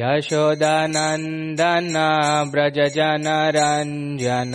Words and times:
यशोदनन्दन 0.00 1.96
व्रजजनरञ्जन 2.52 4.54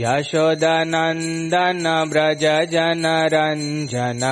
यशोदनन्दन 0.03 1.85
व्रज 2.13 2.45
जनरञ्जन 2.71 4.23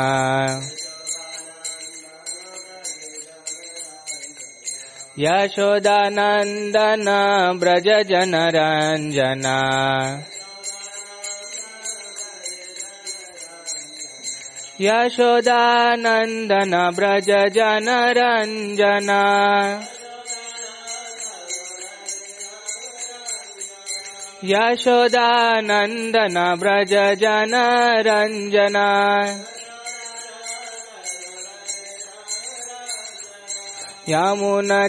यशोदानन्दन 5.19 7.09
व्रज 7.61 7.89
जनरञ्जन 8.11 9.47
यशोदानन्दन 14.87 16.75
व्रज 16.99 17.31
जनरञ्जन 17.57 19.11
यशोदानन्दन 24.45 26.37
व्रज 26.61 26.95
जनरञ्जन 27.21 28.77
यमुनतीरावनचारी। 34.09 34.83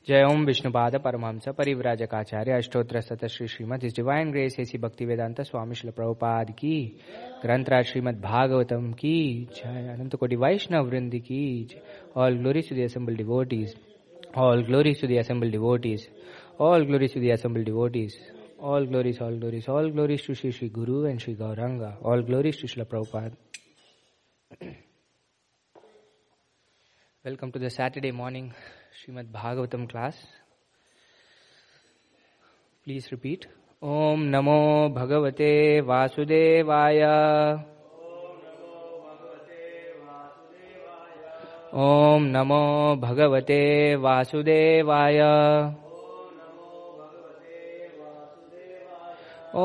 जय 0.09 0.23
ओम 0.25 0.45
विष्णुपाद 0.45 0.95
परमहंस 1.01 1.47
परिव्राजकाचार्य 1.57 2.51
अष्टोत्तर 2.51 2.99
सत 3.01 3.25
श्री 3.31 3.47
श्रीमद 3.47 3.83
इस 3.85 3.95
डिवाइन 3.95 4.31
ग्रेस 4.31 4.55
ऐसी 4.59 4.77
भक्ति 4.85 5.05
वेदांत 5.05 5.41
स्वामी 5.49 5.75
श्री 5.75 5.91
प्रभुपाद 5.97 6.51
की 6.59 6.77
ग्रंथराज 7.41 7.85
श्रीमद 7.85 8.19
भागवतम 8.21 8.91
की 9.01 9.19
जय। 9.57 9.87
अनंत 9.93 10.15
कोटि 10.19 10.35
वैष्णव 10.43 10.87
वृंद 10.87 11.15
की 11.27 11.43
all 12.23 12.37
glory 12.39 12.61
to 12.69 12.75
the 12.75 12.85
assemble 12.85 13.15
devotees 13.15 13.75
all 14.45 14.63
glory 14.67 14.93
to 15.01 15.07
the 15.13 15.19
assemble 15.19 15.51
devotees 15.51 16.07
all 16.69 16.85
glory 16.87 17.07
to 17.13 17.21
the 17.27 17.31
assemble 17.37 17.63
devotees 17.69 18.17
all 18.69 18.85
glories 18.87 19.19
all 19.25 19.35
glories 19.41 19.67
all 19.73 19.85
glories 19.91 20.23
to 20.23 20.33
Shri 20.39 20.49
Shri 20.55 20.67
Guru 20.69 21.05
and 21.09 21.21
Shri 21.21 21.33
Gauranga 21.41 21.91
all 22.01 22.23
glories 22.29 22.57
to 22.57 22.67
Shri 22.67 22.83
Prabhupada 22.83 23.35
welcome 27.25 27.49
to 27.51 27.59
the 27.59 27.67
Saturday 27.67 28.09
morning 28.17 28.49
Srimad 28.97 29.31
Bhagavatam 29.31 29.85
class 29.85 30.19
please 32.87 33.07
repeat 33.11 33.45
ओम 33.81 34.21
नमो 34.35 34.55
भगवते 34.95 35.49
ओम 35.87 35.89
नमो 35.95 36.21
भगवते 39.01 39.57
वासुदेवाय 40.05 41.19
ओम 41.87 42.23
नमो 42.37 42.61
भगवते 43.03 43.59
वासुदेवाय 44.05 45.21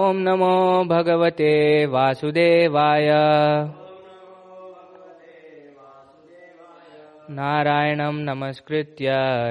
ओम 0.01 0.27
नमो 0.27 0.53
भगवते 0.91 1.55
वासुदेवाय 1.97 3.11
नारायणं 7.31 8.15
नमस्कृत्य 8.15 9.07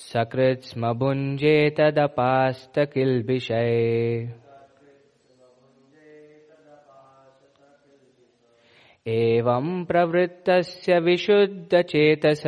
सकृत्स्म 0.07 0.91
भुञ्जे 0.99 1.55
तदपास्तकिल्बिषये 1.77 3.63
एवं 9.06 9.84
प्रवृत्तस्य 9.84 10.98
विशुद्धचेतस। 10.98 12.42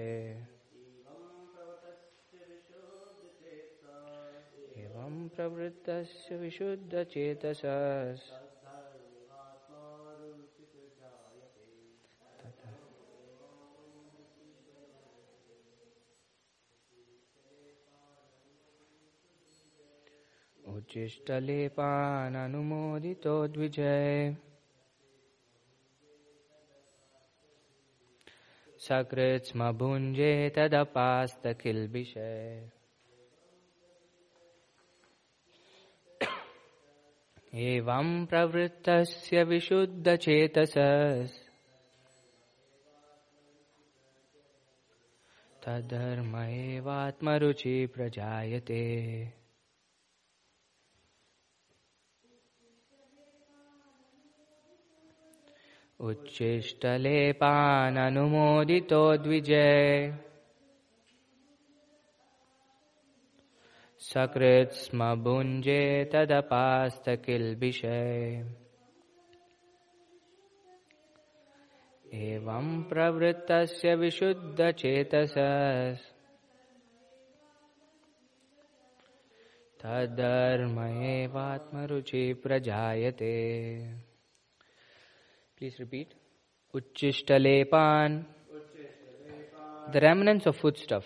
एवं 4.84 5.14
प्रवृत्तस्य 5.36 6.38
विशुद्धचेतस 6.38 7.62
उच्चिष्टलेपाननुमोदितो 20.84 23.36
द्विजय 23.48 24.36
सकृत् 28.86 29.48
स्म 29.48 29.72
भुञ्जे 29.80 30.32
तदपास्तकिल्बिषय 30.56 32.70
एवं 37.68 38.26
प्रवृत्तस्य 38.26 39.44
विशुद्धचेतस। 39.44 40.74
तद्धर्म 45.64 46.36
एवात्मरुचि 46.44 47.76
प्रजायते 47.96 48.84
उच्छिष्टलेपाननुमोदितो 56.10 59.02
द्विजय 59.18 60.12
सकृत् 64.08 64.76
स्म 64.80 65.00
भुञ्जे 65.24 65.84
तदपास्तकिल्बिषय 66.14 67.94
एवं 72.14 72.68
प्रवृत्तस्य 72.90 73.94
विशुद्धचेतस। 73.96 75.34
तद्धर्म 79.82 80.80
एवात्मरुचि 80.84 82.34
प्रजायते 82.44 83.34
Please 85.64 85.80
repeat. 85.80 86.14
Uchishtalepan. 86.76 88.26
The 89.94 90.02
remnants 90.02 90.46
of 90.46 90.58
foodstuff. 90.58 91.06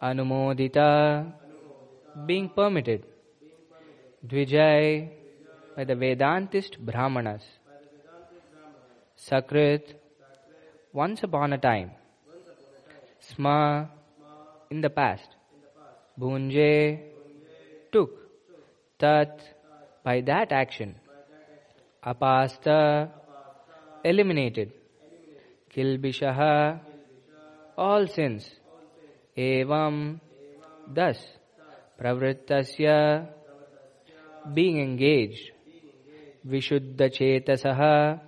Anumodita. 0.00 1.32
Being 2.24 2.50
permitted. 2.50 3.04
Dvijay. 4.24 5.10
By 5.74 5.82
the 5.82 5.94
Vedantist 5.94 6.78
Brahmanas. 6.78 7.42
Sakrit. 9.18 9.94
Once 10.92 11.24
upon 11.24 11.52
a 11.54 11.58
time. 11.58 11.90
Sma. 13.18 13.88
In 14.70 14.80
the 14.82 14.90
past. 14.90 15.30
Bhunje. 16.16 17.00
Took. 17.90 18.10
Tat. 19.00 19.40
By 20.04 20.20
that 20.20 20.52
action 20.52 20.94
apasta 22.04 23.10
eliminated. 24.04 24.72
Kilbishaha 25.74 26.80
all 27.76 28.06
sins. 28.06 28.48
Evam 29.36 30.20
thus 30.86 31.18
pravrittasya 32.00 33.28
being 34.52 34.78
engaged. 34.80 35.50
Vishuddha 36.46 37.08
chetasaha 37.10 38.20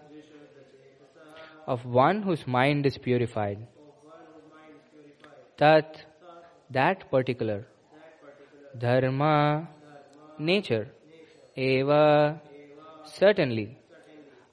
of 1.66 1.84
one 1.84 2.22
whose 2.22 2.46
mind 2.46 2.86
is 2.86 2.96
purified. 2.98 3.66
Tat 5.58 6.04
that 6.70 7.10
particular. 7.10 7.66
Dharma 8.78 9.68
nature. 10.38 10.88
Eva 11.54 12.40
Certainly, 13.14 13.78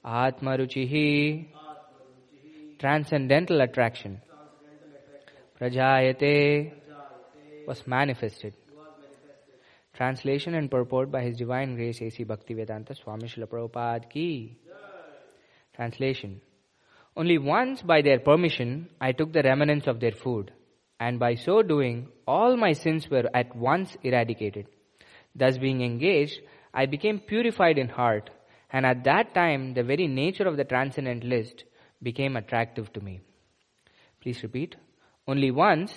Atmaruchihi, 0.04 1.46
transcendental 2.78 3.60
attraction, 3.60 4.20
Prajayate 5.58 6.72
was 7.66 7.86
manifested. 7.86 8.54
Translation 9.94 10.54
and 10.54 10.68
purport 10.70 11.10
by 11.12 11.22
His 11.22 11.36
Divine 11.36 11.76
Grace 11.76 12.02
A.C. 12.02 12.24
Bhaktivedanta 12.24 12.96
Swami 12.96 13.28
Srila 13.28 13.46
Prabhupada 13.46 14.10
ki. 14.10 14.56
Translation 15.74 16.40
Only 17.16 17.38
once 17.38 17.82
by 17.82 18.02
their 18.02 18.18
permission 18.18 18.88
I 19.00 19.12
took 19.12 19.32
the 19.32 19.42
remnants 19.42 19.86
of 19.86 20.00
their 20.00 20.12
food, 20.12 20.52
and 20.98 21.20
by 21.20 21.36
so 21.36 21.62
doing 21.62 22.08
all 22.26 22.56
my 22.56 22.72
sins 22.72 23.08
were 23.08 23.30
at 23.32 23.54
once 23.54 23.96
eradicated. 24.02 24.66
Thus 25.34 25.56
being 25.58 25.80
engaged, 25.80 26.40
I 26.72 26.86
became 26.86 27.20
purified 27.20 27.78
in 27.78 27.88
heart, 27.88 28.30
and 28.72 28.84
at 28.86 29.04
that 29.04 29.34
time 29.34 29.74
the 29.74 29.82
very 29.82 30.06
nature 30.06 30.46
of 30.48 30.56
the 30.56 30.64
transcendentalist 30.64 31.64
became 32.02 32.36
attractive 32.36 32.92
to 32.92 33.00
me. 33.00 33.20
Please 34.20 34.42
repeat. 34.42 34.76
Only 35.26 35.50
once, 35.50 35.92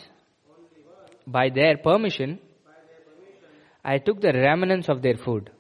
by 1.26 1.50
their 1.50 1.78
permission, 1.78 2.40
I 3.84 3.98
took 4.00 4.22
the 4.22 4.34
remnants 4.34 4.90
of 4.90 5.02
their 5.02 5.18
food. 5.18 5.52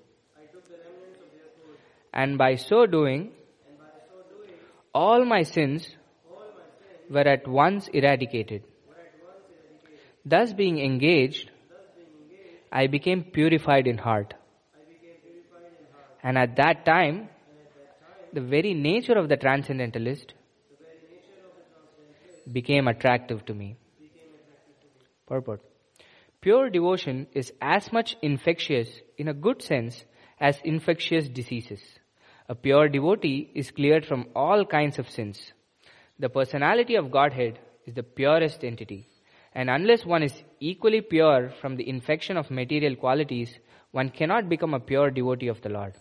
And 2.13 2.37
by 2.37 2.55
so 2.55 2.85
doing, 2.85 3.31
all 4.93 5.25
my 5.25 5.43
sins 5.43 5.89
were 7.09 7.27
at 7.27 7.47
once 7.47 7.87
eradicated. 7.89 8.63
Thus, 10.25 10.51
being 10.53 10.79
engaged, 10.79 11.51
I 12.71 12.87
became 12.87 13.23
purified 13.23 13.87
in 13.87 13.97
heart. 13.97 14.33
And 16.23 16.37
at 16.37 16.55
that 16.57 16.85
time, 16.85 17.29
the 18.33 18.41
very 18.41 18.73
nature 18.73 19.17
of 19.17 19.29
the 19.29 19.37
transcendentalist 19.37 20.33
became 22.51 22.87
attractive 22.87 23.45
to 23.45 23.53
me. 23.53 23.75
Purport. 25.27 25.61
Pure 26.41 26.69
devotion 26.69 27.27
is 27.33 27.51
as 27.61 27.91
much 27.91 28.15
infectious 28.21 28.89
in 29.17 29.27
a 29.27 29.33
good 29.33 29.61
sense 29.61 30.05
as 30.39 30.59
infectious 30.63 31.27
diseases. 31.27 31.81
A 32.47 32.55
pure 32.55 32.87
devotee 32.87 33.49
is 33.53 33.71
cleared 33.71 34.05
from 34.05 34.29
all 34.35 34.65
kinds 34.65 34.99
of 34.99 35.09
sins. 35.09 35.51
The 36.19 36.29
personality 36.29 36.95
of 36.95 37.11
Godhead 37.11 37.59
is 37.85 37.93
the 37.95 38.03
purest 38.03 38.63
entity. 38.63 39.07
And 39.53 39.69
unless 39.69 40.05
one 40.05 40.23
is 40.23 40.43
equally 40.59 41.01
pure 41.01 41.51
from 41.59 41.75
the 41.75 41.89
infection 41.89 42.37
of 42.37 42.51
material 42.51 42.95
qualities, 42.95 43.59
one 43.91 44.09
cannot 44.09 44.47
become 44.47 44.73
a 44.73 44.79
pure 44.79 45.09
devotee 45.09 45.47
of 45.47 45.61
the 45.61 45.69
Lord. 45.69 45.95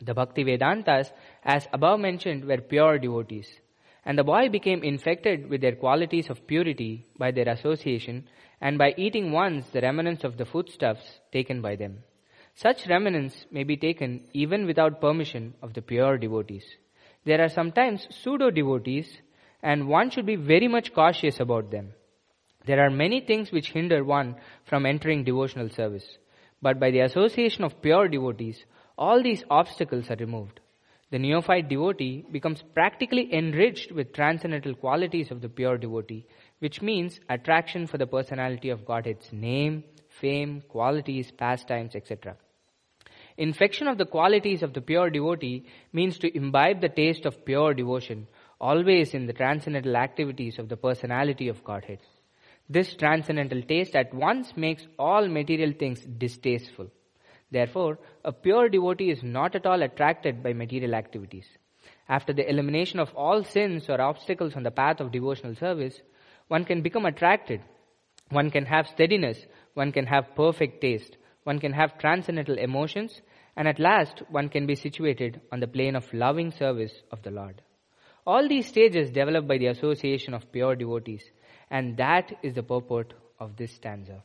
The 0.00 0.14
Bhakti 0.14 0.44
Vedantas, 0.44 1.12
as 1.44 1.68
above 1.72 2.00
mentioned, 2.00 2.44
were 2.44 2.58
pure 2.58 2.98
devotees. 2.98 3.48
And 4.04 4.18
the 4.18 4.24
boy 4.24 4.48
became 4.48 4.82
infected 4.82 5.48
with 5.48 5.60
their 5.60 5.76
qualities 5.76 6.28
of 6.28 6.46
purity 6.46 7.06
by 7.18 7.30
their 7.30 7.48
association 7.48 8.28
and 8.60 8.76
by 8.76 8.94
eating 8.96 9.32
once 9.32 9.66
the 9.68 9.80
remnants 9.80 10.24
of 10.24 10.36
the 10.36 10.44
foodstuffs 10.44 11.20
taken 11.32 11.62
by 11.62 11.76
them. 11.76 12.02
Such 12.54 12.86
remnants 12.86 13.46
may 13.50 13.64
be 13.64 13.76
taken 13.76 14.28
even 14.32 14.66
without 14.66 15.00
permission 15.00 15.54
of 15.62 15.74
the 15.74 15.82
pure 15.82 16.18
devotees. 16.18 16.64
There 17.24 17.40
are 17.40 17.48
sometimes 17.48 18.06
pseudo 18.10 18.50
devotees, 18.50 19.18
and 19.62 19.88
one 19.88 20.10
should 20.10 20.26
be 20.26 20.36
very 20.36 20.68
much 20.68 20.92
cautious 20.92 21.40
about 21.40 21.70
them. 21.70 21.94
There 22.66 22.84
are 22.84 22.90
many 22.90 23.20
things 23.20 23.50
which 23.50 23.72
hinder 23.72 24.04
one 24.04 24.36
from 24.64 24.86
entering 24.86 25.24
devotional 25.24 25.68
service, 25.68 26.18
but 26.60 26.78
by 26.78 26.90
the 26.90 27.00
association 27.00 27.64
of 27.64 27.80
pure 27.80 28.08
devotees, 28.08 28.64
all 28.96 29.22
these 29.22 29.44
obstacles 29.50 30.10
are 30.10 30.16
removed. 30.16 30.60
The 31.10 31.18
neophyte 31.18 31.68
devotee 31.68 32.24
becomes 32.30 32.62
practically 32.74 33.32
enriched 33.32 33.92
with 33.92 34.12
transcendental 34.12 34.74
qualities 34.74 35.30
of 35.30 35.40
the 35.40 35.48
pure 35.48 35.78
devotee 35.78 36.26
which 36.64 36.80
means 36.80 37.20
attraction 37.28 37.86
for 37.86 37.98
the 37.98 38.06
personality 38.06 38.70
of 38.70 38.86
Godhead's 38.86 39.30
name, 39.32 39.84
fame, 40.08 40.62
qualities, 40.68 41.30
pastimes, 41.30 41.94
etc. 41.94 42.36
Infection 43.36 43.86
of 43.86 43.98
the 43.98 44.06
qualities 44.06 44.62
of 44.62 44.72
the 44.72 44.80
pure 44.80 45.10
devotee 45.10 45.66
means 45.92 46.18
to 46.18 46.34
imbibe 46.34 46.80
the 46.80 46.88
taste 46.88 47.26
of 47.26 47.44
pure 47.44 47.74
devotion, 47.74 48.26
always 48.60 49.12
in 49.12 49.26
the 49.26 49.34
transcendental 49.34 49.96
activities 49.96 50.58
of 50.58 50.70
the 50.70 50.76
personality 50.76 51.48
of 51.48 51.62
Godhead. 51.64 51.98
This 52.68 52.94
transcendental 52.94 53.60
taste 53.60 53.94
at 53.94 54.14
once 54.14 54.56
makes 54.56 54.86
all 54.98 55.28
material 55.28 55.72
things 55.78 56.00
distasteful. 56.00 56.90
Therefore, 57.54 58.00
a 58.24 58.32
pure 58.32 58.68
devotee 58.68 59.10
is 59.10 59.22
not 59.22 59.54
at 59.54 59.64
all 59.64 59.80
attracted 59.80 60.42
by 60.42 60.52
material 60.54 60.92
activities. 60.96 61.46
After 62.08 62.32
the 62.32 62.50
elimination 62.50 62.98
of 62.98 63.14
all 63.14 63.44
sins 63.44 63.88
or 63.88 64.00
obstacles 64.00 64.56
on 64.56 64.64
the 64.64 64.72
path 64.72 64.98
of 64.98 65.12
devotional 65.12 65.54
service, 65.54 66.00
one 66.48 66.64
can 66.64 66.82
become 66.82 67.06
attracted. 67.06 67.60
One 68.30 68.50
can 68.50 68.66
have 68.66 68.88
steadiness. 68.88 69.38
One 69.74 69.92
can 69.92 70.06
have 70.06 70.34
perfect 70.34 70.80
taste. 70.80 71.16
One 71.44 71.60
can 71.60 71.72
have 71.72 71.96
transcendental 71.96 72.58
emotions. 72.58 73.20
And 73.54 73.68
at 73.68 73.78
last, 73.78 74.22
one 74.30 74.48
can 74.48 74.66
be 74.66 74.74
situated 74.74 75.40
on 75.52 75.60
the 75.60 75.68
plane 75.68 75.94
of 75.94 76.12
loving 76.12 76.50
service 76.50 77.04
of 77.12 77.22
the 77.22 77.30
Lord. 77.30 77.62
All 78.26 78.48
these 78.48 78.66
stages 78.66 79.12
develop 79.12 79.46
by 79.46 79.58
the 79.58 79.68
association 79.68 80.34
of 80.34 80.50
pure 80.50 80.74
devotees. 80.74 81.22
And 81.70 81.96
that 81.98 82.32
is 82.42 82.54
the 82.54 82.64
purport 82.64 83.14
of 83.38 83.54
this 83.54 83.72
stanza. 83.72 84.24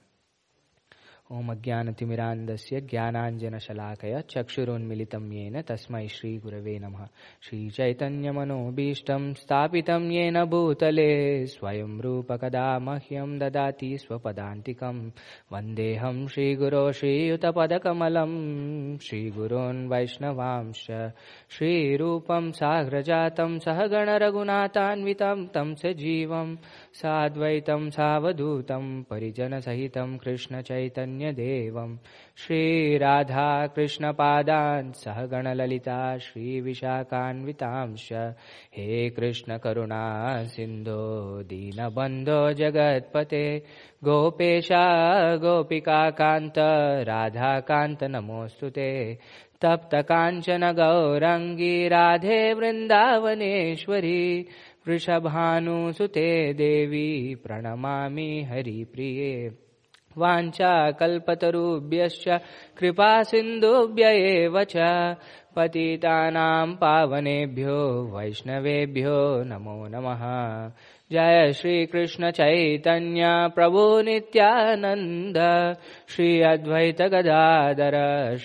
ओम 1.31 1.51
अज्ञानतिमिरान्दस्य 1.51 2.81
ज्ञानाञ्जनशलाकय 2.81 4.23
चक्षुरोन्मिलितं 4.29 5.31
येन 5.31 5.61
तस्मै 5.61 6.07
श्रीगुरवे 6.07 6.79
नमः। 6.79 7.05
श्रीचैतन्यमनोभीष्टं 7.41 9.33
स्थापितं 9.33 10.11
येन 10.11 10.45
भूतले, 10.45 11.45
स्वयं 11.45 12.01
रूपकदा 12.01 12.79
मह्यं 12.79 13.39
ददाति 13.39 13.97
स्वपदान्तिकं। 13.97 15.09
वन्देऽहं 15.51 16.27
श्रीगुरो 16.27 16.91
श्रीयुतपदकमलं, 16.91 18.31
श्रीगुरोन् 18.97 19.87
वैष्णवांश, 19.87 20.87
श्रीरूपं 21.49 22.51
साग्रजातं 22.51 23.59
सहगणरघुनाथान्वितं, 23.59 25.47
तं 25.47 25.75
स 25.75 25.85
जीवं 25.85 26.55
साद्वैतं 26.93 27.89
सावधूतं, 27.89 29.03
परिजनसहितं 29.03 30.17
कृष्णचैतन्यदेवं 31.19 31.97
श्रीराधा 32.37 33.67
कृष्णपादान् 33.67 34.91
सहगणललिता 34.91 36.17
श्रीविशाखान्वितांश 36.17 38.09
हे 38.77 39.09
कृष्णकरुणा 39.09 40.43
सिन्धो 40.43 41.41
दीनबन्धो 41.43 42.51
जगत्पते। 42.51 43.59
गोपेशा 44.03 44.87
गोपिकान्त 45.35 46.53
राधाकान्त 47.07 48.03
नमोऽस्तु 48.03 48.69
ते। 48.69 49.15
तप्तकाञ्चन 49.61 50.71
गौरङ्गी 50.71 51.87
राधे 51.87 52.53
वृन्दावनेश्वरी। 52.53 54.45
वृषभानुसुते 54.87 56.53
देवी 56.53 57.35
प्रणमामि 57.35 58.45
हरिप्रिये 58.49 59.68
वाञ्छाकल्पतरुभ्यश्च 60.17 62.25
कृपासिन्धुभ्य 62.79 64.05
एव 64.29 64.55
च 64.63 64.75
पतितानां 65.55 66.67
पावनेभ्यो 66.81 67.77
वैष्णवेभ्यो 68.15 69.19
नमो 69.49 69.77
नमः। 69.93 70.23
जय 71.11 71.51
श्रीकृष्ण 71.59 72.23
चैतन्य 72.31 73.23
प्रभु 73.55 73.83
नित्यानन्द। 74.05 75.37
श्री 76.15 76.29
अद्वैत 76.51 76.99
गदाधर 77.13 77.95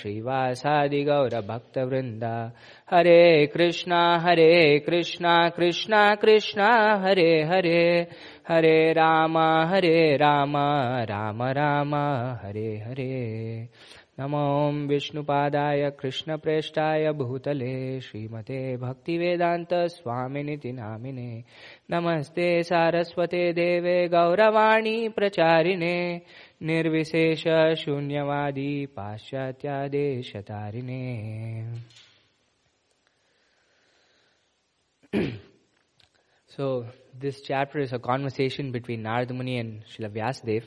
श्रीवासादि 0.01 1.03
गौरभक्तवृन्द 1.05 2.25
हरे 2.93 3.25
कृष्णा 3.55 4.03
हरे 4.25 4.55
कृष्णा 4.87 5.35
कृष्णा 5.57 6.03
कृष्णा 6.15 6.71
हरे 7.05 7.33
हरे 7.53 7.85
हरे 8.49 8.93
राम 8.93 9.39
हरे 9.39 10.17
राम 10.17 10.57
राम 11.03 11.43
राम 11.43 11.95
हरे 12.43 12.79
हरे। 12.79 13.69
नमो 14.21 14.71
विष्णुपादाय 14.89 15.91
कृष्णप्रेष्ठाय 15.91 17.13
भूतले 17.13 18.01
श्रीमते 18.01 18.77
भक्तिवेदान्तस्वामिनिति 18.77 20.73
नामिने। 20.73 21.45
नमस्ते 21.91 22.63
सारस्वते 22.63 23.53
देवे 23.53 24.09
गौरवाणी 24.09 25.09
प्रचारिणे। 25.09 26.21
निर्विशेष 26.63 27.45
शून्यवादी 27.77 28.87
पाश्चात्यादेशतारिणे 28.87 29.75
so 36.59 36.83
this 37.19 37.41
chapter 37.43 37.79
is 37.79 37.93
a 37.93 37.99
conversation 37.99 38.73
between 38.73 39.03
Narada 39.03 39.33
Muni 39.33 39.59
and 39.59 39.83
Srila 39.85 40.11
Vyasadeva. 40.11 40.65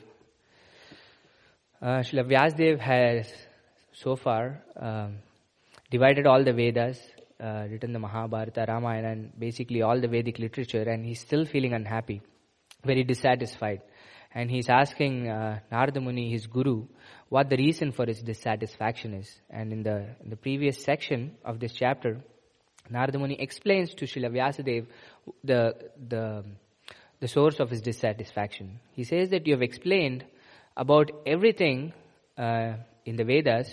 Uh, 1.80 2.78
has 2.80 3.32
so 3.92 4.16
far 4.16 4.62
um, 4.76 5.16
divided 5.90 6.26
all 6.26 6.42
the 6.42 6.52
Vedas, 6.52 6.98
uh, 7.40 7.66
written 7.70 7.92
the 7.92 7.98
Mahabharata, 7.98 8.64
Ramayana, 8.66 9.12
and 9.12 9.38
basically 9.38 9.82
all 9.82 10.00
the 10.00 10.08
Vedic 10.08 10.38
literature, 10.38 10.82
and 10.82 11.04
he's 11.04 11.20
still 11.20 11.44
feeling 11.44 11.74
unhappy. 11.74 12.22
very 12.84 13.04
dissatisfied. 13.04 13.82
And 14.34 14.50
he's 14.50 14.68
asking 14.68 15.28
uh, 15.28 15.60
Narada 15.70 16.00
Muni, 16.00 16.30
his 16.30 16.46
guru, 16.46 16.86
what 17.28 17.50
the 17.50 17.56
reason 17.56 17.92
for 17.92 18.06
his 18.06 18.22
dissatisfaction 18.22 19.14
is. 19.14 19.40
And 19.50 19.72
in 19.72 19.82
the, 19.82 20.16
in 20.22 20.30
the 20.30 20.36
previous 20.36 20.82
section 20.82 21.36
of 21.44 21.60
this 21.60 21.72
chapter, 21.72 22.20
Narada 22.90 23.18
Muni 23.18 23.40
explains 23.40 23.94
to 23.94 24.06
Srila 24.06 24.30
Vyasadeva 24.30 24.86
the, 25.44 25.74
the, 26.08 26.44
the 27.20 27.28
source 27.28 27.60
of 27.60 27.70
his 27.70 27.80
dissatisfaction. 27.80 28.80
He 28.92 29.04
says 29.04 29.30
that 29.30 29.46
you 29.46 29.54
have 29.54 29.62
explained 29.62 30.24
about 30.76 31.10
everything 31.26 31.92
uh, 32.36 32.74
in 33.04 33.16
the 33.16 33.24
Vedas, 33.24 33.68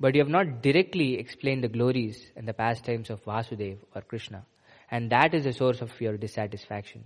but 0.00 0.14
you 0.14 0.20
have 0.20 0.30
not 0.30 0.62
directly 0.62 1.18
explained 1.18 1.62
the 1.62 1.68
glories 1.68 2.32
and 2.36 2.46
the 2.46 2.52
pastimes 2.52 3.10
of 3.10 3.24
Vasudeva 3.24 3.78
or 3.94 4.02
Krishna. 4.02 4.44
And 4.90 5.10
that 5.10 5.32
is 5.34 5.44
the 5.44 5.52
source 5.52 5.80
of 5.80 5.98
your 6.00 6.16
dissatisfaction. 6.16 7.04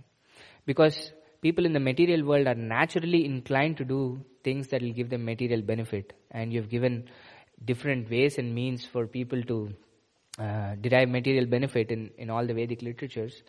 Because 0.65 1.13
people 1.41 1.65
in 1.65 1.73
the 1.73 1.79
material 1.79 2.25
world 2.25 2.47
are 2.47 2.55
naturally 2.55 3.23
inclined 3.25 3.77
to 3.77 3.85
do 3.85 4.19
things 4.43 4.67
that 4.69 4.81
will 4.81 4.91
give 4.91 5.09
them 5.09 5.23
material 5.23 5.61
benefit. 5.61 6.13
And 6.31 6.51
you've 6.51 6.69
given 6.69 7.09
different 7.63 8.09
ways 8.09 8.37
and 8.37 8.53
means 8.53 8.85
for 8.85 9.07
people 9.07 9.41
to 9.43 9.73
uh, 10.37 10.75
derive 10.79 11.09
material 11.09 11.45
benefit 11.45 11.91
in, 11.91 12.11
in 12.17 12.29
all 12.29 12.45
the 12.45 12.53
Vedic 12.53 12.81
literatures, 12.81 13.41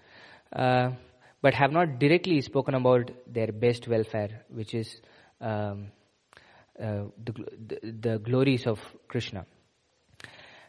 uh, 0.52 0.90
but 1.42 1.54
have 1.54 1.70
not 1.70 1.98
directly 1.98 2.40
spoken 2.40 2.74
about 2.74 3.10
their 3.26 3.52
best 3.52 3.86
welfare, 3.88 4.44
which 4.48 4.74
is 4.74 5.00
um, 5.40 5.88
uh, 6.80 7.04
the, 7.22 7.32
the, 7.66 7.92
the 8.00 8.18
glories 8.18 8.66
of 8.66 8.78
Krishna. 9.06 9.44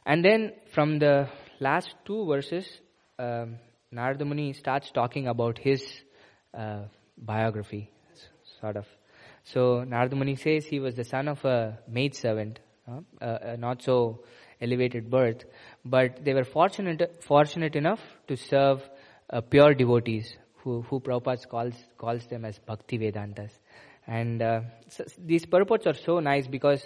And 0.06 0.24
then 0.26 0.54
from 0.74 1.00
the 1.00 1.30
last 1.60 1.94
two 2.06 2.26
verses, 2.26 2.68
um, 3.18 3.58
Narada 3.92 4.26
Muni 4.26 4.54
starts 4.54 4.92
talking 4.92 5.28
about 5.28 5.58
his 5.58 5.84
uh, 6.54 6.84
biography, 7.18 7.92
sort 8.60 8.78
of. 8.78 8.86
So 9.44 9.84
Narada 9.84 10.16
Muni 10.16 10.36
says 10.36 10.66
he 10.66 10.80
was 10.80 10.96
the 10.96 11.04
son 11.04 11.28
of 11.28 11.44
a 11.46 11.80
maid 11.88 12.16
servant, 12.16 12.60
uh, 13.22 13.56
not 13.58 13.82
so 13.82 14.24
elevated 14.62 15.10
birth, 15.10 15.46
but 15.86 16.24
they 16.24 16.34
were 16.34 16.44
fortunate 16.44 17.24
fortunate 17.24 17.76
enough 17.76 18.02
to 18.28 18.36
serve 18.36 18.82
uh, 19.30 19.42
pure 19.42 19.74
devotees, 19.74 20.36
who 20.64 20.82
who 20.82 21.00
Prabhupada 21.00 21.48
calls 21.48 21.76
calls 21.98 22.26
them 22.28 22.46
as 22.46 22.60
Bhakti 22.60 22.98
Vedantas, 22.98 23.52
and 24.08 24.42
uh, 24.42 24.62
so 24.90 25.06
these 25.18 25.46
purports 25.46 25.88
are 25.88 25.94
so 25.94 26.20
nice 26.20 26.48
because 26.48 26.84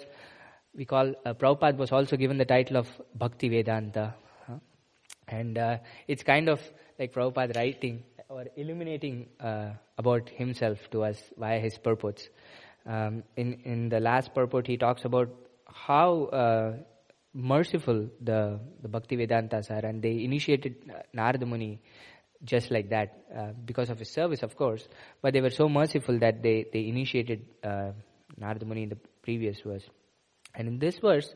we 0.74 0.84
call 0.84 1.14
uh, 1.24 1.34
Prabhupada 1.34 1.76
was 1.76 1.92
also 1.92 2.16
given 2.16 2.38
the 2.38 2.44
title 2.44 2.76
of 2.76 2.88
Bhakti 3.14 3.48
Vedanta, 3.48 4.14
huh? 4.46 4.58
and 5.28 5.58
uh, 5.58 5.78
it's 6.08 6.22
kind 6.22 6.48
of 6.48 6.60
like 6.98 7.12
Prabhupada 7.12 7.56
writing 7.56 8.02
or 8.28 8.46
illuminating 8.56 9.28
uh, 9.40 9.70
about 9.98 10.28
himself 10.28 10.78
to 10.90 11.04
us 11.04 11.22
via 11.36 11.60
his 11.60 11.78
purports. 11.78 12.28
Um, 12.86 13.22
in 13.36 13.60
in 13.64 13.88
the 13.88 14.00
last 14.00 14.34
purport, 14.34 14.66
he 14.66 14.76
talks 14.76 15.04
about 15.04 15.30
how 15.66 16.24
uh, 16.26 16.72
merciful 17.34 18.08
the 18.22 18.60
the 18.80 18.88
Bhakti 18.88 19.16
Vedantas 19.16 19.70
are, 19.70 19.84
and 19.84 20.00
they 20.00 20.24
initiated 20.24 20.76
Narada 21.12 21.44
Muni 21.44 21.80
just 22.44 22.70
like 22.70 22.90
that 22.90 23.24
uh, 23.36 23.52
because 23.64 23.90
of 23.90 23.98
his 23.98 24.10
service, 24.10 24.42
of 24.42 24.56
course. 24.56 24.86
But 25.20 25.32
they 25.32 25.40
were 25.40 25.50
so 25.50 25.68
merciful 25.68 26.18
that 26.20 26.42
they 26.42 26.66
they 26.72 26.86
initiated 26.88 27.44
uh, 27.62 27.92
Narada 28.36 28.64
Muni 28.64 28.84
in 28.84 28.88
the 28.88 28.98
previous 29.22 29.60
verse, 29.60 29.84
and 30.54 30.68
in 30.68 30.78
this 30.78 30.98
verse, 30.98 31.34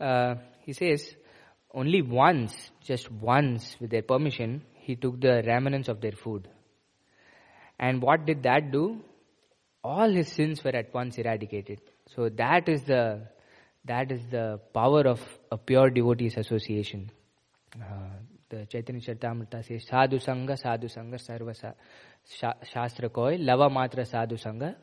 uh, 0.00 0.36
he 0.60 0.72
says. 0.72 1.14
Only 1.76 2.02
once, 2.02 2.70
just 2.84 3.10
once, 3.10 3.76
with 3.80 3.90
their 3.90 4.02
permission, 4.02 4.62
he 4.74 4.94
took 4.94 5.20
the 5.20 5.42
remnants 5.44 5.88
of 5.88 6.00
their 6.00 6.12
food. 6.12 6.46
And 7.80 8.00
what 8.00 8.26
did 8.26 8.44
that 8.44 8.70
do? 8.70 9.00
All 9.82 10.08
his 10.08 10.28
sins 10.28 10.62
were 10.62 10.76
at 10.76 10.94
once 10.94 11.18
eradicated. 11.18 11.80
So 12.14 12.28
that 12.28 12.68
is 12.68 12.84
the 12.84 13.26
that 13.84 14.10
is 14.10 14.26
the 14.30 14.60
power 14.72 15.02
of 15.02 15.20
a 15.50 15.58
pure 15.58 15.90
devotees 15.90 16.36
association. 16.36 17.10
Uh, 17.74 18.18
the 18.48 18.66
Chaitanya 18.66 19.00
Charitamrita 19.00 19.64
says, 19.66 19.84
Sadhu 19.84 20.18
Sangha, 20.18 20.58
Sadhu 20.58 20.88
Sangha, 20.88 21.18
Sarva 21.20 21.74
Shastra 22.72 23.08
Koi, 23.08 23.36
Lava 23.36 23.68
Matra 23.68 24.06
Sadhu 24.06 24.36
Sangha, 24.36 24.76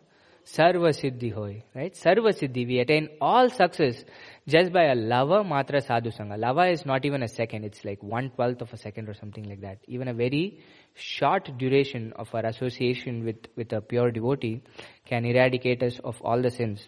Sarva 0.46 0.90
Siddhi 0.90 1.34
Hoy. 1.34 1.64
Right? 1.76 1.94
Sarva 1.94 2.34
Siddhi. 2.34 2.68
We 2.68 2.80
attain 2.80 3.10
all 3.22 3.50
success 3.50 4.04
just 4.48 4.74
by 4.74 4.86
a 4.86 4.96
lava 4.96 5.44
matra 5.44 5.86
sadhu 5.86 6.10
sangha. 6.10 6.38
Lava 6.38 6.68
is 6.72 6.86
not 6.86 7.06
even 7.06 7.22
a 7.22 7.28
second. 7.28 7.64
It's 7.64 7.86
like 7.86 8.02
one 8.02 8.32
twelfth 8.32 8.62
of 8.62 8.74
a 8.74 8.78
second 8.78 9.08
or 9.08 9.14
something 9.14 9.48
like 9.48 9.62
that. 9.62 9.78
Even 9.88 10.08
a 10.08 10.14
very 10.14 10.60
short 10.96 11.50
duration 11.58 12.14
of 12.16 12.34
our 12.34 12.46
association 12.46 13.24
with, 13.24 13.38
with 13.56 13.72
a 13.72 13.82
pure 13.82 14.12
devotee 14.12 14.64
can 15.06 15.26
eradicate 15.26 15.84
us 15.84 16.00
of 16.04 16.20
all 16.22 16.42
the 16.42 16.50
sins. 16.50 16.88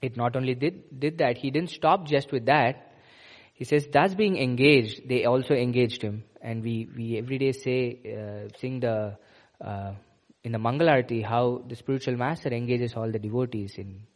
It 0.00 0.16
not 0.16 0.36
only 0.36 0.54
did, 0.54 1.00
did 1.00 1.18
that, 1.18 1.38
he 1.38 1.50
didn't 1.50 1.70
stop 1.70 2.06
just 2.06 2.32
with 2.32 2.46
that. 2.46 2.92
He 3.54 3.64
says, 3.64 3.88
thus 3.92 4.14
being 4.14 4.36
engaged, 4.38 5.08
they 5.08 5.24
also 5.24 5.54
engaged 5.54 6.02
him. 6.02 6.24
And 6.40 6.62
we, 6.62 6.88
we 6.96 7.18
every 7.18 7.38
day 7.38 7.52
say, 7.52 7.98
uh, 8.06 8.56
sing 8.58 8.80
the, 8.80 9.18
uh, 9.60 9.92
in 10.44 10.52
the 10.52 10.58
Mangalarti, 10.58 11.24
how 11.24 11.64
the 11.66 11.74
spiritual 11.74 12.16
master 12.16 12.50
engages 12.50 12.94
all 12.94 13.10
the 13.10 13.18
devotees 13.18 13.74
in 13.76 14.06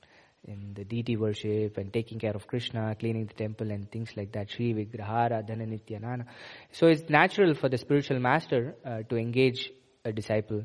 in 0.44 0.74
the 0.74 0.84
deity 0.84 1.16
worship 1.16 1.78
and 1.78 1.92
taking 1.92 2.18
care 2.18 2.34
of 2.34 2.46
Krishna, 2.46 2.96
cleaning 2.98 3.26
the 3.26 3.34
temple 3.34 3.70
and 3.70 3.90
things 3.90 4.10
like 4.16 4.32
that. 4.32 4.50
Sri 4.50 4.74
Vigrahara, 4.74 5.48
Dhana 5.48 5.66
Nityanana. 5.66 6.26
So 6.72 6.88
it's 6.88 7.08
natural 7.08 7.54
for 7.54 7.68
the 7.68 7.78
spiritual 7.78 8.18
master 8.18 8.74
uh, 8.84 9.02
to 9.08 9.16
engage 9.16 9.70
a 10.04 10.12
disciple 10.12 10.64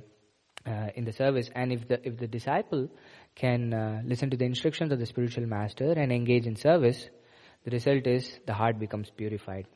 uh, 0.66 0.88
in 0.96 1.06
the 1.06 1.14
service. 1.14 1.50
And 1.54 1.72
if 1.72 1.88
the, 1.88 2.06
if 2.08 2.18
the 2.18 2.28
disciple 2.28 2.90
can 3.38 3.74
uh, 3.74 4.02
listen 4.04 4.32
to 4.32 4.38
the 4.38 4.46
instructions 4.46 4.92
of 4.92 5.00
the 5.00 5.06
spiritual 5.06 5.46
master 5.46 5.92
and 5.92 6.12
engage 6.12 6.48
in 6.48 6.56
service, 6.56 7.08
the 7.64 7.72
result 7.72 8.08
is 8.08 8.40
the 8.48 8.54
heart 8.54 8.80
becomes 8.80 9.12
purified. 9.16 9.68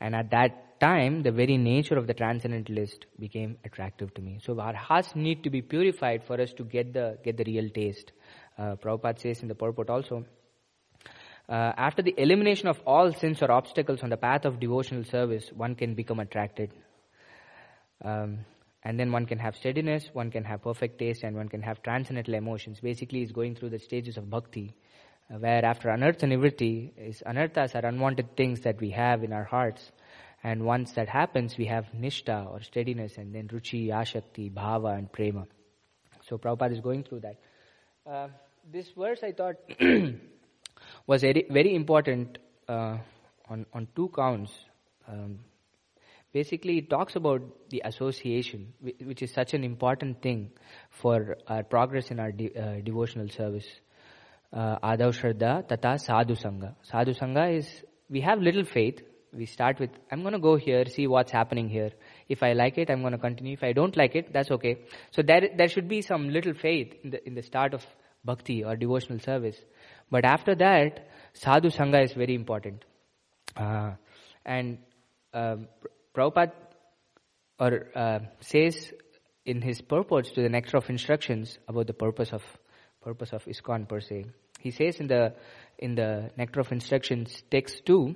And 0.00 0.14
at 0.14 0.30
that 0.30 0.80
time, 0.80 1.22
the 1.22 1.30
very 1.30 1.58
nature 1.58 1.98
of 1.98 2.06
the 2.06 2.14
transcendentalist 2.14 3.04
became 3.18 3.58
attractive 3.64 4.14
to 4.14 4.22
me. 4.22 4.38
So 4.42 4.58
our 4.58 4.74
hearts 4.74 5.14
need 5.14 5.44
to 5.44 5.50
be 5.50 5.60
purified 5.60 6.24
for 6.24 6.40
us 6.40 6.54
to 6.54 6.64
get 6.64 6.94
the, 6.94 7.18
get 7.22 7.36
the 7.36 7.44
real 7.44 7.68
taste. 7.68 8.12
Uh, 8.56 8.76
Prabhupada 8.76 9.20
says 9.20 9.42
in 9.42 9.48
the 9.48 9.54
purport 9.54 9.90
also, 9.90 10.24
uh, 11.46 11.72
after 11.76 12.00
the 12.00 12.14
elimination 12.16 12.68
of 12.68 12.80
all 12.86 13.12
sins 13.12 13.42
or 13.42 13.50
obstacles 13.50 14.02
on 14.02 14.08
the 14.08 14.16
path 14.16 14.46
of 14.46 14.58
devotional 14.60 15.04
service, 15.04 15.50
one 15.54 15.74
can 15.74 15.94
become 15.94 16.20
attracted. 16.20 16.70
Um, 18.02 18.46
and 18.82 18.98
then 18.98 19.12
one 19.12 19.26
can 19.26 19.38
have 19.38 19.56
steadiness, 19.56 20.08
one 20.12 20.30
can 20.30 20.44
have 20.44 20.62
perfect 20.62 20.98
taste, 20.98 21.22
and 21.22 21.36
one 21.36 21.48
can 21.48 21.62
have 21.62 21.82
transcendental 21.82 22.34
emotions. 22.34 22.80
Basically, 22.80 23.22
it's 23.22 23.32
going 23.32 23.54
through 23.54 23.70
the 23.70 23.78
stages 23.78 24.16
of 24.16 24.30
bhakti, 24.30 24.74
uh, 25.30 25.38
where 25.38 25.64
after 25.64 25.88
anartha 25.88 26.24
nivritti, 26.24 26.92
is 26.96 27.22
anarthas 27.26 27.74
are 27.74 27.86
unwanted 27.86 28.36
things 28.36 28.60
that 28.62 28.80
we 28.80 28.90
have 28.90 29.22
in 29.22 29.32
our 29.32 29.44
hearts. 29.44 29.92
And 30.42 30.64
once 30.64 30.92
that 30.92 31.08
happens, 31.08 31.58
we 31.58 31.66
have 31.66 31.86
nishta 31.94 32.50
or 32.50 32.62
steadiness, 32.62 33.18
and 33.18 33.34
then 33.34 33.48
ruchi, 33.48 33.88
ashakti, 33.88 34.50
bhava, 34.50 34.96
and 34.96 35.12
prema. 35.12 35.46
So 36.26 36.38
Prabhupada 36.38 36.72
is 36.72 36.80
going 36.80 37.04
through 37.04 37.20
that. 37.20 37.36
Uh, 38.06 38.28
this 38.72 38.88
verse 38.96 39.20
I 39.22 39.32
thought 39.32 39.56
was 41.06 41.20
very, 41.20 41.46
very 41.50 41.74
important 41.74 42.38
uh, 42.68 42.98
on, 43.48 43.66
on 43.74 43.88
two 43.94 44.10
counts. 44.14 44.52
Um, 45.06 45.40
basically, 46.32 46.78
it 46.78 46.90
talks 46.90 47.16
about 47.16 47.42
the 47.70 47.82
association, 47.84 48.72
which 48.80 49.22
is 49.22 49.32
such 49.32 49.54
an 49.54 49.64
important 49.64 50.22
thing 50.22 50.50
for 50.90 51.36
our 51.46 51.62
progress 51.62 52.10
in 52.10 52.20
our 52.20 52.32
de- 52.32 52.54
uh, 52.54 52.80
devotional 52.82 53.28
service. 53.28 53.66
Uh, 54.52 54.78
Adav 54.78 55.18
Shraddha 55.20 55.66
Tata 55.68 55.98
Sadhu 55.98 56.34
Sangha. 56.34 56.74
Sadhu 56.82 57.14
Sangha 57.14 57.56
is, 57.56 57.68
we 58.08 58.20
have 58.20 58.40
little 58.40 58.64
faith. 58.64 59.00
We 59.32 59.46
start 59.46 59.78
with, 59.78 59.90
I'm 60.10 60.22
going 60.22 60.32
to 60.32 60.40
go 60.40 60.56
here, 60.56 60.84
see 60.86 61.06
what's 61.06 61.30
happening 61.30 61.68
here. 61.68 61.90
If 62.28 62.42
I 62.42 62.52
like 62.52 62.78
it, 62.78 62.90
I'm 62.90 63.00
going 63.00 63.12
to 63.12 63.18
continue. 63.18 63.52
If 63.52 63.62
I 63.62 63.72
don't 63.72 63.96
like 63.96 64.16
it, 64.16 64.32
that's 64.32 64.50
okay. 64.50 64.80
So 65.12 65.22
there, 65.22 65.50
there 65.56 65.68
should 65.68 65.88
be 65.88 66.02
some 66.02 66.30
little 66.30 66.52
faith 66.52 66.94
in 67.04 67.10
the, 67.10 67.24
in 67.26 67.34
the 67.34 67.42
start 67.42 67.72
of 67.72 67.86
bhakti 68.24 68.64
or 68.64 68.74
devotional 68.74 69.20
service. 69.20 69.56
But 70.10 70.24
after 70.24 70.56
that, 70.56 71.08
sadhu 71.32 71.70
sangha 71.70 72.04
is 72.04 72.12
very 72.12 72.34
important. 72.34 72.84
Uh, 73.56 73.92
and 74.44 74.78
uh, 75.32 75.56
Prabhupada 76.20 76.52
or 77.58 77.86
uh, 77.94 78.18
says 78.40 78.92
in 79.44 79.62
his 79.62 79.80
purports 79.80 80.30
to 80.32 80.42
the 80.42 80.48
nectar 80.48 80.76
of 80.76 80.88
instructions 80.90 81.58
about 81.68 81.86
the 81.86 81.92
purpose 81.94 82.32
of 82.32 82.42
purpose 83.02 83.32
of 83.32 83.44
ISKCON 83.46 83.88
per 83.88 84.00
se. 84.00 84.26
He 84.60 84.70
says 84.70 85.00
in 85.00 85.06
the 85.06 85.34
in 85.78 85.94
the 85.94 86.30
nectar 86.36 86.60
of 86.60 86.72
instructions 86.72 87.42
text 87.50 87.86
two, 87.86 88.14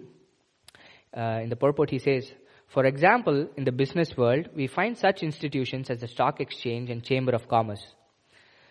uh, 1.17 1.41
in 1.43 1.49
the 1.49 1.57
purport 1.57 1.91
he 1.91 1.99
says, 1.99 2.31
for 2.69 2.85
example, 2.85 3.49
in 3.57 3.65
the 3.65 3.73
business 3.73 4.17
world, 4.17 4.49
we 4.55 4.67
find 4.67 4.99
such 4.99 5.23
institutions 5.23 5.89
as 5.89 6.01
the 6.01 6.09
stock 6.09 6.41
exchange 6.41 6.91
and 6.91 7.03
chamber 7.03 7.33
of 7.33 7.49
commerce. 7.49 7.85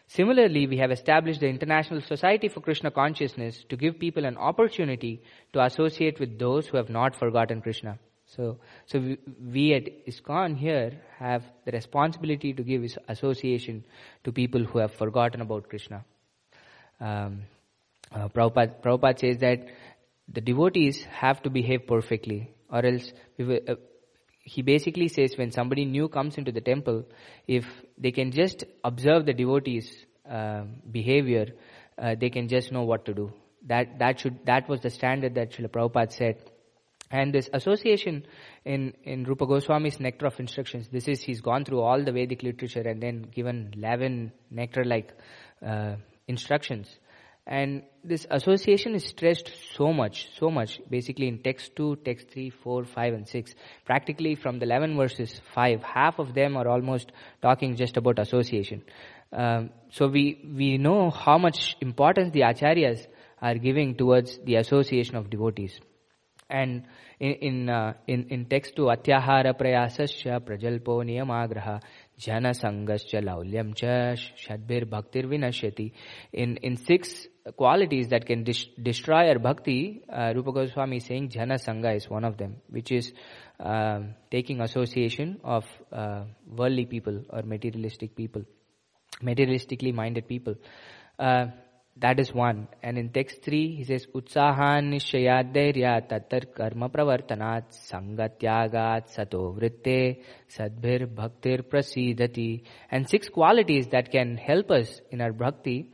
Similarly, 0.07 0.67
we 0.67 0.77
have 0.77 0.91
established 0.91 1.39
the 1.39 1.47
International 1.47 2.01
Society 2.01 2.49
for 2.49 2.59
Krishna 2.61 2.91
Consciousness 2.91 3.63
to 3.69 3.77
give 3.77 3.97
people 3.97 4.25
an 4.25 4.37
opportunity 4.37 5.23
to 5.53 5.63
associate 5.63 6.19
with 6.19 6.37
those 6.37 6.67
who 6.67 6.77
have 6.77 6.89
not 6.89 7.15
forgotten 7.15 7.61
Krishna. 7.61 7.97
So, 8.35 8.57
so 8.85 8.99
we, 8.99 9.17
we 9.53 9.73
at 9.73 10.07
ISKCON 10.07 10.57
here 10.57 10.99
have 11.19 11.43
the 11.65 11.71
responsibility 11.71 12.53
to 12.53 12.63
give 12.63 12.83
association 13.07 13.85
to 14.23 14.31
people 14.31 14.63
who 14.63 14.79
have 14.79 14.93
forgotten 14.93 15.41
about 15.41 15.69
Krishna. 15.69 16.03
Um, 16.99 17.43
uh, 18.11 18.29
Prabhupada, 18.29 18.81
Prabhupada 18.81 19.19
says 19.19 19.37
that 19.39 19.65
the 20.31 20.41
devotees 20.41 21.03
have 21.03 21.41
to 21.43 21.49
behave 21.49 21.85
perfectly, 21.87 22.51
or 22.71 22.85
else 22.85 23.11
will, 23.37 23.59
uh, 23.67 23.75
he 24.41 24.61
basically 24.61 25.07
says 25.07 25.35
when 25.37 25.51
somebody 25.51 25.85
new 25.85 26.07
comes 26.07 26.37
into 26.37 26.51
the 26.51 26.61
temple, 26.61 27.05
if 27.47 27.65
they 27.97 28.11
can 28.11 28.31
just 28.31 28.63
observe 28.83 29.25
the 29.25 29.33
devotees' 29.33 30.05
uh, 30.29 30.63
behavior, 30.89 31.47
uh, 31.97 32.15
they 32.19 32.29
can 32.29 32.47
just 32.47 32.71
know 32.71 32.83
what 32.83 33.05
to 33.05 33.13
do. 33.13 33.31
That 33.67 33.99
that 33.99 34.19
should 34.19 34.45
that 34.45 34.67
was 34.67 34.81
the 34.81 34.89
standard 34.89 35.35
that 35.35 35.51
Srila 35.51 35.69
Prabhupada 35.69 36.11
said. 36.11 36.37
And 37.13 37.31
this 37.31 37.47
association 37.53 38.25
in, 38.65 38.93
in 39.03 39.23
Rupa 39.25 39.45
Goswami's 39.45 39.99
Nectar 39.99 40.25
of 40.25 40.39
Instructions, 40.39 40.87
this 40.87 41.07
is, 41.07 41.21
he's 41.21 41.41
gone 41.41 41.63
through 41.63 41.81
all 41.81 42.03
the 42.03 42.11
Vedic 42.11 42.41
literature 42.41 42.81
and 42.81 42.99
then 42.99 43.21
given 43.31 43.71
11 43.77 44.31
nectar-like 44.49 45.13
uh, 45.63 45.97
instructions. 46.27 46.89
And 47.45 47.83
this 48.03 48.25
association 48.31 48.95
is 48.95 49.05
stressed 49.05 49.51
so 49.75 49.93
much, 49.93 50.27
so 50.39 50.49
much, 50.49 50.79
basically 50.89 51.27
in 51.27 51.43
text 51.43 51.75
2, 51.75 51.97
text 51.97 52.31
3, 52.31 52.49
4, 52.49 52.85
5 52.85 53.13
and 53.13 53.27
6. 53.27 53.53
Practically 53.85 54.33
from 54.33 54.57
the 54.57 54.65
11 54.65 54.97
verses 54.97 55.39
5, 55.53 55.83
half 55.83 56.17
of 56.17 56.33
them 56.33 56.57
are 56.57 56.67
almost 56.67 57.11
talking 57.43 57.75
just 57.75 57.95
about 57.95 58.17
association. 58.17 58.81
Um, 59.31 59.69
so 59.91 60.07
we, 60.07 60.41
we 60.57 60.79
know 60.79 61.11
how 61.11 61.37
much 61.37 61.75
importance 61.79 62.31
the 62.33 62.41
acharyas 62.41 63.05
are 63.39 63.59
giving 63.59 63.97
towards 63.97 64.39
the 64.43 64.55
association 64.55 65.15
of 65.15 65.29
devotees. 65.29 65.79
And 66.49 66.83
in, 67.19 67.33
in, 67.33 67.69
uh, 67.69 67.93
in, 68.07 68.27
in 68.29 68.45
text 68.45 68.75
two 68.75 68.83
Atyahara 68.83 69.53
Prayasasya 69.53 70.41
Prajalpo 70.41 71.03
Niyamagraha 71.03 71.81
Jana 72.17 72.51
Sangascha 72.51 73.23
Laulyam 73.23 73.75
Cha 73.75 74.15
Shadbir 74.15 74.85
Bhaktir 74.85 75.25
Vinashyati. 75.25 75.91
In, 76.31 76.57
in 76.57 76.77
six 76.77 77.27
qualities 77.57 78.07
that 78.09 78.25
can 78.25 78.43
dis- 78.43 78.67
destroy 78.81 79.29
our 79.29 79.39
bhakti, 79.39 80.03
uh, 80.11 80.31
Rupa 80.35 80.51
Goswami 80.51 80.97
is 80.97 81.05
saying 81.05 81.29
Jana 81.29 81.55
Sangha 81.55 81.95
is 81.95 82.09
one 82.09 82.23
of 82.23 82.37
them, 82.37 82.57
which 82.69 82.91
is 82.91 83.11
uh, 83.59 83.99
taking 84.31 84.61
association 84.61 85.39
of 85.43 85.65
uh, 85.91 86.23
worldly 86.47 86.85
people 86.85 87.23
or 87.29 87.41
materialistic 87.41 88.15
people, 88.15 88.43
materialistically 89.21 89.93
minded 89.93 90.27
people. 90.27 90.55
Uh, 91.19 91.47
that 91.97 92.19
is 92.19 92.33
one. 92.33 92.67
And 92.81 92.97
in 92.97 93.09
text 93.09 93.43
3, 93.43 93.75
he 93.75 93.83
says, 93.83 94.07
Utsahan 94.07 94.89
nishayadhairya 94.93 96.09
tatar 96.09 96.41
karma 96.53 96.89
pravartanat 96.89 97.65
sangatyagat 97.91 99.09
sato 99.09 99.53
vritte 99.53 100.23
sadbhir 100.49 101.05
bhaktir 101.05 101.61
prasidati. 101.61 102.63
And 102.89 103.07
six 103.07 103.29
qualities 103.29 103.87
that 103.91 104.11
can 104.11 104.37
help 104.37 104.71
us 104.71 105.01
in 105.11 105.21
our 105.21 105.31
bhakti. 105.31 105.91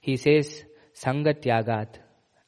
He 0.00 0.16
says, 0.16 0.64
sangatyagat. 0.94 1.98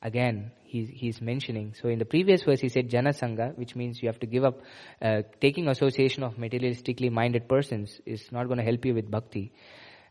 Again, 0.00 0.52
he's, 0.62 0.88
he's 0.88 1.20
mentioning. 1.20 1.74
So 1.80 1.88
in 1.88 1.98
the 1.98 2.06
previous 2.06 2.42
verse, 2.42 2.60
he 2.60 2.70
said 2.70 2.88
jana 2.88 3.10
sangha, 3.10 3.56
which 3.58 3.76
means 3.76 4.02
you 4.02 4.08
have 4.08 4.20
to 4.20 4.26
give 4.26 4.44
up, 4.44 4.62
uh, 5.02 5.22
taking 5.42 5.68
association 5.68 6.22
of 6.22 6.36
materialistically 6.36 7.12
minded 7.12 7.48
persons 7.48 8.00
is 8.06 8.32
not 8.32 8.46
going 8.46 8.58
to 8.58 8.64
help 8.64 8.84
you 8.86 8.94
with 8.94 9.10
bhakti. 9.10 9.52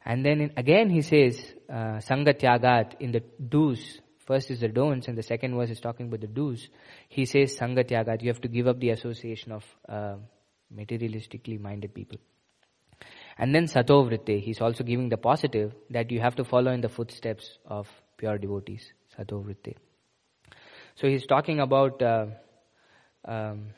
And 0.06 0.26
then 0.26 0.42
in, 0.42 0.52
again 0.58 0.90
he 0.90 1.02
says, 1.02 1.42
uh, 1.74 2.00
Sangatyagat 2.00 3.00
in 3.00 3.12
the 3.12 3.24
do's. 3.50 4.00
First 4.28 4.52
is 4.52 4.60
the 4.60 4.68
don'ts 4.68 5.08
and 5.08 5.18
the 5.18 5.24
second 5.24 5.56
verse 5.56 5.72
is 5.72 5.80
talking 5.80 6.08
about 6.08 6.22
the 6.22 6.28
do's. 6.28 6.70
He 7.10 7.26
says 7.26 7.58
Sangatyagat, 7.60 8.22
you 8.22 8.30
have 8.30 8.42
to 8.42 8.48
give 8.48 8.68
up 8.68 8.80
the 8.80 8.92
association 8.92 9.52
of 9.52 9.64
uh, 9.90 10.16
materialistically 10.74 11.60
minded 11.60 11.94
people. 11.94 12.20
And 13.38 13.54
then 13.54 13.66
Satovritte, 13.66 14.40
he's 14.40 14.62
also 14.62 14.84
giving 14.84 15.10
the 15.10 15.18
positive 15.18 15.74
that 15.90 16.12
you 16.12 16.22
have 16.22 16.36
to 16.36 16.44
follow 16.44 16.72
in 16.72 16.82
the 16.82 16.90
footsteps 16.90 17.58
of 17.66 17.88
pure 18.18 18.38
devotees. 18.38 18.94
Satovritte. 19.18 19.76
So 20.96 21.08
he's 21.08 21.26
talking 21.26 21.60
about 21.60 22.02
uh, 22.02 22.28
um, 23.26 23.70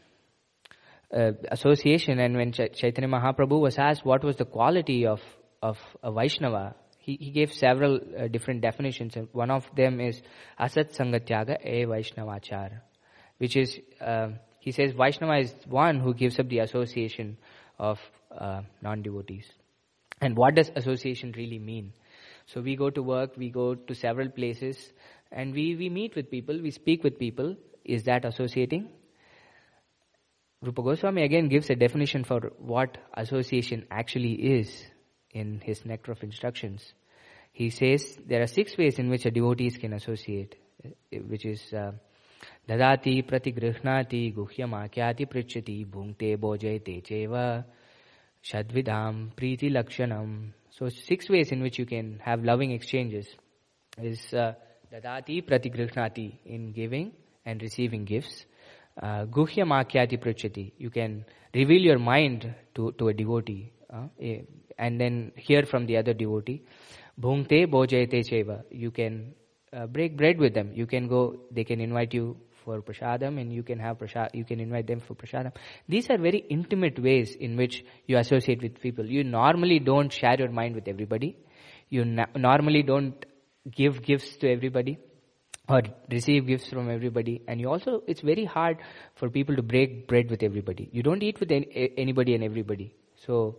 uh, 1.15 1.31
association 1.49 2.19
and 2.19 2.36
when 2.36 2.51
Ch- 2.51 2.73
Chaitanya 2.73 3.10
Mahaprabhu 3.10 3.62
was 3.62 3.77
asked 3.77 4.05
what 4.05 4.23
was 4.23 4.36
the 4.36 4.45
quality 4.45 5.05
of 5.05 5.21
of 5.62 5.77
a 6.03 6.12
Vaishnava, 6.12 6.75
he, 7.06 7.18
he 7.22 7.30
gave 7.30 7.54
several 7.54 7.98
uh, 7.98 8.28
different 8.28 8.62
definitions. 8.62 9.15
One 9.32 9.52
of 9.52 9.70
them 9.76 10.02
is 10.02 10.22
Asat 10.60 10.98
Sangatyaga 10.98 11.63
E 11.63 11.86
Vaishnavachar, 11.86 12.82
which 13.38 13.56
is, 13.56 13.80
uh, 14.02 14.30
he 14.60 14.72
says 14.72 14.94
Vaishnava 14.94 15.38
is 15.38 15.54
one 15.68 16.00
who 16.00 16.15
gives 16.15 16.39
up 16.39 16.50
the 16.50 16.60
association 16.60 17.38
of 17.78 18.00
uh, 18.36 18.62
non-devotees. 18.82 19.46
And 20.20 20.36
what 20.36 20.56
does 20.56 20.72
association 20.76 21.34
really 21.38 21.60
mean? 21.60 21.94
So 22.48 22.62
we 22.62 22.76
go 22.76 22.89
to 22.89 23.04
work, 23.04 23.38
we 23.38 23.52
go 23.52 23.76
to 23.76 23.94
several 23.94 24.30
places, 24.30 24.91
and 25.32 25.54
we, 25.54 25.76
we 25.76 25.89
meet 25.89 26.15
with 26.15 26.32
people, 26.32 26.60
we 26.60 26.72
speak 26.72 27.04
with 27.04 27.20
people. 27.20 27.56
Is 27.84 28.04
that 28.06 28.26
associating? 28.26 28.89
Rupa 30.63 30.82
Goswami 30.82 31.22
again 31.22 31.50
gives 31.50 31.70
a 31.70 31.76
definition 31.76 32.24
for 32.24 32.52
what 32.58 32.98
association 33.15 33.86
actually 33.91 34.34
is 34.34 34.86
in 35.36 35.62
his 35.63 35.86
Nectar 35.86 36.13
of 36.13 36.24
Instructions. 36.24 36.93
He 37.52 37.69
says 37.69 38.17
there 38.26 38.41
are 38.41 38.48
six 38.48 38.78
ways 38.78 39.00
in 39.00 39.10
which 39.10 39.26
a 39.26 39.32
devotees 39.32 39.78
can 39.78 39.93
associate, 39.93 40.56
eh, 40.84 41.19
which 41.28 41.45
is 41.45 41.62
uh, 41.74 41.91
pratigrihnati 42.67 44.34
guhyamakyati 44.34 45.28
prichati 45.34 45.86
bhungte 45.86 46.38
bojayate 46.38 47.04
cheva 47.04 47.63
shadvidam 48.43 49.32
priti 49.36 49.71
lakshanam. 49.71 50.52
So 50.69 50.89
six 50.89 51.30
ways 51.30 51.52
in 51.52 51.62
which 51.62 51.80
you 51.80 51.86
can 51.86 52.19
have 52.19 52.43
loving 52.43 52.71
exchanges 52.71 53.28
is 54.02 54.34
uh, 54.34 54.54
dadati 54.91 55.41
pratigrihnati 55.45 56.39
in 56.45 56.71
giving 56.71 57.12
and 57.45 57.62
receiving 57.62 58.06
gifts. 58.06 58.45
Uh, 59.02 59.26
guhya 59.26 59.65
makyati. 59.65 60.71
You 60.78 60.89
can 60.89 61.26
reveal 61.54 61.82
your 61.82 62.00
mind 62.00 62.54
to, 62.76 62.91
to 62.93 63.10
a 63.10 63.13
devotee. 63.13 63.71
Uh, 63.89 64.08
and 64.78 65.00
then 65.00 65.32
hear 65.36 65.64
from 65.64 65.86
the 65.86 65.98
other 65.98 66.14
devotee. 66.14 66.64
Bhungte 67.20 67.68
bojayate 67.68 68.24
cheva. 68.30 68.64
You 68.70 68.92
can 68.92 69.34
uh, 69.74 69.88
break 69.88 70.18
bread 70.18 70.38
with 70.38 70.54
them. 70.54 70.72
You 70.74 70.86
can 70.86 71.08
go, 71.08 71.38
they 71.52 71.64
can 71.64 71.80
invite 71.80 72.14
you 72.14 72.38
for 72.64 72.82
prasadam 72.82 73.40
and 73.40 73.54
you 73.54 73.64
can 73.64 73.80
have 73.80 74.00
prasad, 74.00 74.32
you 74.34 74.44
can 74.44 74.60
invite 74.60 74.88
them 74.88 75.00
for 75.00 75.14
prasadam. 75.14 75.52
These 75.88 76.10
are 76.10 76.18
very 76.18 76.44
intimate 76.50 77.00
ways 77.00 77.36
in 77.36 77.56
which 77.56 77.86
you 78.08 78.18
associate 78.18 78.62
with 78.62 78.82
people. 78.82 79.06
You 79.06 79.24
normally 79.24 79.80
don't 79.80 80.12
share 80.12 80.36
your 80.38 80.50
mind 80.50 80.76
with 80.76 80.88
everybody. 80.88 81.38
You 81.90 82.06
na- 82.06 82.34
normally 82.36 82.84
don't 82.84 83.26
give 83.70 84.02
gifts 84.02 84.38
to 84.38 84.52
everybody 84.52 84.98
or 85.68 85.82
receive 86.12 86.46
gifts 86.48 86.70
from 86.70 86.90
everybody 86.90 87.42
and 87.48 87.60
you 87.60 87.70
also 87.70 88.04
it's 88.08 88.22
very 88.22 88.46
hard 88.46 88.78
for 89.16 89.30
people 89.30 89.56
to 89.56 89.64
break 89.64 90.08
bread 90.08 90.30
with 90.30 90.44
everybody 90.44 90.88
you 90.92 91.02
don't 91.02 91.24
eat 91.24 91.40
with 91.40 91.52
any, 91.52 91.92
anybody 91.98 92.36
and 92.36 92.44
everybody 92.44 92.94
so 93.26 93.56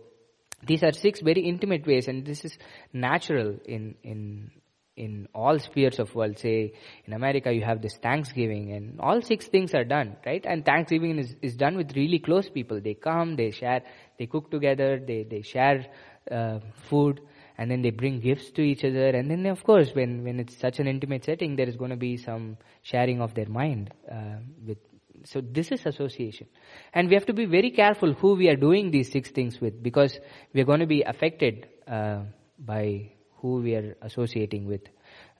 these 0.65 0.83
are 0.83 0.91
six 0.91 1.21
very 1.21 1.41
intimate 1.41 1.85
ways, 1.85 2.07
and 2.07 2.25
this 2.25 2.43
is 2.45 2.57
natural 2.93 3.57
in 3.65 3.95
in 4.03 4.51
in 4.95 5.27
all 5.33 5.59
spheres 5.59 5.99
of 5.99 6.13
world. 6.15 6.39
Say 6.39 6.73
in 7.05 7.13
America, 7.13 7.53
you 7.53 7.63
have 7.63 7.81
this 7.81 7.95
Thanksgiving, 7.97 8.71
and 8.71 8.99
all 8.99 9.21
six 9.21 9.45
things 9.47 9.73
are 9.75 9.83
done, 9.83 10.17
right? 10.25 10.43
And 10.45 10.65
Thanksgiving 10.65 11.19
is, 11.19 11.35
is 11.41 11.55
done 11.55 11.77
with 11.77 11.95
really 11.95 12.19
close 12.19 12.49
people. 12.49 12.81
They 12.81 12.95
come, 12.95 13.35
they 13.35 13.51
share, 13.51 13.83
they 14.17 14.25
cook 14.25 14.49
together, 14.49 14.99
they 14.99 15.23
they 15.23 15.43
share 15.43 15.85
uh, 16.31 16.59
food, 16.89 17.21
and 17.57 17.69
then 17.69 17.83
they 17.83 17.91
bring 17.91 18.19
gifts 18.19 18.49
to 18.51 18.61
each 18.61 18.83
other. 18.83 19.09
And 19.09 19.29
then, 19.29 19.45
of 19.45 19.63
course, 19.63 19.91
when 19.93 20.23
when 20.23 20.39
it's 20.39 20.57
such 20.57 20.79
an 20.79 20.87
intimate 20.87 21.23
setting, 21.23 21.55
there 21.55 21.67
is 21.69 21.75
going 21.77 21.91
to 21.91 21.97
be 21.97 22.17
some 22.17 22.57
sharing 22.81 23.21
of 23.21 23.35
their 23.35 23.47
mind 23.47 23.93
uh, 24.11 24.37
with 24.65 24.79
so 25.27 25.41
this 25.41 25.71
is 25.71 25.85
association. 25.85 26.47
And 26.93 27.09
we 27.09 27.15
have 27.15 27.25
to 27.25 27.33
be 27.33 27.45
very 27.45 27.71
careful 27.71 28.13
who 28.13 28.35
we 28.35 28.49
are 28.49 28.55
doing 28.55 28.91
these 28.91 29.11
six 29.11 29.29
things 29.29 29.59
with 29.59 29.81
because 29.83 30.19
we 30.53 30.61
are 30.61 30.65
going 30.65 30.79
to 30.79 30.87
be 30.87 31.01
affected 31.01 31.67
uh, 31.87 32.21
by 32.57 33.11
who 33.41 33.61
we 33.61 33.75
are 33.75 33.97
associating 34.01 34.65
with. 34.67 34.81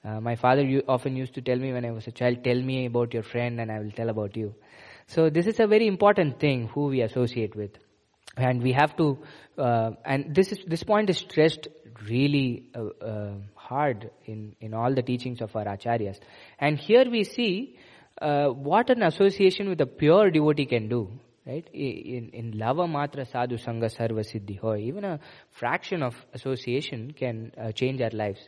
Uh, 0.04 0.20
my 0.20 0.36
father 0.36 0.82
often 0.86 1.16
used 1.16 1.34
to 1.34 1.40
tell 1.40 1.56
me 1.56 1.72
when 1.72 1.84
I 1.84 1.90
was 1.90 2.06
a 2.06 2.12
child, 2.12 2.44
tell 2.44 2.60
me 2.60 2.86
about 2.86 3.14
your 3.14 3.22
friend 3.22 3.60
and 3.60 3.72
I 3.72 3.80
will 3.80 3.90
tell 3.90 4.08
about 4.10 4.36
you. 4.36 4.54
So 5.06 5.30
this 5.30 5.46
is 5.46 5.58
a 5.58 5.66
very 5.66 5.86
important 5.86 6.38
thing 6.38 6.68
who 6.68 6.86
we 6.86 7.00
associate 7.00 7.56
with. 7.56 7.70
And 8.36 8.62
we 8.62 8.72
have 8.72 8.96
to, 8.98 9.18
uh, 9.56 9.92
and 10.04 10.34
this 10.34 10.52
is, 10.52 10.60
this 10.66 10.82
point 10.84 11.10
is 11.10 11.18
stressed 11.18 11.66
really 12.08 12.68
uh, 12.74 13.04
uh, 13.04 13.34
hard 13.54 14.10
in, 14.26 14.54
in 14.60 14.74
all 14.74 14.94
the 14.94 15.02
teachings 15.02 15.40
of 15.40 15.56
our 15.56 15.64
acharyas. 15.64 16.20
And 16.58 16.78
here 16.78 17.10
we 17.10 17.24
see 17.24 17.76
uh, 18.20 18.48
what 18.48 18.90
an 18.90 19.02
association 19.02 19.68
with 19.68 19.80
a 19.80 19.86
pure 19.86 20.30
devotee 20.30 20.66
can 20.66 20.88
do. 20.88 21.10
Right? 21.46 21.66
In, 21.72 22.28
in 22.34 22.58
lava 22.58 22.82
matra 22.82 23.26
sadhu 23.26 23.56
sangha 23.56 23.88
sarva 23.88 24.20
siddhi 24.20 24.58
hoy. 24.58 24.80
Even 24.80 25.04
a 25.04 25.18
fraction 25.50 26.02
of 26.02 26.14
association 26.34 27.12
can 27.12 27.52
uh, 27.56 27.72
change 27.72 28.02
our 28.02 28.10
lives. 28.10 28.40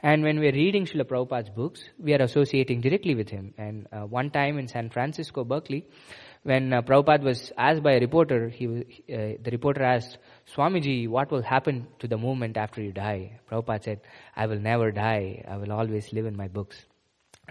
And 0.00 0.22
when 0.22 0.38
we're 0.38 0.52
reading 0.52 0.86
Srila 0.86 1.02
Prabhupada's 1.02 1.50
books, 1.50 1.82
we 1.98 2.14
are 2.14 2.22
associating 2.22 2.80
directly 2.80 3.16
with 3.16 3.28
him. 3.28 3.54
And 3.58 3.88
uh, 3.90 4.02
one 4.02 4.30
time 4.30 4.58
in 4.58 4.68
San 4.68 4.90
Francisco, 4.90 5.42
Berkeley, 5.42 5.84
when 6.44 6.72
uh, 6.72 6.82
Prabhupada 6.82 7.24
was 7.24 7.52
asked 7.58 7.82
by 7.82 7.94
a 7.94 8.00
reporter, 8.00 8.50
he, 8.50 8.66
uh, 8.66 9.40
the 9.42 9.50
reporter 9.50 9.82
asked, 9.82 10.18
Swamiji, 10.54 11.08
what 11.08 11.32
will 11.32 11.42
happen 11.42 11.88
to 11.98 12.06
the 12.06 12.18
movement 12.18 12.56
after 12.56 12.80
you 12.80 12.92
die? 12.92 13.40
Prabhupada 13.50 13.82
said, 13.82 14.00
I 14.36 14.46
will 14.46 14.60
never 14.60 14.92
die. 14.92 15.42
I 15.48 15.56
will 15.56 15.72
always 15.72 16.12
live 16.12 16.26
in 16.26 16.36
my 16.36 16.46
books. 16.46 16.76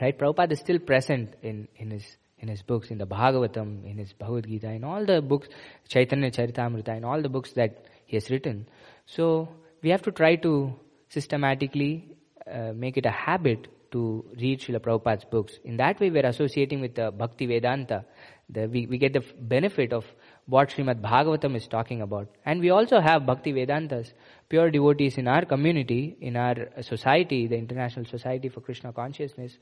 Right? 0.02 0.18
Prabhupada 0.18 0.52
is 0.52 0.60
still 0.60 0.80
present 0.80 1.36
in, 1.42 1.68
in 1.76 1.92
his 1.92 2.18
in 2.40 2.50
his 2.50 2.62
books, 2.62 2.92
in 2.92 2.98
the 2.98 3.06
Bhagavatam, 3.08 3.90
in 3.90 3.98
his 3.98 4.12
Bhagavad 4.12 4.46
Gita, 4.46 4.70
in 4.70 4.84
all 4.84 5.06
the 5.06 5.22
books, 5.22 5.48
Chaitanya 5.88 6.30
Charitamrita, 6.30 6.98
in 6.98 7.06
all 7.06 7.22
the 7.22 7.30
books 7.30 7.54
that 7.54 7.86
he 8.06 8.18
has 8.18 8.30
written. 8.30 8.68
So 9.06 9.48
we 9.82 9.92
have 9.92 10.02
to 10.02 10.12
try 10.12 10.36
to 10.36 10.76
systematically 11.08 12.18
uh, 12.46 12.74
make 12.76 12.98
it 12.98 13.06
a 13.06 13.12
habit 13.12 13.70
to 13.94 14.26
read 14.42 14.60
Srila 14.60 14.80
Prabhupada's 14.80 15.24
books. 15.24 15.54
In 15.64 15.78
that 15.78 16.02
way, 16.02 16.10
we're 16.10 16.26
associating 16.26 16.82
with 16.82 16.96
the 16.96 17.12
Bhakti 17.12 17.46
Vedanta. 17.46 18.04
The, 18.50 18.68
we, 18.68 18.88
we 18.88 18.98
get 18.98 19.14
the 19.14 19.24
benefit 19.40 19.94
of 19.94 20.04
what 20.46 20.70
Srimad 20.70 21.02
Bhagavatam 21.02 21.56
is 21.56 21.68
talking 21.68 22.02
about. 22.02 22.28
And 22.46 22.60
we 22.60 22.70
also 22.70 23.00
have 23.00 23.26
Bhakti 23.26 23.54
Vedantas, 23.54 24.12
pure 24.50 24.70
devotees 24.70 25.18
in 25.18 25.28
our 25.28 25.46
community, 25.46 26.18
in 26.20 26.36
our 26.36 26.82
society, 26.82 27.48
the 27.48 27.56
International 27.56 28.06
Society 28.06 28.50
for 28.50 28.62
Krishna 28.62 28.92
Consciousness. 28.92 29.58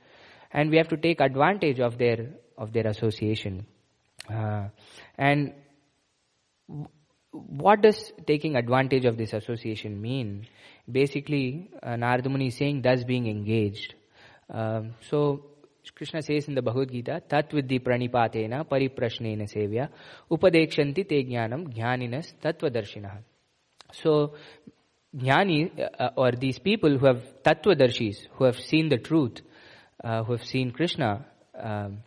And 0.51 0.69
we 0.69 0.77
have 0.77 0.89
to 0.89 0.97
take 0.97 1.21
advantage 1.21 1.79
of 1.79 1.97
their, 1.97 2.29
of 2.57 2.73
their 2.73 2.87
association. 2.87 3.65
Uh, 4.29 4.69
and 5.17 5.53
what 7.31 7.81
does 7.81 8.11
taking 8.27 8.55
advantage 8.55 9.05
of 9.05 9.17
this 9.17 9.33
association 9.33 10.01
mean? 10.01 10.47
Basically, 10.91 11.69
uh, 11.81 11.95
Narada 11.95 12.29
Muni 12.29 12.47
is 12.47 12.57
saying 12.57 12.81
thus 12.81 13.03
being 13.03 13.27
engaged. 13.27 13.93
Um, 14.49 14.95
so, 15.09 15.45
Krishna 15.95 16.21
says 16.21 16.47
in 16.47 16.55
the 16.55 16.61
Bhagavad 16.61 16.91
Gita, 16.91 17.21
Tat 17.27 17.49
viddhi 17.49 17.79
pranipatena 17.79 18.65
pariprashnena 18.65 19.47
sevya 19.47 19.89
upadekshanti 20.29 21.07
te 21.07 21.23
jnanam 21.23 21.73
jnaninas 21.73 22.33
tattvadarshinaha. 22.41 23.19
So, 23.93 24.35
jnani, 25.15 25.71
uh, 25.99 26.09
or 26.15 26.31
these 26.33 26.59
people 26.59 26.97
who 26.97 27.05
have 27.07 27.23
tattvadarshis, 27.43 28.27
who 28.33 28.43
have 28.43 28.59
seen 28.59 28.89
the 28.89 28.97
truth, 28.97 29.41
uh, 30.03 30.23
who 30.23 30.33
have 30.33 30.45
seen 30.45 30.71
Krishna, 30.71 31.25
um, 31.59 32.03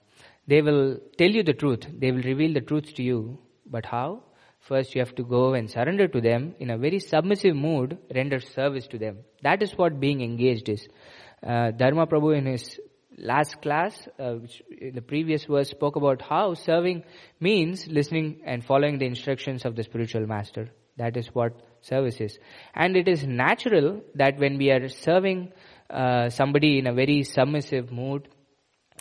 they 0.46 0.62
will 0.62 0.98
tell 1.18 1.30
you 1.30 1.42
the 1.42 1.52
truth. 1.54 1.86
They 1.98 2.12
will 2.12 2.22
reveal 2.22 2.52
the 2.52 2.60
truth 2.60 2.94
to 2.94 3.02
you. 3.02 3.38
But 3.66 3.86
how? 3.86 4.22
First, 4.60 4.94
you 4.94 5.00
have 5.00 5.14
to 5.16 5.24
go 5.24 5.54
and 5.54 5.70
surrender 5.70 6.08
to 6.08 6.20
them 6.20 6.54
in 6.58 6.70
a 6.70 6.78
very 6.78 6.98
submissive 6.98 7.54
mood, 7.54 7.98
render 8.14 8.40
service 8.40 8.86
to 8.88 8.98
them. 8.98 9.18
That 9.42 9.62
is 9.62 9.72
what 9.76 10.00
being 10.00 10.22
engaged 10.22 10.68
is. 10.68 10.88
Uh, 11.42 11.70
Dharma 11.72 12.06
Prabhu 12.06 12.36
in 12.36 12.46
his 12.46 12.80
last 13.18 13.60
class, 13.62 14.08
uh, 14.18 14.32
which 14.34 14.62
in 14.70 14.94
the 14.94 15.02
previous 15.02 15.44
verse 15.44 15.70
spoke 15.70 15.96
about 15.96 16.22
how 16.22 16.54
serving 16.54 17.04
means 17.40 17.86
listening 17.86 18.40
and 18.44 18.64
following 18.64 18.98
the 18.98 19.06
instructions 19.06 19.64
of 19.64 19.76
the 19.76 19.82
spiritual 19.82 20.26
master. 20.26 20.70
That 20.96 21.16
is 21.16 21.28
what 21.28 21.52
service 21.80 22.20
is. 22.20 22.38
And 22.74 22.96
it 22.96 23.08
is 23.08 23.24
natural 23.24 24.02
that 24.14 24.38
when 24.38 24.58
we 24.58 24.70
are 24.70 24.88
serving 24.88 25.52
uh, 25.90 26.30
somebody 26.30 26.78
in 26.78 26.86
a 26.86 26.94
very 26.94 27.24
submissive 27.24 27.90
mood, 27.90 28.28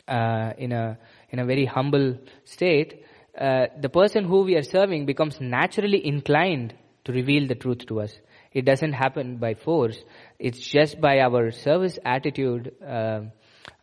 uh, 0.07 0.51
in 0.57 0.71
a 0.71 0.97
in 1.29 1.39
a 1.39 1.45
very 1.45 1.65
humble 1.65 2.17
state, 2.43 3.03
uh, 3.39 3.67
the 3.79 3.89
person 3.89 4.25
who 4.25 4.43
we 4.43 4.55
are 4.55 4.63
serving 4.63 5.05
becomes 5.05 5.39
naturally 5.39 6.05
inclined 6.05 6.75
to 7.05 7.11
reveal 7.13 7.47
the 7.47 7.55
truth 7.55 7.85
to 7.87 8.01
us. 8.01 8.13
It 8.51 8.65
doesn't 8.65 8.93
happen 8.93 9.37
by 9.37 9.55
force. 9.55 9.97
It's 10.39 10.59
just 10.59 10.99
by 11.01 11.19
our 11.19 11.51
service 11.51 11.97
attitude. 12.05 12.73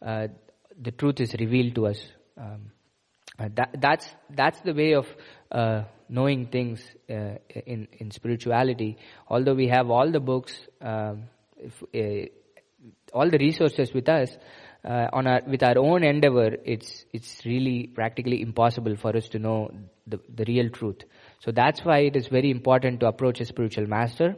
Uh, 0.04 0.28
the 0.80 0.90
truth 0.90 1.20
is 1.20 1.34
revealed 1.38 1.74
to 1.74 1.86
us. 1.86 2.02
Um, 2.36 2.72
uh, 3.38 3.48
that, 3.54 3.76
that's 3.80 4.06
that's 4.30 4.60
the 4.60 4.74
way 4.74 4.92
of 4.94 5.06
uh, 5.50 5.84
knowing 6.08 6.46
things 6.46 6.82
uh, 7.08 7.36
in 7.66 7.88
in 7.98 8.10
spirituality. 8.10 8.98
Although 9.28 9.54
we 9.54 9.68
have 9.68 9.88
all 9.90 10.10
the 10.10 10.20
books, 10.20 10.54
um, 10.82 11.24
if, 11.56 11.82
uh, 11.94 12.28
all 13.14 13.30
the 13.30 13.38
resources 13.38 13.92
with 13.94 14.08
us, 14.08 14.36
on 14.84 15.26
our 15.26 15.40
with 15.46 15.62
our 15.62 15.78
own 15.78 16.04
endeavor, 16.04 16.56
it's 16.64 17.04
it's 17.12 17.44
really 17.46 17.86
practically 17.86 18.42
impossible 18.42 18.96
for 18.96 19.16
us 19.16 19.28
to 19.28 19.38
know 19.38 19.70
the 20.06 20.20
the 20.34 20.44
real 20.46 20.68
truth. 20.68 21.02
So 21.40 21.50
that's 21.50 21.84
why 21.84 22.00
it 22.00 22.16
is 22.16 22.28
very 22.28 22.50
important 22.50 23.00
to 23.00 23.06
approach 23.06 23.40
a 23.40 23.46
spiritual 23.46 23.86
master, 23.86 24.36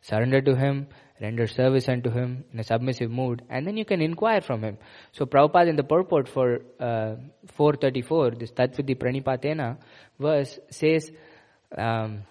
surrender 0.00 0.40
to 0.42 0.56
him, 0.56 0.88
render 1.20 1.46
service 1.46 1.88
unto 1.88 2.10
him 2.10 2.44
in 2.52 2.60
a 2.60 2.64
submissive 2.64 3.10
mood, 3.10 3.42
and 3.50 3.66
then 3.66 3.76
you 3.76 3.84
can 3.84 4.00
inquire 4.00 4.40
from 4.40 4.62
him. 4.62 4.78
So 5.12 5.26
Prabhupada 5.26 5.68
in 5.68 5.76
the 5.76 5.84
purport 5.84 6.28
for 6.28 6.60
uh, 6.80 7.16
434, 7.56 8.30
this 8.32 8.52
Tatvidhi 8.52 8.96
Pranipatena 8.96 9.78
verse 10.18 10.58
says, 10.70 11.10
um, 11.76 12.22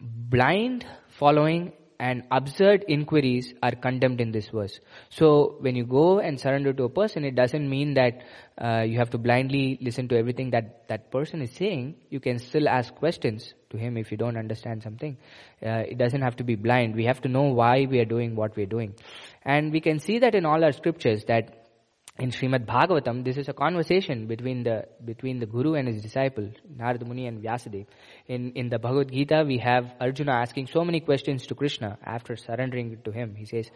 blind 0.00 0.86
following 1.18 1.72
and 1.98 2.24
absurd 2.30 2.84
inquiries 2.88 3.54
are 3.62 3.72
condemned 3.72 4.20
in 4.20 4.32
this 4.32 4.48
verse. 4.48 4.80
So 5.10 5.56
when 5.60 5.76
you 5.76 5.84
go 5.84 6.18
and 6.18 6.38
surrender 6.38 6.72
to 6.72 6.84
a 6.84 6.88
person, 6.88 7.24
it 7.24 7.34
doesn't 7.34 7.68
mean 7.68 7.94
that 7.94 8.22
uh, 8.58 8.82
you 8.82 8.98
have 8.98 9.10
to 9.10 9.18
blindly 9.18 9.78
listen 9.80 10.08
to 10.08 10.16
everything 10.16 10.50
that 10.50 10.88
that 10.88 11.10
person 11.10 11.42
is 11.42 11.50
saying. 11.52 11.96
You 12.10 12.20
can 12.20 12.38
still 12.38 12.68
ask 12.68 12.94
questions 12.94 13.54
to 13.70 13.76
him 13.76 13.96
if 13.96 14.10
you 14.10 14.16
don't 14.16 14.36
understand 14.36 14.82
something. 14.82 15.16
Uh, 15.64 15.84
it 15.88 15.98
doesn't 15.98 16.22
have 16.22 16.36
to 16.36 16.44
be 16.44 16.54
blind. 16.54 16.94
We 16.94 17.04
have 17.04 17.20
to 17.22 17.28
know 17.28 17.44
why 17.44 17.86
we 17.88 17.98
are 18.00 18.04
doing 18.04 18.36
what 18.36 18.56
we 18.56 18.64
are 18.64 18.72
doing. 18.78 18.94
And 19.44 19.72
we 19.72 19.80
can 19.80 19.98
see 19.98 20.18
that 20.20 20.34
in 20.34 20.46
all 20.46 20.64
our 20.64 20.72
scriptures 20.72 21.24
that 21.26 21.63
in 22.16 22.30
Srimad 22.30 22.64
Bhagavatam, 22.64 23.24
this 23.24 23.36
is 23.36 23.48
a 23.48 23.52
conversation 23.52 24.28
between 24.28 24.62
the 24.62 24.84
between 25.04 25.40
the 25.40 25.46
Guru 25.46 25.74
and 25.74 25.88
his 25.88 26.00
disciple, 26.00 26.48
Narada 26.78 27.04
Muni 27.04 27.26
and 27.26 27.42
Vyasadeva. 27.42 27.86
In 28.28 28.52
in 28.52 28.68
the 28.68 28.78
Bhagavad 28.78 29.10
Gita, 29.10 29.42
we 29.44 29.58
have 29.58 29.92
Arjuna 30.00 30.30
asking 30.30 30.68
so 30.68 30.84
many 30.84 31.00
questions 31.00 31.44
to 31.48 31.56
Krishna 31.56 31.98
after 32.04 32.36
surrendering 32.36 32.98
to 33.04 33.10
him. 33.10 33.34
He 33.34 33.46
says, 33.46 33.68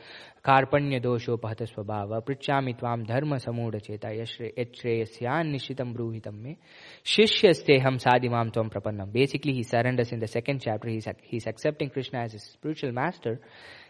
"Karpanya 0.44 1.02
dosho 1.02 1.36
pahata 1.36 1.66
swabhava 1.66 2.22
prichami 2.24 2.78
tvam 2.78 3.04
dharma 3.08 3.40
samudha 3.40 3.82
cheta 3.84 4.06
yashre 4.06 4.52
yasyan 4.56 5.52
nishitam 5.52 5.92
bruhitam 5.92 6.40
me 6.40 6.58
shishyasteham 7.02 7.98
sadimam 7.98 8.52
tvam 8.52 8.70
prapannam." 8.70 9.12
Basically, 9.12 9.52
he 9.52 9.64
surrenders 9.64 10.12
in 10.12 10.20
the 10.20 10.28
second 10.28 10.60
chapter. 10.60 10.88
He's 10.88 11.08
he's 11.22 11.48
accepting 11.48 11.90
Krishna 11.90 12.20
as 12.20 12.34
his 12.34 12.44
spiritual 12.44 12.92
master, 12.92 13.40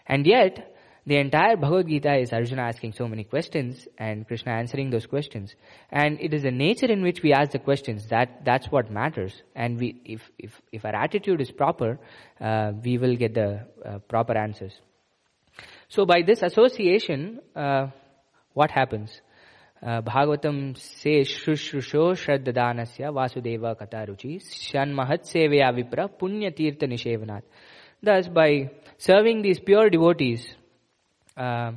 and 0.07 0.27
yet 0.27 0.75
the 1.09 1.17
entire 1.17 1.57
Bhagavad 1.57 1.89
Gita 1.89 2.19
is 2.19 2.35
Arjuna 2.35 2.63
asking 2.63 2.93
so 2.93 3.09
many 3.09 3.25
questions 3.25 3.89
and 3.97 4.27
Krishna 4.27 4.53
answering 4.53 4.91
those 4.91 5.07
questions. 5.07 5.55
And 5.91 6.21
it 6.21 6.35
is 6.35 6.43
the 6.43 6.51
nature 6.51 6.85
in 6.85 7.03
which 7.03 7.23
we 7.23 7.33
ask 7.33 7.53
the 7.53 7.59
questions 7.59 8.09
that 8.09 8.45
that's 8.45 8.67
what 8.67 8.91
matters. 8.91 9.43
And 9.57 9.79
we, 9.79 10.03
if 10.05 10.21
if 10.39 10.61
if 10.71 10.85
our 10.85 10.95
attitude 10.95 11.41
is 11.41 11.51
proper, 11.51 11.99
uh, 12.39 12.73
we 12.85 12.99
will 12.99 13.17
get 13.17 13.33
the 13.33 13.67
uh, 13.87 14.01
proper 14.01 14.37
answers. 14.37 14.75
So 15.89 16.05
by 16.05 16.21
this 16.21 16.43
association, 16.43 17.41
uh, 17.57 17.87
what 18.53 18.71
happens? 18.71 19.23
Uh, 19.83 20.03
Bhagavatam 20.03 20.77
says, 20.77 21.27
Shushrusho 21.29 22.05
Shraddhadanasya 22.23 23.09
Vasudeva 23.19 23.75
Kataruchi 23.81 24.43
Shanmahat 24.43 25.25
Sevaya 25.33 25.73
Vipra 25.73 26.11
Punya 26.21 26.55
Tirtha 26.55 26.87
Nishevanat. 26.87 27.43
Thus, 28.03 28.29
by 28.29 28.71
serving 28.99 29.41
these 29.41 29.59
pure 29.59 29.89
devotees, 29.89 30.55
uh, 31.39 31.73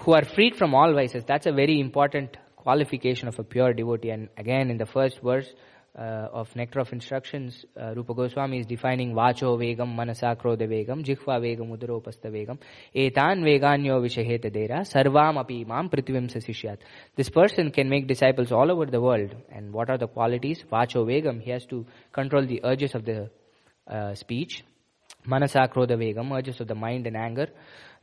who 0.00 0.12
are 0.12 0.24
freed 0.24 0.56
from 0.56 0.74
all 0.74 0.92
vices. 0.92 1.24
That's 1.26 1.46
a 1.46 1.52
very 1.52 1.80
important 1.80 2.36
qualification 2.56 3.28
of 3.28 3.38
a 3.38 3.44
pure 3.44 3.72
devotee. 3.72 4.10
And 4.10 4.28
again, 4.36 4.70
in 4.70 4.78
the 4.78 4.86
first 4.86 5.20
verse 5.22 5.48
uh, 5.96 6.28
of 6.32 6.54
Nectar 6.56 6.80
of 6.80 6.92
Instructions, 6.92 7.64
uh, 7.80 7.94
Rupa 7.94 8.14
Goswami 8.14 8.58
is 8.58 8.66
defining 8.66 9.14
Vacho 9.14 9.56
Vegam, 9.56 9.94
Manasa 9.94 10.36
Krodha 10.40 10.66
Vegam, 10.68 11.04
Jihva 11.04 11.40
Vegam, 11.40 11.76
Udaropasta 11.76 12.30
Vegam, 12.30 12.58
Etan 12.94 13.42
Veganyo 13.42 14.00
Vishaheta 14.02 14.52
Dera, 14.52 14.80
Sarvam 14.80 15.38
Api 15.38 15.60
Imam 15.62 15.88
Prithvim 15.88 16.28
Sasishyat. 16.34 16.78
This 17.14 17.28
person 17.28 17.70
can 17.70 17.88
make 17.88 18.08
disciples 18.08 18.50
all 18.50 18.70
over 18.72 18.86
the 18.86 19.00
world. 19.00 19.34
And 19.50 19.72
what 19.72 19.88
are 19.88 19.98
the 19.98 20.08
qualities? 20.08 20.64
Vacho 20.70 21.06
Vegam, 21.06 21.40
he 21.40 21.50
has 21.50 21.64
to 21.66 21.86
control 22.12 22.46
the 22.46 22.60
urges 22.64 22.94
of 22.94 23.04
the 23.04 23.30
uh, 23.86 24.14
speech. 24.14 24.64
Manasa 25.26 25.68
Krodha 25.72 25.96
Vegam, 25.96 26.36
urges 26.36 26.60
of 26.60 26.66
the 26.66 26.74
mind 26.74 27.06
and 27.06 27.16
anger 27.16 27.48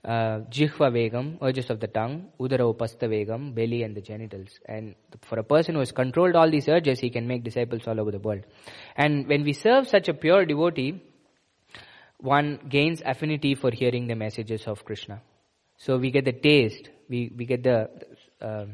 uh, 0.03 0.39
jihva 0.49 0.91
vegam, 0.91 1.37
urges 1.41 1.69
of 1.69 1.79
the 1.79 1.87
tongue, 1.87 2.29
udara 2.39 2.73
upasta 2.73 3.07
vegam, 3.07 3.53
belly 3.53 3.83
and 3.83 3.95
the 3.95 4.01
genitals. 4.01 4.59
And 4.65 4.95
for 5.21 5.39
a 5.39 5.43
person 5.43 5.75
who 5.75 5.79
has 5.79 5.91
controlled 5.91 6.35
all 6.35 6.49
these 6.49 6.67
urges, 6.67 6.99
he 6.99 7.09
can 7.09 7.27
make 7.27 7.43
disciples 7.43 7.87
all 7.87 7.99
over 7.99 8.11
the 8.11 8.19
world. 8.19 8.43
And 8.95 9.27
when 9.27 9.43
we 9.43 9.53
serve 9.53 9.87
such 9.87 10.07
a 10.09 10.13
pure 10.13 10.45
devotee, 10.45 11.03
one 12.17 12.59
gains 12.69 13.01
affinity 13.05 13.55
for 13.55 13.71
hearing 13.71 14.07
the 14.07 14.15
messages 14.15 14.67
of 14.67 14.83
Krishna. 14.85 15.21
So 15.77 15.97
we 15.97 16.11
get 16.11 16.25
the 16.25 16.33
taste, 16.33 16.89
we, 17.09 17.31
we 17.35 17.45
get 17.45 17.63
the 17.63 17.89
uh, 18.41 18.65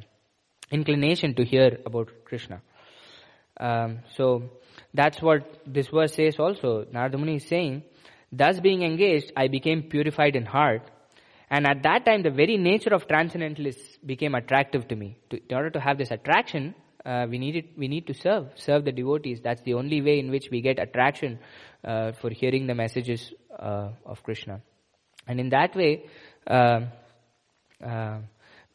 inclination 0.71 1.33
to 1.35 1.45
hear 1.45 1.79
about 1.85 2.09
Krishna. 2.25 2.61
Um, 3.59 3.99
so 4.15 4.43
that's 4.93 5.21
what 5.21 5.61
this 5.65 5.87
verse 5.87 6.13
says 6.13 6.35
also. 6.39 6.85
Narada 6.91 7.17
Muni 7.17 7.37
is 7.37 7.47
saying, 7.47 7.83
Thus 8.31 8.59
being 8.59 8.83
engaged, 8.83 9.31
I 9.35 9.47
became 9.47 9.83
purified 9.83 10.35
in 10.35 10.45
heart 10.45 10.83
and 11.49 11.65
at 11.65 11.83
that 11.83 12.05
time, 12.05 12.23
the 12.23 12.29
very 12.29 12.57
nature 12.57 12.93
of 12.93 13.07
transcendentalists 13.07 13.97
became 14.05 14.35
attractive 14.35 14.87
to 14.89 14.95
me. 14.95 15.17
To, 15.29 15.37
in 15.37 15.55
order 15.55 15.69
to 15.69 15.79
have 15.79 15.97
this 15.97 16.11
attraction, 16.11 16.75
uh, 17.05 17.25
we 17.29 17.37
need 17.37 17.55
it, 17.55 17.77
we 17.77 17.87
need 17.87 18.05
to 18.07 18.13
serve, 18.13 18.49
serve 18.55 18.83
the 18.83 18.91
devotees. 18.91 19.39
That's 19.41 19.61
the 19.61 19.75
only 19.75 20.01
way 20.01 20.19
in 20.19 20.29
which 20.29 20.49
we 20.51 20.61
get 20.61 20.77
attraction 20.77 21.39
uh, 21.83 22.11
for 22.11 22.29
hearing 22.29 22.67
the 22.67 22.75
messages 22.75 23.33
uh, 23.57 23.91
of 24.05 24.21
Krishna. 24.23 24.61
And 25.25 25.39
in 25.39 25.49
that 25.49 25.73
way, 25.73 26.05
uh, 26.45 26.81
uh, 27.81 28.19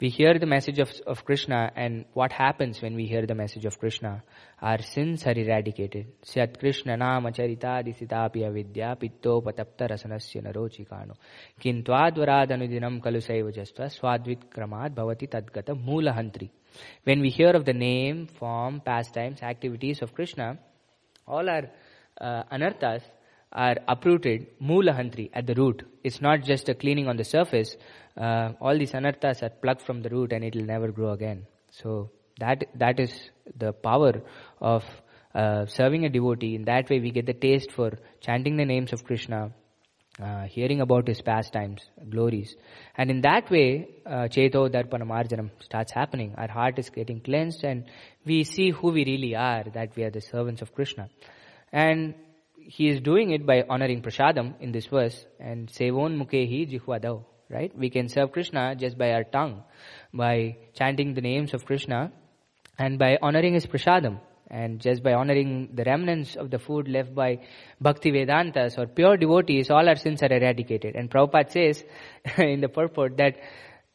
we 0.03 0.09
hear 0.09 0.37
the 0.37 0.47
message 0.47 0.81
of, 0.81 0.91
of 1.07 1.25
Krishna 1.25 1.71
and 1.77 2.07
what 2.13 2.33
happens 2.33 2.83
when 2.83 2.97
we 2.97 3.07
hear 3.07 3.25
the 3.25 3.37
message 3.37 3.65
of 3.67 3.79
Krishna? 3.79 4.25
Our 4.61 4.83
sins 4.83 5.25
are 5.29 5.39
eradicated. 5.43 6.07
Syat 6.25 6.59
Krishna 6.59 6.97
nama 6.97 7.31
charitadi 7.31 7.95
sitapi 7.97 8.45
avidya 8.45 8.97
pitto 8.99 9.41
patapta 9.41 9.89
rasanasya 9.93 10.43
narochikano. 10.43 11.15
Kintwadvaradhanudinam 11.63 13.01
kalu 13.01 13.21
saivajastva 13.29 13.87
swadvit 13.97 14.51
kramad 14.53 14.97
bhavati 14.97 15.29
tadgata 15.29 15.81
mulahantri. 15.81 16.51
When 17.05 17.21
we 17.21 17.31
hear 17.31 17.51
of 17.51 17.65
the 17.65 17.73
name, 17.73 18.27
form, 18.27 18.81
pastimes, 18.81 19.41
activities 19.41 20.03
of 20.03 20.13
Krishna, 20.17 20.59
all 21.29 21.49
our 21.49 21.71
uh, 22.21 22.43
anarthas 22.51 23.03
are 23.53 23.77
uprooted 23.89 24.47
mulahantri 24.61 25.31
at 25.33 25.47
the 25.47 25.55
root. 25.55 25.83
It's 26.03 26.21
not 26.21 26.43
just 26.43 26.69
a 26.69 26.75
cleaning 26.75 27.09
on 27.09 27.17
the 27.17 27.25
surface, 27.25 27.77
uh, 28.17 28.53
all 28.61 28.77
these 28.79 28.93
anarthas 28.93 29.43
are 29.43 29.51
plucked 29.51 29.83
from 29.83 30.03
the 30.03 30.11
root 30.11 30.33
and 30.33 30.45
it 30.45 30.55
will 30.55 30.65
never 30.65 30.91
grow 30.91 31.13
again. 31.13 31.47
So 31.71 32.11
that 32.39 32.65
that 32.75 33.01
is 33.01 33.13
the 33.57 33.73
power 33.73 34.23
of 34.61 34.85
uh, 35.35 35.67
serving 35.67 36.05
a 36.05 36.11
devotee. 36.11 36.55
In 36.55 36.65
that 36.65 36.91
way, 36.91 37.01
we 37.01 37.11
get 37.11 37.27
the 37.27 37.33
taste 37.35 37.73
for 37.73 37.93
chanting 38.21 38.57
the 38.57 38.67
names 38.67 38.93
of 38.93 39.05
Krishna, 39.05 39.53
uh, 40.23 40.43
hearing 40.45 40.83
about 40.83 41.09
his 41.09 41.23
pastimes, 41.23 41.81
glories, 42.11 42.55
and 42.97 43.11
in 43.11 43.23
that 43.23 43.51
way, 43.51 43.89
uh, 44.05 44.29
Cheto 44.29 44.69
Darpana 44.69 45.05
Marjanam 45.05 45.51
starts 45.61 45.93
happening. 45.93 46.35
Our 46.37 46.49
heart 46.49 46.79
is 46.79 46.91
getting 46.91 47.21
cleansed, 47.21 47.65
and 47.65 47.85
we 48.27 48.45
see 48.45 48.71
who 48.71 48.91
we 48.91 49.07
really 49.07 49.35
are. 49.35 49.65
That 49.73 49.97
we 49.97 50.05
are 50.05 50.11
the 50.11 50.21
servants 50.21 50.61
of 50.61 50.75
Krishna, 50.75 51.09
and 51.73 52.15
he 52.67 52.89
is 52.89 53.01
doing 53.01 53.31
it 53.31 53.45
by 53.47 53.65
honoring 53.69 54.03
prasadam 54.03 54.55
in 54.61 54.73
this 54.73 54.87
verse 54.87 55.27
and 55.41 55.69
sevon 55.69 56.17
mukehi 56.23 56.71
jihvadav 56.73 57.25
right? 57.53 57.77
We 57.79 57.91
can 57.91 58.09
serve 58.09 58.33
Krishna 58.33 58.75
just 58.75 58.99
by 58.99 59.13
our 59.13 59.25
tongue, 59.25 59.63
by 60.13 60.57
chanting 60.75 61.15
the 61.15 61.21
names 61.21 61.55
of 61.55 61.65
Krishna, 61.65 62.13
and 62.79 62.99
by 62.99 63.19
honoring 63.21 63.55
his 63.55 63.67
prasadam, 63.67 64.21
and 64.51 64.81
just 64.81 65.03
by 65.03 65.13
honoring 65.13 65.71
the 65.75 65.85
remnants 65.85 66.35
of 66.37 66.51
the 66.51 66.59
food 66.59 66.89
left 66.89 67.15
by 67.15 67.41
bhakti 67.81 68.11
Vedantas 68.11 68.79
or 68.79 68.87
pure 68.87 69.17
devotees, 69.17 69.71
all 69.71 69.89
our 69.89 69.97
sins 69.97 70.23
are 70.23 70.33
eradicated. 70.33 70.97
And 70.97 71.11
Prabhupada 71.11 71.51
says 71.51 71.85
in 72.39 72.61
the 72.61 72.69
purport 72.69 73.19
that 73.19 73.37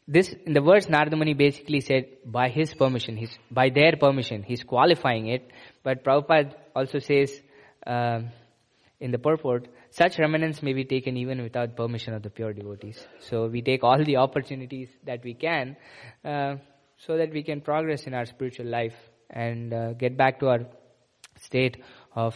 this, 0.08 0.34
in 0.46 0.54
the 0.54 0.62
verse 0.62 0.88
Narada 0.88 1.18
Muni 1.18 1.34
basically 1.34 1.82
said 1.82 2.06
by 2.26 2.48
his 2.48 2.74
permission, 2.74 3.18
his, 3.18 3.38
by 3.52 3.70
their 3.70 3.98
permission, 3.98 4.42
he's 4.42 4.64
qualifying 4.64 5.28
it. 5.28 5.50
But 5.84 6.04
Prabhupada 6.04 6.54
also 6.74 7.00
says 7.00 7.32
uh, 7.86 8.22
in 9.00 9.12
the 9.12 9.20
purport 9.20 9.68
such 9.92 10.18
remnants 10.18 10.64
may 10.64 10.74
be 10.74 10.84
taken 10.84 11.18
even 11.18 11.42
without 11.42 11.76
permission 11.76 12.14
of 12.14 12.24
the 12.24 12.30
pure 12.30 12.54
devotees. 12.54 13.06
So 13.20 13.48
we 13.48 13.62
take 13.62 13.84
all 13.84 14.04
the 14.04 14.18
opportunities 14.18 14.90
that 15.06 15.24
we 15.24 15.34
can 15.34 15.78
uh, 16.26 16.56
so 16.98 17.18
that 17.18 17.32
we 17.32 17.44
can 17.44 17.62
progress 17.62 18.04
in 18.08 18.14
our 18.14 18.26
spiritual 18.26 18.66
life 18.66 18.96
and 19.30 19.74
uh, 19.74 19.94
get 19.94 20.18
back 20.18 20.40
to 20.40 20.48
our 20.48 20.60
state 21.42 21.78
of 22.16 22.36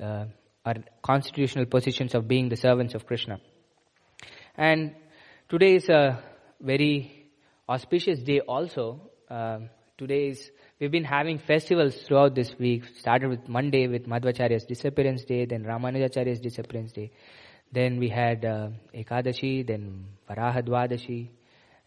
uh, 0.00 0.26
our 0.64 0.74
constitutional 1.02 1.66
positions 1.66 2.14
of 2.14 2.28
being 2.28 2.48
the 2.48 2.56
servants 2.56 2.94
of 2.94 3.06
Krishna. 3.06 3.40
And 4.56 4.94
today 5.48 5.76
is 5.76 5.88
a 5.88 6.22
very 6.60 7.30
auspicious 7.68 8.20
day 8.20 8.40
also. 8.40 9.10
Today 9.98 10.28
is 10.28 10.50
We've 10.78 10.90
been 10.90 11.04
having 11.04 11.38
festivals 11.38 11.96
throughout 12.02 12.34
this 12.34 12.54
week. 12.58 12.84
Started 12.98 13.30
with 13.30 13.48
Monday 13.48 13.88
with 13.88 14.06
Madhvacharya's 14.06 14.66
disappearance 14.66 15.24
day, 15.24 15.46
then 15.46 15.64
Ramanujacharya's 15.64 16.38
disappearance 16.38 16.92
day. 16.92 17.12
Then 17.72 17.98
we 17.98 18.10
had 18.10 18.44
uh, 18.44 18.68
Ekadashi, 18.94 19.66
then 19.66 20.04
Varahadwadashi, 20.28 21.30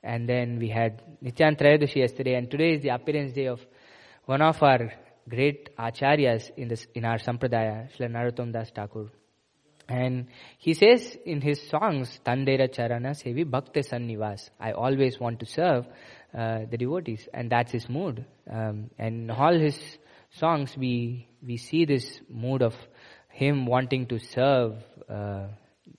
and 0.02 0.28
then 0.28 0.58
we 0.58 0.70
had 0.70 1.04
Nityan 1.24 1.56
Trayodashi 1.62 1.98
yesterday, 1.98 2.34
and 2.34 2.50
today 2.50 2.74
is 2.74 2.82
the 2.82 2.90
appearance 2.90 3.34
day 3.34 3.46
of 3.46 3.60
one 4.26 4.42
of 4.42 4.64
our 4.64 4.92
great 5.30 5.70
acharyas 5.78 6.50
in 6.58 6.68
this 6.68 6.88
in 6.96 7.06
our 7.06 7.20
sampradaya, 7.20 7.96
Srila 7.96 8.10
Narottam 8.10 8.52
Das 8.52 8.72
Thakur. 8.72 9.12
And 9.88 10.28
he 10.60 10.74
says 10.74 11.18
in 11.26 11.42
his 11.42 11.62
songs, 11.68 12.20
Tandera 12.26 12.70
Charana 12.70 13.12
Sevi 13.12 13.50
Bhakti 13.50 13.82
Sannivas. 13.82 14.50
I 14.60 14.72
always 14.72 15.20
want 15.20 15.40
to 15.40 15.46
serve 15.48 15.88
uh, 16.34 16.60
the 16.70 16.78
devotees, 16.78 17.28
and 17.34 17.52
that's 17.52 17.72
his 17.72 17.90
mood. 17.90 18.26
Um, 18.50 18.90
and 18.98 19.32
all 19.32 19.58
his 19.58 19.78
songs, 20.32 20.76
we 20.78 21.28
we 21.46 21.58
see 21.58 21.86
this 21.86 22.20
mood 22.30 22.62
of 22.62 22.76
him 23.30 23.66
wanting 23.66 24.08
to 24.08 24.20
serve 24.20 24.76
uh, 25.10 25.48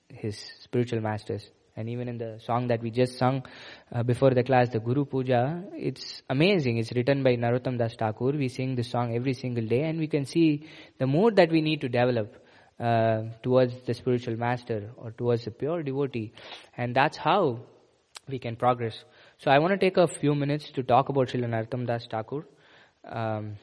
his 0.09 0.39
spiritual 0.61 1.01
masters. 1.01 1.49
And 1.77 1.89
even 1.89 2.09
in 2.09 2.19
the 2.19 2.41
song 2.45 2.69
that 2.69 2.83
we 2.83 2.91
just 2.91 3.17
sung 3.17 3.45
uh, 3.93 4.03
before 4.03 4.35
the 4.35 4.43
class, 4.43 4.69
the 4.69 4.81
Guru 4.81 5.05
Puja, 5.05 5.63
it's 5.73 6.23
amazing. 6.29 6.77
It's 6.77 6.93
written 6.93 7.23
by 7.23 7.37
Narottam 7.37 7.79
Das 7.79 7.95
Thakur. 7.97 8.33
We 8.33 8.49
sing 8.49 8.75
this 8.75 8.91
song 8.91 9.15
every 9.15 9.33
single 9.35 9.67
day, 9.67 9.85
and 9.85 9.99
we 9.99 10.09
can 10.09 10.27
see 10.27 10.69
the 10.99 11.07
mood 11.07 11.37
that 11.37 11.51
we 11.51 11.61
need 11.61 11.81
to 11.81 11.89
develop. 11.89 12.37
Uh, 12.81 13.25
towards 13.43 13.75
the 13.85 13.93
spiritual 13.93 14.37
master 14.39 14.91
or 14.97 15.11
towards 15.11 15.45
the 15.45 15.51
pure 15.51 15.83
devotee. 15.83 16.33
And 16.79 16.97
that's 16.97 17.19
how 17.19 17.61
we 18.27 18.39
can 18.39 18.57
progress. 18.57 19.05
So 19.43 19.51
I 19.51 19.59
want 19.59 19.73
to 19.73 19.79
take 19.79 19.97
a 19.97 20.07
few 20.07 20.35
minutes 20.35 20.71
to 20.73 20.83
talk 20.83 21.09
about 21.09 21.29
Srila 21.29 21.47
Narottam 21.49 21.87
Das 21.87 22.07
Thakur. 22.07 22.45
Um, 23.11 23.57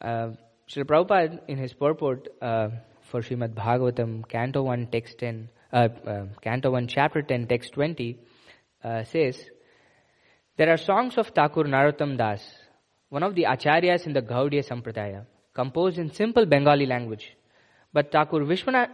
uh, 0.00 0.30
Srila 0.66 0.84
Prabhupada, 0.84 1.40
in 1.46 1.58
his 1.58 1.74
purport 1.74 2.26
uh, 2.40 2.70
for 3.10 3.20
Srimad 3.20 3.52
Bhagavatam, 3.52 4.26
Canto 4.26 4.62
1, 4.62 4.86
Text 4.86 5.18
10, 5.18 5.50
uh, 5.74 5.76
uh, 6.06 6.24
Canto 6.40 6.70
1, 6.70 6.86
Chapter 6.88 7.20
10, 7.20 7.48
Text 7.48 7.74
20, 7.74 8.18
uh, 8.82 9.04
says, 9.04 9.38
There 10.56 10.70
are 10.70 10.78
songs 10.78 11.18
of 11.18 11.26
Thakur 11.26 11.64
Narottam 11.64 12.16
Das, 12.16 12.40
one 13.10 13.22
of 13.22 13.34
the 13.34 13.42
acharyas 13.42 14.06
in 14.06 14.14
the 14.14 14.22
Gaudiya 14.22 14.66
Sampradaya, 14.66 15.26
composed 15.52 15.98
in 15.98 16.14
simple 16.14 16.46
Bengali 16.46 16.86
language. 16.86 17.36
But 17.92 18.10
Thakur 18.10 18.40
Vishwanath 18.40 18.88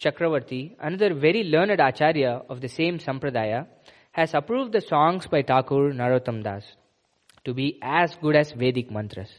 Chakravarti, 0.00 0.76
another 0.78 1.12
very 1.12 1.42
learned 1.42 1.80
acharya 1.80 2.42
of 2.48 2.60
the 2.60 2.68
same 2.68 3.00
Sampradaya, 3.00 3.66
has 4.12 4.34
approved 4.34 4.72
the 4.72 4.80
songs 4.80 5.26
by 5.26 5.42
Thakur 5.42 5.92
Narottam 5.92 6.42
Das 6.42 6.64
to 7.44 7.54
be 7.54 7.78
as 7.82 8.14
good 8.16 8.36
as 8.36 8.52
Vedic 8.52 8.90
mantras. 8.90 9.30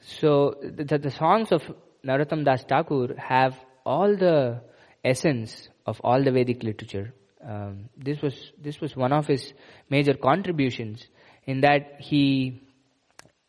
So 0.00 0.54
the, 0.62 0.98
the 0.98 1.10
songs 1.10 1.50
of 1.50 1.62
Narottam 2.06 2.44
Das 2.44 2.64
Thakur 2.64 3.14
have 3.18 3.58
all 3.84 4.16
the 4.16 4.62
essence 5.04 5.68
of 5.86 6.00
all 6.02 6.22
the 6.22 6.30
Vedic 6.30 6.62
literature. 6.62 7.12
Um, 7.46 7.88
this 7.96 8.20
was 8.20 8.52
this 8.62 8.80
was 8.80 8.94
one 8.94 9.12
of 9.12 9.26
his 9.26 9.54
major 9.88 10.14
contributions 10.14 11.06
in 11.46 11.62
that 11.62 11.96
he 11.98 12.60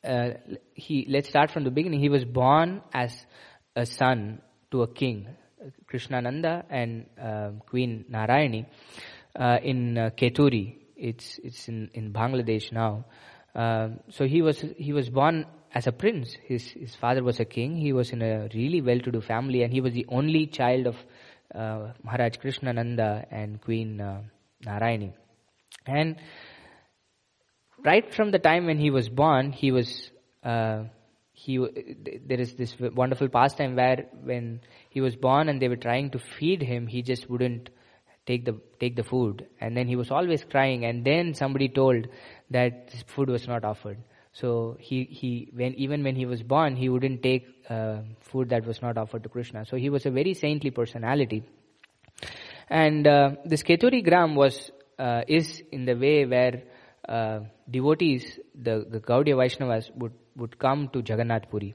uh, 0.03 0.31
he 0.73 1.05
let's 1.09 1.27
start 1.27 1.51
from 1.51 1.65
the 1.65 1.71
beginning. 1.71 1.99
He 1.99 2.09
was 2.09 2.23
born 2.23 2.81
as 2.93 3.25
a 3.75 3.85
son 3.85 4.41
to 4.71 4.83
a 4.83 4.87
king, 4.87 5.27
Krishnananda 5.91 6.63
and 6.69 7.05
uh, 7.21 7.49
Queen 7.67 8.05
Narayani, 8.09 8.65
uh, 9.35 9.57
in 9.63 9.97
uh, 9.97 10.09
Kheturi. 10.11 10.75
It's 10.95 11.39
it's 11.43 11.67
in, 11.67 11.89
in 11.93 12.13
Bangladesh 12.13 12.71
now. 12.71 13.05
Um, 13.55 13.99
so 14.09 14.25
he 14.25 14.41
was 14.41 14.63
he 14.77 14.93
was 14.93 15.09
born 15.09 15.45
as 15.73 15.87
a 15.87 15.91
prince. 15.91 16.35
His 16.43 16.67
his 16.69 16.95
father 16.95 17.23
was 17.23 17.39
a 17.39 17.45
king. 17.45 17.75
He 17.75 17.93
was 17.93 18.11
in 18.11 18.21
a 18.21 18.49
really 18.53 18.81
well-to-do 18.81 19.21
family, 19.21 19.63
and 19.63 19.73
he 19.73 19.81
was 19.81 19.93
the 19.93 20.05
only 20.09 20.47
child 20.47 20.87
of 20.87 20.95
uh, 21.53 21.93
Maharaj 22.03 22.37
Krishnananda 22.37 23.25
and 23.31 23.61
Queen 23.61 23.99
uh, 23.99 24.21
Narayani. 24.65 25.13
And 25.85 26.17
right 27.83 28.13
from 28.13 28.31
the 28.31 28.39
time 28.39 28.65
when 28.65 28.77
he 28.77 28.91
was 28.91 29.09
born, 29.09 29.51
he 29.51 29.71
was 29.71 30.11
uh, 30.43 30.83
he 31.33 31.57
there 32.25 32.39
is 32.39 32.53
this 32.53 32.75
wonderful 32.79 33.27
pastime 33.29 33.75
where 33.75 34.05
when 34.23 34.61
he 34.89 35.01
was 35.01 35.15
born 35.15 35.49
and 35.49 35.61
they 35.61 35.67
were 35.67 35.75
trying 35.75 36.11
to 36.11 36.19
feed 36.19 36.61
him, 36.61 36.87
he 36.87 37.01
just 37.01 37.29
wouldn't 37.29 37.69
take 38.25 38.45
the 38.45 38.59
take 38.79 38.95
the 38.95 39.03
food, 39.03 39.47
and 39.59 39.75
then 39.75 39.87
he 39.87 39.95
was 39.95 40.11
always 40.11 40.43
crying. 40.43 40.85
And 40.85 41.05
then 41.05 41.33
somebody 41.33 41.69
told 41.69 42.07
that 42.49 42.93
food 43.07 43.29
was 43.29 43.47
not 43.47 43.63
offered. 43.63 43.97
So 44.33 44.77
he 44.79 45.03
he 45.03 45.49
when 45.53 45.73
even 45.75 46.03
when 46.03 46.15
he 46.15 46.25
was 46.25 46.41
born, 46.41 46.75
he 46.75 46.89
wouldn't 46.89 47.21
take 47.23 47.47
uh, 47.69 48.01
food 48.19 48.49
that 48.49 48.65
was 48.65 48.81
not 48.81 48.97
offered 48.97 49.23
to 49.23 49.29
Krishna. 49.29 49.65
So 49.65 49.77
he 49.77 49.89
was 49.89 50.05
a 50.05 50.11
very 50.11 50.33
saintly 50.33 50.71
personality. 50.71 51.43
And 52.69 53.05
uh, 53.05 53.31
this 53.43 53.63
Kheturi 53.63 54.03
Gram 54.03 54.35
was 54.35 54.71
uh, 54.97 55.23
is 55.27 55.61
in 55.71 55.85
the 55.85 55.95
way 55.95 56.25
where 56.25 56.63
uh, 57.07 57.39
devotees, 57.69 58.39
the, 58.55 58.85
the 58.89 58.99
Gaudiya 58.99 59.35
Vaishnavas, 59.35 59.93
would, 59.95 60.13
would 60.35 60.57
come 60.59 60.89
to 60.93 60.99
Jagannath 60.99 61.49
Puri. 61.49 61.73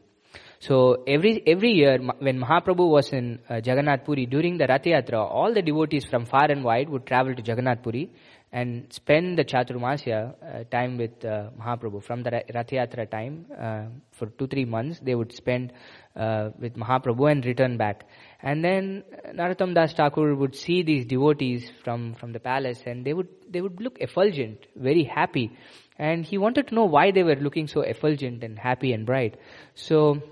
So 0.61 1.02
every 1.07 1.42
every 1.46 1.72
year 1.72 1.98
when 2.18 2.40
Mahaprabhu 2.40 2.88
was 2.88 3.12
in 3.12 3.40
uh, 3.48 3.57
Jagannath 3.57 4.04
Puri 4.04 4.26
during 4.26 4.57
the 4.59 4.66
Rath 4.66 4.84
Yatra, 4.84 5.18
all 5.18 5.52
the 5.52 5.62
devotees 5.62 6.07
from 6.07 6.24
far 6.24 6.50
and 6.50 6.64
wide 6.64 6.88
would 6.88 7.07
travel 7.07 7.34
to 7.34 7.42
Jagannath 7.42 7.82
Puri 7.82 8.11
and 8.52 8.90
spend 8.90 9.36
the 9.38 9.44
Chaturmasya 9.44 10.34
uh, 10.42 10.64
time 10.70 10.96
with 10.96 11.24
uh, 11.24 11.50
Mahaprabhu. 11.61 12.02
From 12.02 12.22
the 12.22 12.30
Rath 12.30 12.68
Yatra 12.68 13.11
time, 13.11 13.46
uh, 13.61 13.84
for 14.12 14.26
two, 14.26 14.46
three 14.46 14.64
months, 14.64 15.00
they 15.00 15.14
would 15.14 15.32
spend 15.32 15.72
uh, 16.14 16.50
with 16.59 16.74
Mahaprabhu 16.74 17.30
and 17.30 17.44
return 17.44 17.76
back. 17.76 18.07
And 18.40 18.64
then 18.64 19.04
Narottam 19.34 19.74
Das 19.74 19.92
Thakur 19.92 20.34
would 20.34 20.54
see 20.54 20.82
these 20.82 21.04
devotees 21.04 21.70
from, 21.84 22.14
from 22.14 22.32
the 22.32 22.40
palace 22.40 22.80
and 22.86 23.04
they 23.04 23.12
would, 23.12 23.28
they 23.50 23.61
would 23.61 23.80
look 23.80 23.98
effulgent, 24.00 24.64
very 24.74 25.04
happy. 25.04 25.50
And 25.98 26.24
he 26.24 26.38
wanted 26.38 26.68
to 26.68 26.74
know 26.74 26.84
why 26.84 27.11
they 27.11 27.24
were 27.24 27.36
looking 27.36 27.66
so 27.66 27.80
effulgent 27.80 28.44
and 28.44 28.59
happy 28.59 28.92
and 28.92 29.04
bright. 29.04 29.36
So 29.74 30.22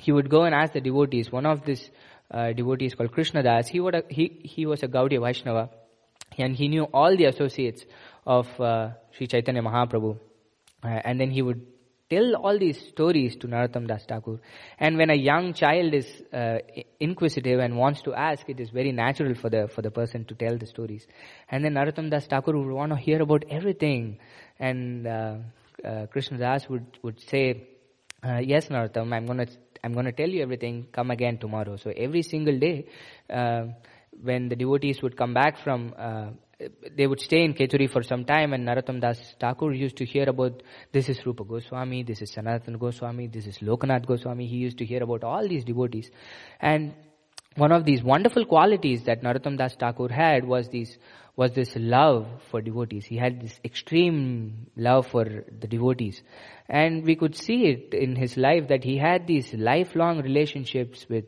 he 0.00 0.12
would 0.12 0.30
go 0.30 0.42
and 0.44 0.54
ask 0.54 0.72
the 0.72 0.80
devotees. 0.80 1.30
One 1.30 1.46
of 1.46 1.64
these 1.64 1.90
uh, 2.30 2.52
devotees 2.52 2.94
called 2.94 3.12
Krishna 3.12 3.42
Das, 3.42 3.68
he, 3.68 3.80
would, 3.80 4.04
he, 4.08 4.40
he 4.44 4.66
was 4.66 4.82
a 4.82 4.88
Gaudiya 4.88 5.20
Vaishnava 5.20 5.70
and 6.38 6.56
he 6.56 6.68
knew 6.68 6.84
all 6.84 7.16
the 7.16 7.24
associates 7.24 7.84
of 8.26 8.46
uh, 8.60 8.90
Sri 9.12 9.26
Chaitanya 9.26 9.62
Mahaprabhu. 9.62 10.18
Uh, 10.82 10.88
and 10.88 11.20
then 11.20 11.30
he 11.30 11.42
would 11.42 11.66
tell 12.08 12.34
all 12.36 12.58
these 12.58 12.78
stories 12.88 13.36
to 13.36 13.46
Narottam 13.46 13.86
Das 13.86 14.04
Thakur. 14.04 14.40
And 14.78 14.96
when 14.96 15.10
a 15.10 15.14
young 15.14 15.54
child 15.54 15.94
is 15.94 16.06
uh, 16.32 16.58
inquisitive 16.98 17.60
and 17.60 17.76
wants 17.76 18.02
to 18.02 18.14
ask, 18.14 18.48
it 18.48 18.58
is 18.58 18.70
very 18.70 18.92
natural 18.92 19.34
for 19.34 19.50
the 19.50 19.68
for 19.68 19.82
the 19.82 19.90
person 19.90 20.24
to 20.24 20.34
tell 20.34 20.56
the 20.56 20.66
stories. 20.66 21.06
And 21.50 21.64
then 21.64 21.74
Narottam 21.74 22.10
Das 22.10 22.26
Thakur 22.26 22.56
would 22.56 22.72
want 22.72 22.92
to 22.92 22.98
hear 22.98 23.22
about 23.22 23.44
everything. 23.50 24.18
And 24.58 25.06
uh, 25.06 25.34
uh, 25.84 26.06
Krishna 26.06 26.38
Das 26.38 26.68
would 26.68 26.98
would 27.02 27.20
say, 27.20 27.68
uh, 28.24 28.38
"Yes, 28.38 28.68
Narottam, 28.68 29.12
I'm 29.12 29.26
gonna 29.26 29.46
I'm 29.82 29.92
gonna 29.92 30.12
tell 30.12 30.28
you 30.28 30.42
everything. 30.42 30.86
Come 30.92 31.10
again 31.10 31.38
tomorrow." 31.38 31.76
So 31.76 31.90
every 31.96 32.22
single 32.22 32.58
day. 32.58 32.86
Uh, 33.28 33.66
when 34.22 34.48
the 34.48 34.56
devotees 34.56 35.02
would 35.02 35.16
come 35.16 35.34
back 35.34 35.58
from, 35.62 35.94
uh, 35.98 36.30
they 36.96 37.06
would 37.06 37.20
stay 37.20 37.42
in 37.44 37.54
Kheturi 37.54 37.90
for 37.90 38.02
some 38.02 38.24
time 38.24 38.52
and 38.52 38.66
Narottam 38.66 39.00
Das 39.00 39.18
Thakur 39.40 39.72
used 39.72 39.96
to 39.96 40.04
hear 40.04 40.28
about, 40.28 40.62
this 40.92 41.08
is 41.08 41.24
Rupa 41.24 41.44
Goswami, 41.44 42.02
this 42.02 42.20
is 42.20 42.34
Sanatana 42.34 42.78
Goswami, 42.78 43.28
this 43.28 43.46
is 43.46 43.58
Lokanath 43.58 44.06
Goswami. 44.06 44.46
He 44.46 44.56
used 44.56 44.78
to 44.78 44.84
hear 44.84 45.02
about 45.02 45.24
all 45.24 45.48
these 45.48 45.64
devotees. 45.64 46.10
And 46.60 46.92
one 47.56 47.72
of 47.72 47.84
these 47.84 48.02
wonderful 48.02 48.44
qualities 48.44 49.04
that 49.04 49.22
Narottam 49.22 49.56
Das 49.56 49.74
Thakur 49.76 50.08
had 50.08 50.44
was 50.44 50.68
these 50.68 50.98
was 51.36 51.52
this 51.52 51.74
love 51.76 52.26
for 52.50 52.60
devotees. 52.60 53.06
He 53.06 53.16
had 53.16 53.40
this 53.40 53.58
extreme 53.64 54.66
love 54.76 55.06
for 55.06 55.24
the 55.24 55.66
devotees. 55.66 56.22
And 56.68 57.04
we 57.04 57.16
could 57.16 57.34
see 57.36 57.66
it 57.66 57.94
in 57.94 58.14
his 58.14 58.36
life 58.36 58.68
that 58.68 58.84
he 58.84 58.96
had 58.96 59.26
these 59.26 59.52
lifelong 59.54 60.22
relationships 60.22 61.06
with 61.08 61.24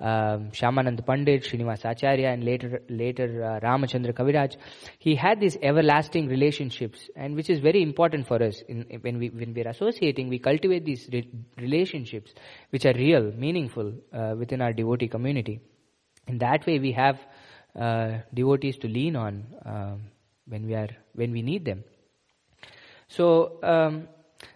um, 0.00 0.50
Shyamanand 0.50 1.04
Pandit, 1.06 1.42
Srinivas 1.44 1.84
Acharya, 1.84 2.30
and 2.30 2.44
later 2.44 2.82
later 2.88 3.42
uh, 3.44 3.60
Ramachandra 3.60 4.12
Kaviraj. 4.12 4.56
He 4.98 5.14
had 5.14 5.40
these 5.40 5.56
everlasting 5.62 6.28
relationships, 6.28 7.08
and 7.16 7.34
which 7.34 7.50
is 7.50 7.60
very 7.60 7.82
important 7.82 8.26
for 8.26 8.42
us. 8.42 8.62
In, 8.68 8.86
when 9.00 9.18
we 9.18 9.30
when 9.30 9.54
we 9.54 9.64
are 9.64 9.68
associating, 9.68 10.28
we 10.28 10.38
cultivate 10.38 10.84
these 10.84 11.08
re- 11.12 11.28
relationships 11.58 12.34
which 12.70 12.84
are 12.84 12.94
real, 12.94 13.32
meaningful 13.32 13.92
uh, 14.12 14.34
within 14.38 14.60
our 14.60 14.72
devotee 14.72 15.08
community. 15.08 15.60
In 16.26 16.38
that 16.38 16.66
way, 16.66 16.78
we 16.78 16.92
have 16.92 17.18
uh, 17.78 18.18
devotees 18.32 18.78
to 18.78 18.88
lean 18.88 19.16
on 19.16 19.44
um, 19.64 20.02
when 20.46 20.66
we 20.66 20.74
are 20.74 20.88
when 21.14 21.32
we 21.32 21.42
need 21.42 21.64
them. 21.64 21.84
So. 23.08 23.58
Um, 23.62 24.08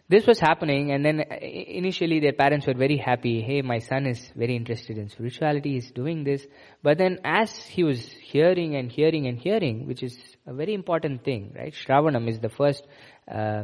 this 0.09 0.27
was 0.27 0.41
happening 0.41 0.91
and 0.91 1.05
then 1.05 1.21
uh, 1.21 1.37
initially 1.41 2.19
their 2.19 2.33
parents 2.33 2.67
were 2.67 2.75
very 2.75 2.97
happy 2.97 3.41
hey 3.41 3.63
my 3.63 3.79
son 3.79 4.07
is 4.07 4.31
very 4.37 4.57
interested 4.57 4.99
in 4.99 5.09
spirituality 5.09 5.75
he's 5.75 5.93
doing 5.93 6.25
this 6.25 6.45
but 6.83 6.99
then 6.99 7.19
as 7.25 7.57
he 7.57 7.85
was 7.85 8.11
hearing 8.21 8.75
and 8.75 8.91
hearing 8.91 9.29
and 9.29 9.39
hearing 9.39 9.87
which 9.87 10.03
is 10.03 10.19
a 10.47 10.53
very 10.53 10.75
important 10.75 11.25
thing 11.25 11.55
right 11.57 11.73
shravanam 11.73 12.29
is 12.29 12.41
the 12.41 12.49
first 12.49 12.85
uh, 13.31 13.63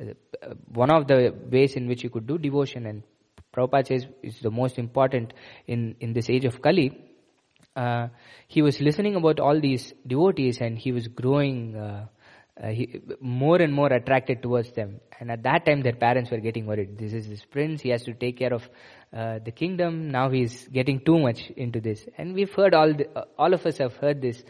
uh, 0.00 0.54
one 0.68 0.90
of 0.90 1.06
the 1.06 1.34
ways 1.50 1.74
in 1.74 1.86
which 1.86 2.02
you 2.02 2.08
could 2.10 2.26
do 2.26 2.38
devotion 2.38 2.86
and 2.86 3.02
Prabhupada 3.54 3.86
says 3.86 4.06
is 4.22 4.40
the 4.40 4.50
most 4.50 4.78
important 4.78 5.34
in, 5.66 5.94
in 6.00 6.14
this 6.14 6.30
age 6.30 6.46
of 6.46 6.62
Kali. 6.62 6.98
Uh, 7.74 8.08
he 8.48 8.62
was 8.62 8.80
listening 8.80 9.16
about 9.16 9.40
all 9.40 9.60
these 9.60 9.92
devotees 10.06 10.60
and 10.60 10.78
he 10.78 10.92
was 10.92 11.08
growing 11.08 11.74
uh, 11.76 12.06
uh, 12.60 12.68
he, 12.68 13.00
more 13.20 13.56
and 13.56 13.72
more 13.72 13.92
attracted 13.92 14.42
towards 14.42 14.72
them. 14.72 15.00
And 15.18 15.30
at 15.30 15.42
that 15.44 15.64
time, 15.64 15.82
their 15.82 15.94
parents 15.94 16.30
were 16.30 16.40
getting 16.40 16.66
worried. 16.66 16.98
This 16.98 17.12
is 17.12 17.28
this 17.28 17.44
prince. 17.44 17.80
He 17.80 17.88
has 17.88 18.02
to 18.04 18.12
take 18.12 18.38
care 18.38 18.52
of 18.52 18.68
uh, 19.12 19.38
the 19.44 19.52
kingdom. 19.52 20.10
Now 20.10 20.30
he's 20.30 20.68
getting 20.68 21.00
too 21.00 21.18
much 21.18 21.50
into 21.56 21.80
this. 21.80 22.06
And 22.18 22.34
we've 22.34 22.52
heard 22.52 22.74
all 22.74 22.92
the, 22.92 23.08
uh, 23.16 23.24
all 23.38 23.54
of 23.54 23.64
us 23.64 23.78
have 23.78 23.96
heard 23.96 24.20
this 24.20 24.42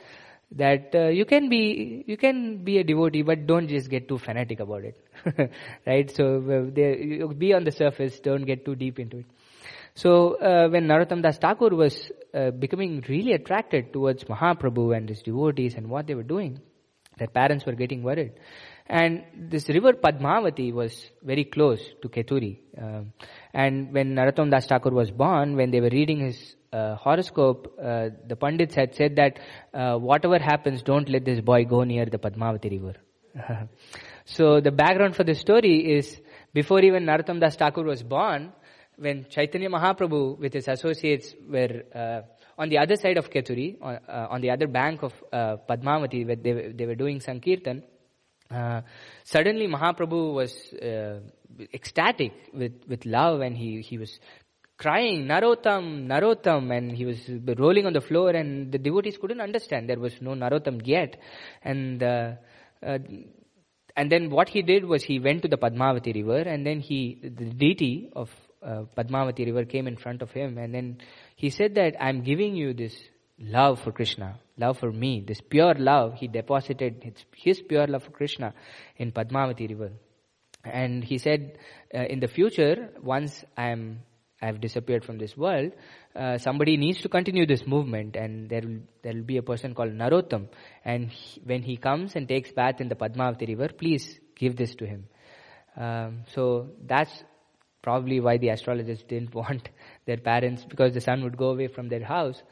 that 0.55 0.95
uh, 0.95 1.09
you 1.09 1.25
can 1.25 1.49
be 1.49 2.05
you 2.07 2.17
can 2.19 2.63
be 2.63 2.77
a 2.79 2.85
devotee, 2.85 3.23
but 3.23 3.47
don't 3.47 3.69
just 3.69 3.89
get 3.89 4.07
too 4.07 4.19
fanatic 4.19 4.61
about 4.61 4.85
it, 4.85 5.51
right? 5.87 6.11
So 6.11 6.37
uh, 6.37 7.33
be 7.33 7.55
on 7.55 7.65
the 7.65 7.73
surface. 7.73 8.21
Don't 8.21 8.45
get 8.45 8.65
too 8.65 8.75
deep 8.75 8.99
into 8.99 9.19
it. 9.19 9.27
So 9.95 10.37
uh, 10.37 10.69
when 10.69 10.87
Narottam 10.87 11.23
Das 11.23 11.39
Thakur 11.39 11.71
was 11.71 12.11
becoming 12.59 13.05
really 13.09 13.33
attracted 13.33 13.93
towards 13.93 14.25
Mahaprabhu 14.25 14.97
and 14.97 15.09
his 15.09 15.21
devotees 15.23 15.75
and 15.75 15.91
what 15.91 16.07
they 16.07 16.15
were 16.15 16.23
doing, 16.23 16.61
their 17.19 17.29
parents 17.29 17.67
were 17.67 17.75
getting 17.75 18.03
worried. 18.03 18.33
And 18.87 19.25
this 19.35 19.69
river 19.69 19.93
Padmavati 19.93 20.73
was 20.73 21.11
very 21.23 21.45
close 21.45 21.81
to 22.03 22.09
Kheturi. 22.09 22.59
Um, 22.77 23.13
and 23.55 23.93
when 23.93 24.15
Narottam 24.15 24.51
Das 24.51 24.67
Thakur 24.67 24.91
was 24.91 25.11
born, 25.11 25.57
when 25.57 25.71
they 25.71 25.81
were 25.81 25.91
reading 25.91 26.21
his 26.21 26.57
uh, 26.73 26.97
horoscope, 26.97 27.79
uh, 27.81 28.09
the 28.27 28.37
Pandits 28.37 28.75
had 28.75 28.95
said 28.95 29.17
that 29.17 29.39
uh, 29.73 29.99
whatever 29.99 30.39
happens, 30.39 30.83
don't 30.83 31.09
let 31.09 31.25
this 31.25 31.41
boy 31.41 31.65
go 31.65 31.85
near 31.85 32.07
the 32.07 32.19
Padmavati 32.19 32.71
river. 32.71 32.95
so 34.25 34.61
the 34.61 34.73
background 34.73 35.17
for 35.17 35.25
the 35.25 35.35
story 35.35 35.97
is 35.97 36.21
before 36.53 36.81
even 36.81 37.05
Narottam 37.05 37.41
Das 37.41 37.57
Thakur 37.57 37.85
was 37.85 38.03
born, 38.03 38.53
when 38.97 39.27
Chaitanya 39.29 39.69
Mahaprabhu 39.69 40.39
with 40.39 40.53
his 40.53 40.69
associates 40.69 41.35
were 41.49 41.83
uh, 41.95 42.21
on 42.59 42.69
the 42.69 42.79
other 42.79 42.97
side 42.97 43.17
of 43.17 43.31
Kheturi, 43.31 43.77
on, 43.81 43.99
uh, 44.09 44.27
on 44.31 44.41
the 44.41 44.51
other 44.51 44.67
bank 44.67 45.03
of 45.03 45.13
uh, 45.33 45.57
Padmavati, 45.69 46.27
where 46.27 46.37
they, 46.37 46.73
they 46.73 46.87
were 46.87 46.95
doing 46.95 47.21
Sankirtan, 47.21 47.83
uh, 48.51 48.83
suddenly 49.25 49.67
Mahaprabhu 49.67 50.35
was 50.35 50.53
uh, 50.75 51.21
ecstatic 51.73 52.33
with, 52.53 52.83
with 52.87 53.07
love 53.07 53.41
and 53.41 53.57
he, 53.57 53.81
he 53.81 53.99
was 53.99 54.19
crying, 54.77 55.27
Narottam, 55.27 56.07
Narottam, 56.07 56.77
and 56.77 56.93
he 56.93 57.07
was 57.07 57.19
rolling 57.57 57.87
on 57.87 57.93
the 57.93 58.01
floor 58.01 58.31
and 58.31 58.71
the 58.71 58.79
devotees 58.79 59.17
couldn't 59.17 59.41
understand. 59.41 59.89
There 59.89 59.99
was 59.99 60.21
no 60.21 60.33
Narottam 60.33 60.83
yet. 60.85 61.17
And, 61.63 62.03
uh, 62.03 62.33
uh, 62.85 62.99
and 63.97 64.11
then 64.11 64.31
what 64.31 64.49
he 64.49 64.63
did 64.63 64.85
was 64.85 65.03
he 65.03 65.19
went 65.19 65.43
to 65.43 65.49
the 65.49 65.59
Padmavati 65.59 66.15
river 66.15 66.41
and 66.41 66.67
then 66.67 66.81
he, 66.81 67.19
the 67.23 67.45
deity 67.45 68.11
of 68.15 68.31
uh, 68.65 68.85
Padmavati 68.97 69.47
river 69.47 69.65
came 69.65 69.87
in 69.87 69.97
front 69.97 70.23
of 70.23 70.31
him 70.31 70.59
and 70.59 70.75
then 70.75 70.99
he 71.37 71.51
said 71.51 71.75
that 71.75 71.95
I'm 72.01 72.23
giving 72.23 72.55
you 72.55 72.75
this 72.75 72.95
love 73.39 73.81
for 73.83 73.93
Krishna, 73.93 74.39
love 74.57 74.79
for 74.79 74.93
me, 74.93 75.25
this 75.27 75.41
pure 75.41 75.75
love. 75.75 76.15
He 76.15 76.29
deposited 76.29 77.03
his, 77.03 77.15
his 77.35 77.63
pure 77.63 77.87
love 77.87 78.05
for 78.05 78.11
Krishna 78.11 78.55
in 78.97 79.13
Padmavati 79.13 79.69
river. 79.69 79.93
And 80.65 81.03
he 81.03 81.19
said, 81.19 81.59
uh, 81.93 82.05
in 82.05 82.21
the 82.21 82.29
future, 82.29 82.91
once 83.03 83.45
I'm, 83.57 84.01
I've 84.41 84.61
disappeared 84.61 85.05
from 85.05 85.19
this 85.19 85.37
world, 85.37 85.73
uh, 86.15 86.39
somebody 86.39 86.77
needs 86.77 87.01
to 87.03 87.09
continue 87.09 87.47
this 87.47 87.67
movement 87.67 88.17
and 88.17 88.49
there 88.49 88.61
will, 88.63 88.81
there 89.03 89.15
will 89.15 89.23
be 89.23 89.39
a 89.39 89.43
person 89.43 89.75
called 89.75 89.93
Narottam. 89.93 90.49
And 90.85 91.11
he, 91.11 91.41
when 91.45 91.63
he 91.63 91.77
comes 91.77 92.15
and 92.15 92.29
takes 92.29 92.53
bath 92.53 92.81
in 92.81 92.89
the 92.89 92.95
Padmavati 92.95 93.49
river, 93.49 93.69
please 93.77 94.21
give 94.37 94.57
this 94.57 94.75
to 94.77 94.87
him. 94.87 95.09
Um, 95.77 96.25
so 96.35 96.71
that's 96.85 97.25
probably 97.83 98.21
why 98.21 98.39
the 98.39 98.49
astrologers 98.49 99.03
didn't 99.09 99.35
want 99.35 99.69
their 100.07 100.19
parents 100.19 100.65
because 100.65 100.95
the 100.95 101.01
son 101.01 101.23
would 101.25 101.37
go 101.37 101.51
away 101.51 101.69
from 101.69 101.89
their 101.89 102.05
house. 102.05 102.43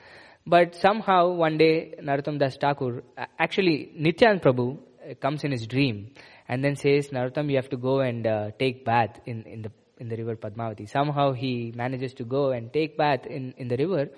But 0.47 0.74
somehow 0.74 1.33
one 1.33 1.59
day 1.59 1.95
Narottam 2.03 2.39
Das 2.39 2.57
Thakur, 2.57 3.03
actually 3.39 3.93
Nityan 3.99 4.43
Prabhu 4.43 4.78
uh, 4.78 5.14
comes 5.14 5.45
in 5.45 5.53
his 5.53 5.66
dream 5.66 6.12
and 6.49 6.64
then 6.64 6.76
says, 6.76 7.09
Narottam, 7.09 7.51
you 7.51 7.57
have 7.57 7.68
to 7.70 7.76
go 7.76 8.01
and 8.01 8.26
uh, 8.26 8.51
take 8.59 8.85
bath 8.85 9.20
in, 9.26 9.43
in 9.45 9.62
the 9.62 9.72
in 10.01 10.09
the 10.09 10.16
river 10.16 10.35
Padmavati. 10.35 10.89
Somehow 10.89 11.33
he 11.33 11.72
manages 11.76 12.14
to 12.14 12.24
go 12.24 12.51
and 12.51 12.72
take 12.72 12.97
bath 12.97 13.26
in, 13.26 13.55
in 13.59 13.68
the 13.68 13.76
river. 13.76 14.09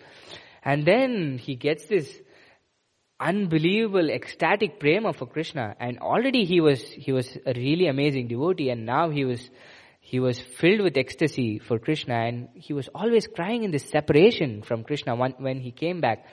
And 0.64 0.86
then 0.86 1.38
he 1.38 1.56
gets 1.56 1.86
this 1.86 2.08
unbelievable 3.18 4.08
ecstatic 4.08 4.78
prema 4.78 5.12
for 5.12 5.26
Krishna. 5.26 5.74
And 5.78 5.98
already 5.98 6.44
he 6.44 6.60
was, 6.60 6.80
he 6.80 7.12
was 7.12 7.36
a 7.44 7.52
really 7.52 7.88
amazing 7.88 8.28
devotee 8.28 8.70
and 8.70 8.86
now 8.86 9.10
he 9.10 9.24
was 9.24 9.50
he 10.04 10.18
was 10.18 10.38
filled 10.40 10.80
with 10.80 10.96
ecstasy 10.96 11.60
for 11.60 11.78
Krishna 11.78 12.14
and 12.14 12.48
he 12.54 12.72
was 12.72 12.88
always 12.92 13.28
crying 13.28 13.62
in 13.62 13.70
this 13.70 13.88
separation 13.88 14.60
from 14.62 14.82
Krishna 14.82 15.14
when 15.14 15.60
he 15.60 15.70
came 15.70 16.00
back. 16.00 16.26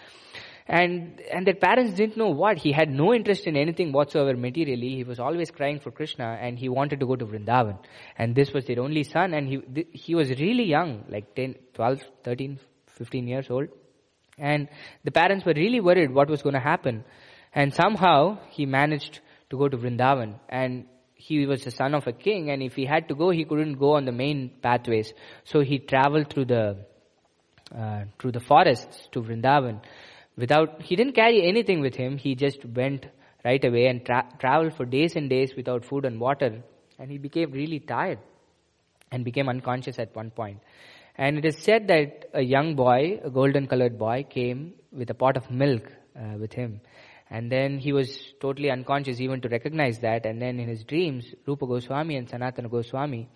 And, 0.66 1.22
and 1.32 1.46
their 1.46 1.54
parents 1.54 1.94
didn't 1.94 2.18
know 2.18 2.30
what. 2.30 2.58
He 2.58 2.72
had 2.72 2.90
no 2.90 3.14
interest 3.14 3.46
in 3.46 3.56
anything 3.56 3.92
whatsoever 3.92 4.36
materially. 4.36 4.96
He 4.96 5.04
was 5.04 5.20
always 5.20 5.52
crying 5.52 5.80
for 5.80 5.92
Krishna 5.92 6.38
and 6.42 6.58
he 6.58 6.68
wanted 6.68 7.00
to 7.00 7.06
go 7.06 7.16
to 7.16 7.26
Vrindavan. 7.26 7.78
And 8.18 8.36
this 8.36 8.52
was 8.52 8.66
their 8.66 8.80
only 8.80 9.04
son 9.04 9.36
and 9.36 9.48
he, 9.48 9.86
he 9.92 10.16
was 10.16 10.32
really 10.32 10.66
young, 10.66 11.06
like 11.08 11.36
10, 11.36 11.56
12, 11.76 12.02
13, 12.24 12.60
15 12.88 13.28
years 13.28 13.52
old. 13.52 13.68
And 14.40 14.68
the 15.04 15.12
parents 15.12 15.46
were 15.46 15.54
really 15.56 15.80
worried 15.80 16.12
what 16.12 16.28
was 16.28 16.42
going 16.42 16.56
to 16.56 16.60
happen. 16.60 17.06
And 17.54 17.72
somehow 17.72 18.40
he 18.50 18.66
managed 18.66 19.20
to 19.52 19.58
go 19.60 19.70
to 19.70 19.78
Vrindavan. 19.78 20.40
And 20.50 20.86
he 21.20 21.46
was 21.46 21.64
the 21.66 21.72
son 21.72 21.94
of 21.94 22.08
a 22.08 22.14
king, 22.14 22.50
and 22.50 22.64
if 22.64 22.76
he 22.76 22.86
had 22.86 23.10
to 23.10 23.16
go, 23.16 23.30
he 23.30 23.44
couldn't 23.44 23.74
go 23.74 23.96
on 23.96 24.06
the 24.06 24.12
main 24.12 24.52
pathways. 24.62 25.14
So 25.44 25.60
he 25.60 25.78
traveled 25.78 26.30
through 26.32 26.46
the 26.46 26.78
uh, 27.76 28.06
through 28.18 28.32
the 28.32 28.40
forests 28.40 29.10
to 29.12 29.22
Vrindavan. 29.22 29.82
Without, 30.38 30.82
he 30.82 30.96
didn't 30.96 31.14
carry 31.14 31.46
anything 31.46 31.82
with 31.82 31.96
him. 31.96 32.18
He 32.18 32.34
just 32.36 32.64
went 32.66 33.06
right 33.44 33.64
away 33.64 33.88
and 33.88 34.04
tra- 34.06 34.28
traveled 34.40 34.74
for 34.76 34.86
days 34.86 35.16
and 35.16 35.30
days 35.30 35.54
without 35.56 35.86
food 35.86 36.06
and 36.06 36.20
water. 36.20 36.64
And 36.98 37.12
he 37.12 37.18
became 37.18 37.52
really 37.52 37.80
tired 37.80 38.20
and 39.12 39.24
became 39.26 39.50
unconscious 39.50 40.00
at 40.00 40.16
one 40.16 40.32
point. 40.32 40.60
And 41.16 41.38
it 41.38 41.46
is 41.46 41.58
said 41.58 41.90
that 41.90 42.30
a 42.34 42.42
young 42.42 42.76
boy, 42.76 43.20
a 43.24 43.30
golden 43.30 43.68
colored 43.68 44.00
boy, 44.00 44.26
came 44.30 44.74
with 44.92 45.10
a 45.10 45.14
pot 45.14 45.36
of 45.38 45.52
milk 45.52 45.92
uh, 46.16 46.38
with 46.40 46.54
him. 46.54 46.82
And 47.30 47.52
then 47.52 47.78
he 47.78 47.94
was 47.94 48.34
totally 48.42 48.72
unconscious 48.72 49.22
even 49.22 49.42
to 49.42 49.50
recognize 49.50 50.00
that. 50.00 50.26
And 50.26 50.42
then 50.42 50.60
in 50.60 50.68
his 50.68 50.84
dreams, 50.84 51.26
Rupa 51.46 51.68
Goswami 51.68 52.16
and 52.16 52.28
Sanatana 52.28 52.70
Goswami 52.70 53.30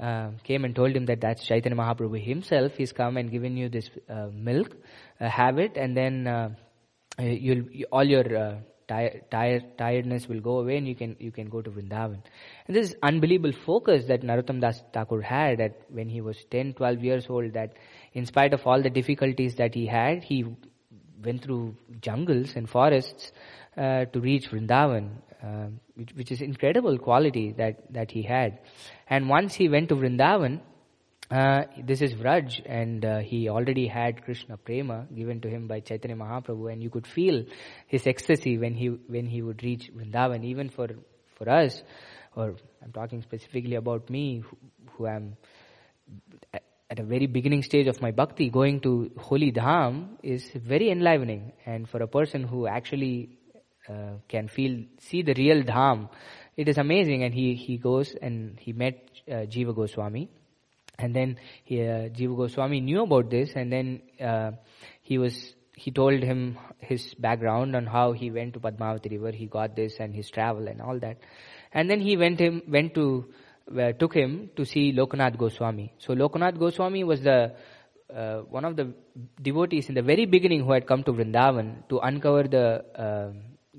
uh, 0.00 0.30
came 0.42 0.64
and 0.64 0.74
told 0.74 0.96
him 0.96 1.06
that 1.06 1.20
that's 1.20 1.46
Chaitanya 1.46 1.76
Mahaprabhu 1.76 2.24
himself. 2.24 2.72
He's 2.76 2.92
come 2.92 3.16
and 3.16 3.30
given 3.30 3.56
you 3.56 3.68
this 3.68 3.90
uh, 4.08 4.28
milk, 4.32 4.76
uh, 5.20 5.28
have 5.28 5.58
it, 5.58 5.76
and 5.76 5.96
then 5.96 6.26
uh, 6.26 6.50
you'll 7.18 7.66
all 7.92 8.04
your 8.04 8.36
uh, 8.36 8.54
tired, 8.88 9.78
tiredness 9.78 10.28
will 10.28 10.40
go 10.40 10.58
away, 10.60 10.76
and 10.78 10.88
you 10.88 10.94
can 10.94 11.16
you 11.18 11.30
can 11.30 11.48
go 11.48 11.62
to 11.62 11.70
Vrindavan. 11.70 12.22
And 12.66 12.76
this 12.76 12.94
unbelievable 13.02 13.52
focus 13.66 14.06
that 14.06 14.22
Narottam 14.22 14.60
Das 14.60 14.82
Thakur 14.92 15.20
had 15.20 15.60
at 15.60 15.82
when 15.88 16.08
he 16.08 16.20
was 16.20 16.36
10, 16.50 16.74
12 16.74 17.04
years 17.04 17.26
old. 17.28 17.52
That 17.52 17.74
in 18.14 18.26
spite 18.26 18.54
of 18.54 18.66
all 18.66 18.82
the 18.82 18.90
difficulties 18.90 19.56
that 19.56 19.74
he 19.74 19.86
had, 19.86 20.24
he 20.24 20.44
went 21.24 21.42
through 21.42 21.76
jungles 22.00 22.56
and 22.56 22.68
forests 22.68 23.32
uh, 23.76 24.04
to 24.06 24.20
reach 24.20 24.50
Vrindavan, 24.50 25.10
uh, 25.42 25.68
which, 25.94 26.12
which, 26.14 26.32
is 26.32 26.40
incredible 26.40 26.98
quality 26.98 27.52
that, 27.52 27.92
that 27.92 28.10
he 28.10 28.22
had. 28.22 28.58
And 29.08 29.28
once 29.28 29.54
he 29.54 29.68
went 29.68 29.88
to 29.90 29.96
Vrindavan, 29.96 30.60
uh, 31.30 31.62
this 31.84 32.02
is 32.02 32.12
Vraj, 32.14 32.60
and 32.66 33.04
uh, 33.04 33.18
he 33.20 33.48
already 33.48 33.86
had 33.86 34.24
Krishna 34.24 34.56
Prema 34.56 35.06
given 35.14 35.40
to 35.42 35.48
him 35.48 35.68
by 35.68 35.78
Chaitanya 35.78 36.16
Mahaprabhu, 36.16 36.72
and 36.72 36.82
you 36.82 36.90
could 36.90 37.06
feel 37.06 37.44
his 37.86 38.04
ecstasy 38.06 38.58
when 38.58 38.74
he 38.74 38.88
when 38.88 39.26
he 39.26 39.40
would 39.40 39.62
reach 39.62 39.92
Vrindavan. 39.96 40.44
Even 40.44 40.70
for 40.70 40.88
for 41.36 41.48
us, 41.48 41.84
or 42.34 42.56
I'm 42.82 42.90
talking 42.92 43.22
specifically 43.22 43.76
about 43.76 44.10
me, 44.10 44.40
who, 44.40 44.56
who 44.96 45.06
am 45.06 45.36
at 46.90 46.98
a 46.98 47.04
very 47.04 47.26
beginning 47.26 47.62
stage 47.62 47.86
of 47.86 48.02
my 48.02 48.10
bhakti, 48.10 48.50
going 48.50 48.80
to 48.80 49.12
Holy 49.16 49.52
Dham 49.52 50.08
is 50.24 50.50
very 50.56 50.90
enlivening. 50.90 51.52
And 51.64 51.88
for 51.88 52.02
a 52.02 52.08
person 52.08 52.42
who 52.42 52.66
actually 52.66 53.38
uh, 53.88 54.14
can 54.28 54.48
feel, 54.48 54.84
see 54.98 55.22
the 55.22 55.34
real 55.34 55.62
Dham, 55.62 56.08
it 56.56 56.68
is 56.68 56.78
amazing. 56.78 57.22
And 57.22 57.32
he, 57.32 57.54
he 57.54 57.78
goes 57.78 58.16
and 58.20 58.58
he 58.58 58.72
met 58.72 59.08
uh, 59.28 59.46
Jiva 59.46 59.74
Goswami. 59.74 60.28
And 60.98 61.14
then 61.14 61.38
he, 61.64 61.80
uh, 61.80 62.08
Jiva 62.08 62.36
Goswami 62.36 62.80
knew 62.80 63.04
about 63.04 63.30
this 63.30 63.52
and 63.54 63.72
then 63.72 64.02
uh, 64.20 64.50
he 65.00 65.16
was, 65.16 65.54
he 65.76 65.92
told 65.92 66.20
him 66.22 66.58
his 66.80 67.14
background 67.14 67.76
on 67.76 67.86
how 67.86 68.12
he 68.12 68.32
went 68.32 68.54
to 68.54 68.60
Padmavati 68.60 69.12
river, 69.12 69.30
he 69.30 69.46
got 69.46 69.76
this 69.76 69.94
and 70.00 70.12
his 70.12 70.28
travel 70.28 70.66
and 70.66 70.82
all 70.82 70.98
that. 70.98 71.18
And 71.72 71.88
then 71.88 72.00
he 72.00 72.16
went 72.16 72.40
him, 72.40 72.62
went 72.68 72.94
to 72.96 73.32
uh, 73.78 73.92
took 73.92 74.14
him 74.14 74.50
to 74.56 74.64
see 74.64 74.92
Lokanath 74.92 75.36
Goswami. 75.36 75.92
So 75.98 76.14
Lokanath 76.14 76.58
Goswami 76.58 77.04
was 77.04 77.20
the 77.22 77.54
uh, 78.14 78.38
one 78.50 78.64
of 78.64 78.76
the 78.76 78.92
devotees 79.40 79.88
in 79.88 79.94
the 79.94 80.02
very 80.02 80.26
beginning 80.26 80.64
who 80.64 80.72
had 80.72 80.86
come 80.86 81.04
to 81.04 81.12
Vrindavan 81.12 81.88
to 81.88 82.00
uncover 82.00 82.44
the 82.44 82.84
uh, 82.94 83.32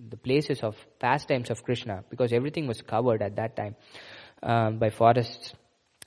the 0.10 0.18
places 0.18 0.62
of 0.62 0.76
pastimes 1.00 1.50
of 1.50 1.64
Krishna 1.64 2.04
because 2.10 2.34
everything 2.34 2.68
was 2.68 2.82
covered 2.82 3.22
at 3.22 3.36
that 3.36 3.56
time 3.56 3.76
um, 4.44 4.78
by 4.78 4.90
forests. 4.90 5.54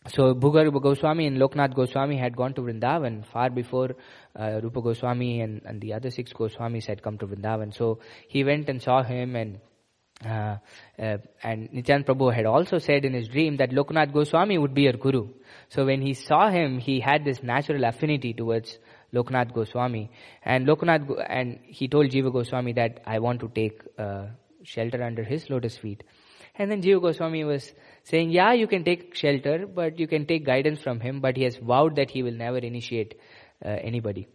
So 0.09 0.35
Bhugarbha 0.35 0.83
Goswami 0.83 1.27
and 1.27 1.39
Loknath 1.39 1.75
Goswami 1.75 2.19
had 2.19 2.37
gone 2.37 2.53
to 2.55 2.61
Vrindavan 2.61 3.25
far 3.27 3.49
before 3.49 3.97
uh, 4.39 4.61
Rupa 4.63 4.83
Goswami 4.83 5.41
and, 5.41 5.63
and 5.65 5.81
the 5.81 5.95
other 5.95 6.11
six 6.11 6.33
Goswamis 6.33 6.87
had 6.87 7.03
come 7.03 7.17
to 7.19 7.27
Vrindavan. 7.27 7.75
So 7.75 8.01
he 8.29 8.45
went 8.45 8.69
and 8.69 8.83
saw 8.83 9.03
him 9.03 9.35
and 9.35 9.61
uh, 10.25 10.57
uh, 10.99 11.19
and 11.43 11.71
Nityan 11.71 12.05
Prabhu 12.05 12.33
had 12.33 12.47
also 12.47 12.79
said 12.79 13.05
in 13.05 13.15
his 13.15 13.29
dream 13.29 13.57
that 13.57 13.71
Lokanath 13.71 14.13
Goswami 14.13 14.59
would 14.59 14.75
be 14.75 14.83
your 14.83 14.93
guru. 14.93 15.29
So 15.69 15.85
when 15.85 16.01
he 16.01 16.15
saw 16.15 16.51
him, 16.51 16.79
he 16.79 17.01
had 17.01 17.25
this 17.25 17.43
natural 17.43 17.85
affinity 17.85 18.33
towards 18.33 18.79
Lokanath 19.13 19.53
Goswami. 19.53 20.11
And 20.45 20.67
Lokanath, 20.67 21.25
and 21.29 21.59
he 21.65 21.89
told 21.89 22.11
Jiva 22.11 22.33
Goswami 22.33 22.73
that 22.75 23.01
I 23.07 23.19
want 23.19 23.41
to 23.41 23.49
take 23.49 23.83
uh, 23.99 24.27
shelter 24.63 25.03
under 25.03 25.25
his 25.25 25.51
lotus 25.51 25.77
feet. 25.77 26.05
And 26.57 26.71
then 26.71 26.81
Jiva 26.81 27.03
Goswami 27.03 27.45
was 27.45 27.73
saying, 28.05 28.31
yeah, 28.31 28.53
you 28.53 28.69
can 28.69 28.85
take 28.85 29.15
shelter, 29.17 29.67
but 29.67 29.99
you 29.99 30.07
can 30.07 30.27
take 30.27 30.47
guidance 30.47 30.81
from 30.81 31.01
him, 31.01 31.21
but 31.21 31.37
he 31.37 31.43
has 31.43 31.57
vowed 31.57 31.97
that 31.97 32.11
he 32.11 32.23
will 32.23 32.33
never 32.33 32.59
initiate 32.59 33.19
uh, 33.65 33.69
anybody. 33.69 34.29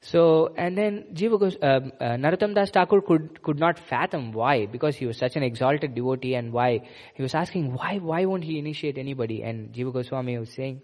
So, 0.00 0.54
and 0.56 0.76
then 0.76 1.06
Jiva 1.14 1.40
Gos, 1.40 1.56
uh, 1.60 1.80
uh, 2.00 2.16
Narottam 2.16 2.54
Das 2.54 2.70
Thakur 2.70 3.00
could, 3.00 3.42
could 3.42 3.58
not 3.58 3.78
fathom 3.78 4.32
why, 4.32 4.66
because 4.66 4.96
he 4.96 5.06
was 5.06 5.16
such 5.16 5.36
an 5.36 5.42
exalted 5.42 5.94
devotee 5.94 6.34
and 6.34 6.52
why. 6.52 6.88
He 7.14 7.22
was 7.22 7.34
asking, 7.34 7.72
why, 7.72 7.98
why 7.98 8.24
won't 8.26 8.44
he 8.44 8.58
initiate 8.58 8.98
anybody? 8.98 9.42
And 9.42 9.72
Jiva 9.72 9.92
Goswami 9.92 10.38
was 10.38 10.50
saying 10.50 10.82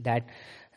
that 0.00 0.26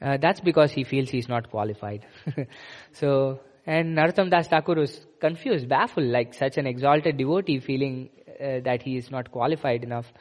uh, 0.02 0.18
that's 0.18 0.40
because 0.40 0.72
he 0.72 0.84
feels 0.84 1.10
he's 1.10 1.28
not 1.28 1.50
qualified. 1.50 2.06
so, 2.94 3.40
and 3.66 3.98
Narottam 3.98 4.30
Das 4.30 4.48
Thakur 4.48 4.76
was 4.76 5.06
confused, 5.20 5.68
baffled, 5.68 6.08
like 6.08 6.34
such 6.34 6.58
an 6.58 6.68
exalted 6.68 7.18
devotee 7.18 7.60
feeling 7.60 8.10
uh, 8.40 8.60
that 8.64 8.84
he 8.84 8.98
is 8.98 9.10
not 9.10 9.32
qualified 9.32 9.84
enough. 9.84 10.12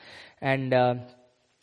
And 0.41 0.73
uh, 0.73 0.95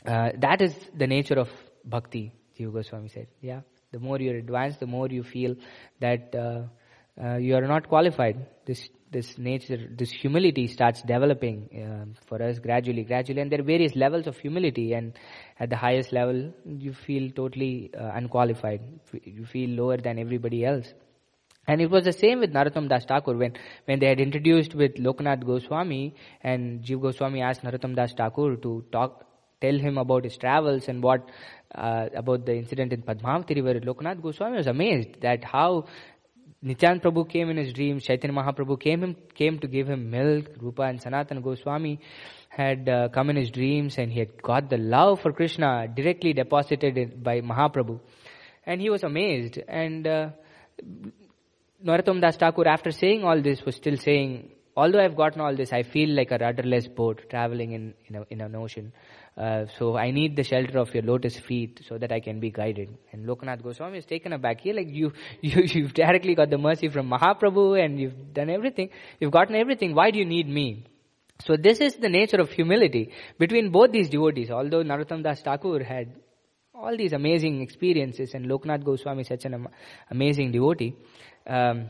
uh, 0.06 0.30
that 0.38 0.62
is 0.62 0.76
the 0.96 1.08
nature 1.08 1.40
of 1.40 1.50
bhakti, 1.84 2.34
Jiva 2.58 2.74
Goswami 2.74 3.10
said. 3.10 3.28
Yeah. 3.42 3.62
The 3.92 4.00
more 4.00 4.20
you're 4.20 4.38
advanced, 4.38 4.80
the 4.80 4.88
more 4.88 5.08
you 5.08 5.24
feel 5.24 5.56
that 6.00 6.34
uh, 6.36 6.64
uh, 7.22 7.38
you 7.38 7.56
are 7.56 7.68
not 7.68 7.88
qualified. 7.88 8.48
This 8.66 8.90
this 9.12 9.38
nature, 9.38 9.90
this 9.98 10.10
humility 10.10 10.68
starts 10.68 11.02
developing 11.02 11.68
uh, 11.76 12.20
for 12.28 12.42
us 12.42 12.60
gradually, 12.60 13.04
gradually, 13.04 13.42
and 13.42 13.52
there 13.52 13.60
are 13.60 13.64
various 13.64 13.94
levels 13.94 14.26
of 14.26 14.38
humility. 14.38 14.94
And 14.94 15.14
at 15.60 15.70
the 15.70 15.76
highest 15.76 16.14
level, 16.14 16.54
you 16.66 16.94
feel 16.94 17.30
totally 17.32 17.92
uh, 17.94 18.12
unqualified. 18.14 18.82
You 19.24 19.46
feel 19.46 19.70
lower 19.72 19.98
than 19.98 20.18
everybody 20.18 20.66
else. 20.66 20.94
And 21.68 21.82
it 21.82 21.92
was 21.92 22.06
the 22.06 22.14
same 22.14 22.40
with 22.40 22.54
Narottam 22.54 22.90
Das 22.90 23.06
Thakur 23.06 23.36
when, 23.38 23.54
when 23.86 24.00
they 24.00 24.08
had 24.08 24.20
introduced 24.20 24.74
with 24.74 24.96
Lokanath 24.96 25.46
Goswami 25.46 26.16
and 26.42 26.84
Jiv 26.84 27.02
Goswami 27.02 27.42
asked 27.42 27.64
Narottam 27.64 27.96
Das 27.96 28.14
Thakur 28.14 28.56
to 28.56 28.84
talk, 28.92 29.26
tell 29.62 29.78
him 29.78 29.98
about 29.98 30.24
his 30.24 30.38
travels 30.38 30.88
and 30.88 31.02
what 31.04 31.30
uh, 31.74 32.08
about 32.16 32.46
the 32.46 32.56
incident 32.56 32.92
in 32.92 33.02
Padmavati 33.02 33.56
river, 33.56 33.80
Lokanath 33.80 34.22
Goswami 34.22 34.58
was 34.58 34.68
amazed 34.68 35.22
that 35.22 35.44
how 35.44 35.86
Nityan 36.64 37.02
Prabhu 37.02 37.28
came 37.28 37.50
in 37.50 37.58
his 37.58 37.74
dreams, 37.74 38.04
Chaitanya 38.04 38.38
Mahaprabhu 38.38 38.80
came, 38.80 39.04
him, 39.04 39.16
came 39.34 39.58
to 39.60 39.68
give 39.68 39.88
him 39.88 40.12
milk, 40.12 40.46
Rupa 40.60 40.84
and 40.84 41.00
Sanatana 41.00 41.42
Goswami 41.42 42.00
had 42.50 42.88
uh, 42.90 43.08
come 43.10 43.30
in 43.30 43.36
his 43.36 43.50
dreams 43.50 43.98
and 43.98 44.12
he 44.12 44.20
had 44.20 44.42
got 44.42 44.70
the 44.70 44.78
love 44.78 45.22
for 45.22 45.32
Krishna 45.32 45.88
directly 45.88 46.34
deposited 46.34 47.24
by 47.24 47.40
Mahaprabhu. 47.42 48.00
And 48.66 48.82
he 48.82 48.90
was 48.90 49.04
amazed. 49.04 49.58
And 49.68 50.06
uh, 50.06 50.30
Narottam 51.84 52.22
Das 52.22 52.36
Thakur, 52.36 52.68
after 52.68 52.92
saying 52.92 53.24
all 53.24 53.42
this, 53.42 53.66
was 53.66 53.76
still 53.76 53.98
saying, 53.98 54.52
although 54.76 55.00
I've 55.00 55.16
gotten 55.16 55.42
all 55.42 55.56
this, 55.56 55.72
I 55.74 55.84
feel 55.84 56.10
like 56.10 56.32
a 56.32 56.38
rudderless 56.38 56.88
boat 56.88 57.22
traveling 57.30 57.72
in, 57.72 57.94
in, 58.08 58.16
a, 58.18 58.26
in 58.30 58.42
an 58.42 58.56
ocean. 58.56 58.92
Uh, 59.38 59.66
so 59.80 59.96
I 59.96 60.12
need 60.12 60.36
the 60.36 60.44
shelter 60.44 60.78
of 60.80 60.94
your 60.94 61.04
lotus 61.04 61.38
feet 61.38 61.82
so 61.88 61.98
that 61.98 62.12
I 62.12 62.20
can 62.20 62.40
be 62.40 62.52
guided. 62.52 62.90
And 63.12 63.26
Lokanath 63.26 63.64
Goswami 63.64 64.00
is 64.00 64.06
taken 64.06 64.34
aback 64.34 64.62
here, 64.62 64.76
like 64.76 64.90
you, 64.90 65.14
you, 65.42 65.64
you've 65.64 65.94
directly 65.94 66.36
got 66.36 66.50
the 66.50 66.58
mercy 66.58 66.90
from 66.90 67.10
Mahaprabhu 67.10 67.84
and 67.84 68.00
you've 68.00 68.34
done 68.34 68.50
everything. 68.50 68.90
You've 69.20 69.32
gotten 69.32 69.56
everything. 69.56 69.96
Why 69.96 70.12
do 70.12 70.20
you 70.20 70.26
need 70.26 70.48
me? 70.48 70.86
So 71.46 71.56
this 71.58 71.80
is 71.80 71.96
the 71.96 72.10
nature 72.10 72.38
of 72.38 72.52
humility 72.52 73.12
between 73.40 73.72
both 73.72 73.92
these 73.92 74.10
devotees. 74.10 74.52
Although 74.52 74.84
Narottam 74.84 75.24
Das 75.24 75.42
Thakur 75.42 75.84
had 75.84 76.14
all 76.74 76.96
these 76.98 77.14
amazing 77.14 77.62
experiences 77.62 78.34
and 78.34 78.46
Lokanath 78.46 78.84
Goswami 78.84 79.22
is 79.22 79.28
such 79.28 79.46
an 79.46 79.68
amazing 80.10 80.52
devotee, 80.52 80.96
um, 81.48 81.90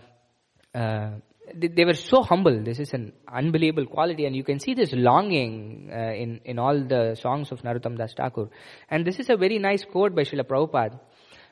uh, 0.74 1.12
they, 1.56 1.86
were 1.86 1.94
so 1.94 2.24
humble. 2.24 2.64
This 2.64 2.80
is 2.80 2.94
an 2.94 3.14
unbelievable 3.32 3.86
quality, 3.86 4.26
and 4.26 4.36
you 4.36 4.44
can 4.44 4.60
see 4.60 4.74
this 4.74 4.92
longing 4.94 5.90
uh, 5.92 6.14
in 6.14 6.40
in 6.46 6.60
all 6.60 6.80
the 6.84 7.16
songs 7.16 7.52
of 7.52 7.62
Narottam 7.62 7.98
Das 7.98 8.14
Thakur. 8.14 8.50
And 8.90 9.06
this 9.06 9.20
is 9.20 9.30
a 9.30 9.38
very 9.38 9.60
nice 9.60 9.84
quote 9.86 10.16
by 10.16 10.24
Srila 10.24 10.44
Prabhupada 10.44 11.00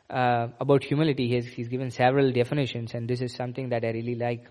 uh, 0.10 0.47
about 0.60 0.84
humility. 0.84 1.28
He's, 1.28 1.47
he's 1.47 1.68
given 1.68 1.91
several 1.91 2.32
definitions, 2.32 2.93
and 2.93 3.08
this 3.08 3.22
is 3.22 3.34
something 3.34 3.70
that 3.70 3.84
I 3.84 3.91
really 3.91 4.16
like. 4.16 4.45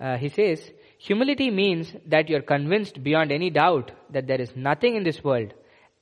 Uh, 0.00 0.16
he 0.16 0.28
says, 0.28 0.70
Humility 0.98 1.50
means 1.50 1.94
that 2.06 2.28
you're 2.28 2.42
convinced 2.42 3.02
beyond 3.02 3.32
any 3.32 3.50
doubt 3.50 3.92
that 4.10 4.26
there 4.26 4.40
is 4.40 4.54
nothing 4.54 4.96
in 4.96 5.04
this 5.04 5.22
world, 5.22 5.52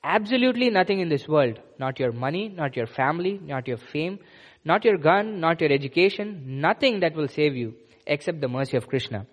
absolutely 0.03 0.69
nothing 0.69 0.99
in 0.99 1.09
this 1.09 1.27
world, 1.27 1.59
not 1.79 1.99
your 1.99 2.11
money, 2.11 2.49
not 2.49 2.75
your 2.75 2.87
family, 2.87 3.39
not 3.43 3.67
your 3.67 3.77
fame, 3.77 4.19
not 4.63 4.85
your 4.85 4.97
gun, 4.97 5.39
not 5.39 5.59
your 5.61 5.71
education, 5.71 6.61
nothing 6.61 6.99
that 6.99 7.15
will 7.15 7.27
save 7.27 7.55
you 7.55 7.73
except 8.05 8.41
the 8.41 8.47
mercy 8.47 8.77
of 8.77 8.87
Krishna. 8.87 9.25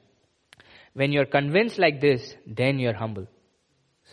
When 0.94 1.12
you're 1.12 1.26
convinced 1.26 1.78
like 1.78 2.00
this, 2.00 2.34
then 2.46 2.78
you're 2.78 2.94
humble. 2.94 3.26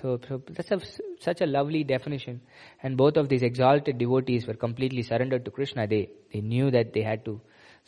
So, 0.01 0.19
so 0.27 0.41
that's 0.49 0.71
a, 0.71 0.81
such 1.19 1.41
a 1.41 1.45
lovely 1.45 1.83
definition. 1.83 2.41
And 2.83 2.97
both 2.97 3.15
of 3.17 3.29
these 3.29 3.43
exalted 3.43 3.97
devotees 3.97 4.45
were 4.45 4.53
completely 4.53 5.03
surrendered 5.03 5.45
to 5.45 5.51
Krishna. 5.51 5.87
They, 5.87 6.09
they 6.33 6.41
knew 6.41 6.69
that 6.71 6.93
they 6.93 7.01
had 7.01 7.23
to. 7.25 7.41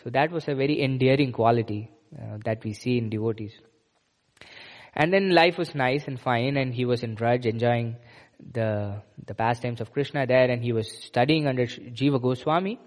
So 0.04 0.10
that 0.12 0.32
was 0.32 0.48
a 0.48 0.56
very 0.56 0.82
endearing 0.82 1.34
quality 1.34 1.92
uh, 2.18 2.38
that 2.46 2.64
we 2.64 2.74
see 2.74 2.98
in 2.98 3.10
devotees. 3.10 3.52
And 4.96 5.12
then 5.12 5.32
life 5.32 5.58
was 5.58 5.76
nice 5.76 6.08
and 6.08 6.20
fine 6.20 6.58
and 6.58 6.74
he 6.74 6.86
was 6.86 7.04
in 7.04 7.16
Braj 7.16 7.46
enjoying 7.46 7.98
the, 8.54 9.02
the 9.26 9.34
pastimes 9.34 9.82
of 9.82 9.92
Krishna 9.92 10.26
there 10.26 10.50
and 10.50 10.64
he 10.64 10.72
was 10.72 10.90
studying 10.90 11.48
under 11.48 11.66
Jiva 11.66 12.22
Goswami. 12.22 12.80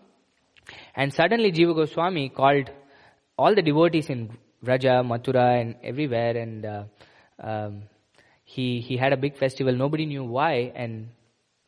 And 0.94 1.12
suddenly 1.12 1.52
Jiva 1.52 1.74
Goswami 1.74 2.30
called 2.30 2.70
all 3.40 3.54
the 3.54 3.62
devotees 3.70 4.08
in 4.14 4.20
Vraja, 4.64 4.94
Mathura 5.10 5.46
and 5.60 5.76
everywhere 5.82 6.36
and 6.36 6.66
uh, 6.66 6.84
um, 7.42 7.82
he, 8.44 8.80
he 8.80 8.96
had 8.96 9.12
a 9.12 9.16
big 9.16 9.38
festival. 9.38 9.74
Nobody 9.74 10.06
knew 10.06 10.24
why 10.24 10.72
and 10.74 11.08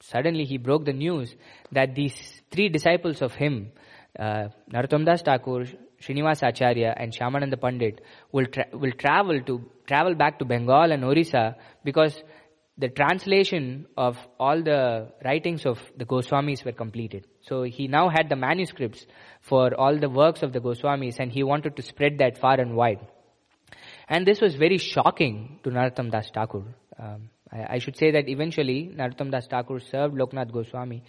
suddenly 0.00 0.44
he 0.44 0.58
broke 0.58 0.84
the 0.84 0.92
news 0.92 1.34
that 1.70 1.94
these 1.94 2.16
three 2.50 2.68
disciples 2.68 3.22
of 3.22 3.32
him, 3.34 3.72
uh, 4.18 4.48
Narottam 4.70 5.06
Das 5.06 5.22
Thakur, 5.22 5.64
Srinivas 6.02 6.42
Acharya 6.46 6.94
and 6.96 7.12
Shyamananda 7.16 7.58
Pandit 7.58 8.00
will, 8.32 8.46
tra- 8.46 8.66
will 8.72 8.92
travel 8.92 9.40
to, 9.42 9.64
travel 9.86 10.14
back 10.14 10.38
to 10.40 10.44
Bengal 10.44 10.92
and 10.92 11.04
Orissa 11.04 11.56
because 11.84 12.22
the 12.78 12.88
translation 12.88 13.86
of 13.96 14.16
all 14.40 14.62
the 14.62 15.12
writings 15.24 15.66
of 15.66 15.78
the 15.96 16.06
Goswamis 16.06 16.64
were 16.64 16.72
completed. 16.72 17.26
So 17.42 17.64
he 17.64 17.86
now 17.86 18.08
had 18.08 18.28
the 18.28 18.36
manuscripts 18.36 19.06
for 19.40 19.74
all 19.74 19.98
the 19.98 20.08
works 20.08 20.42
of 20.42 20.52
the 20.52 20.60
Goswamis 20.60 21.18
and 21.18 21.30
he 21.30 21.42
wanted 21.42 21.76
to 21.76 21.82
spread 21.82 22.18
that 22.18 22.38
far 22.38 22.58
and 22.58 22.74
wide. 22.74 23.06
And 24.08 24.26
this 24.26 24.40
was 24.40 24.54
very 24.54 24.78
shocking 24.78 25.60
to 25.64 25.70
Narottam 25.70 26.10
Das 26.10 26.30
Thakur. 26.30 26.64
Um, 26.98 27.30
I, 27.52 27.74
I, 27.74 27.78
should 27.78 27.96
say 27.96 28.10
that 28.12 28.28
eventually 28.28 28.90
Narottam 28.94 29.30
Das 29.30 29.46
Thakur 29.46 29.80
served 29.80 30.14
Loknath 30.14 30.52
Goswami 30.52 31.02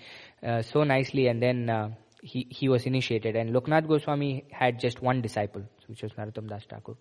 uh, 0.45 0.61
so 0.61 0.83
nicely 0.83 1.27
and 1.27 1.41
then 1.41 1.69
uh, 1.69 1.89
he, 2.21 2.47
he 2.49 2.69
was 2.69 2.85
initiated 2.85 3.35
and 3.35 3.53
Loknath 3.53 3.87
Goswami 3.87 4.45
had 4.51 4.79
just 4.79 5.01
one 5.01 5.21
disciple, 5.21 5.63
which 5.87 6.01
was 6.03 6.11
Narottam 6.13 6.49
Das 6.49 6.63
Thakur. 6.69 6.95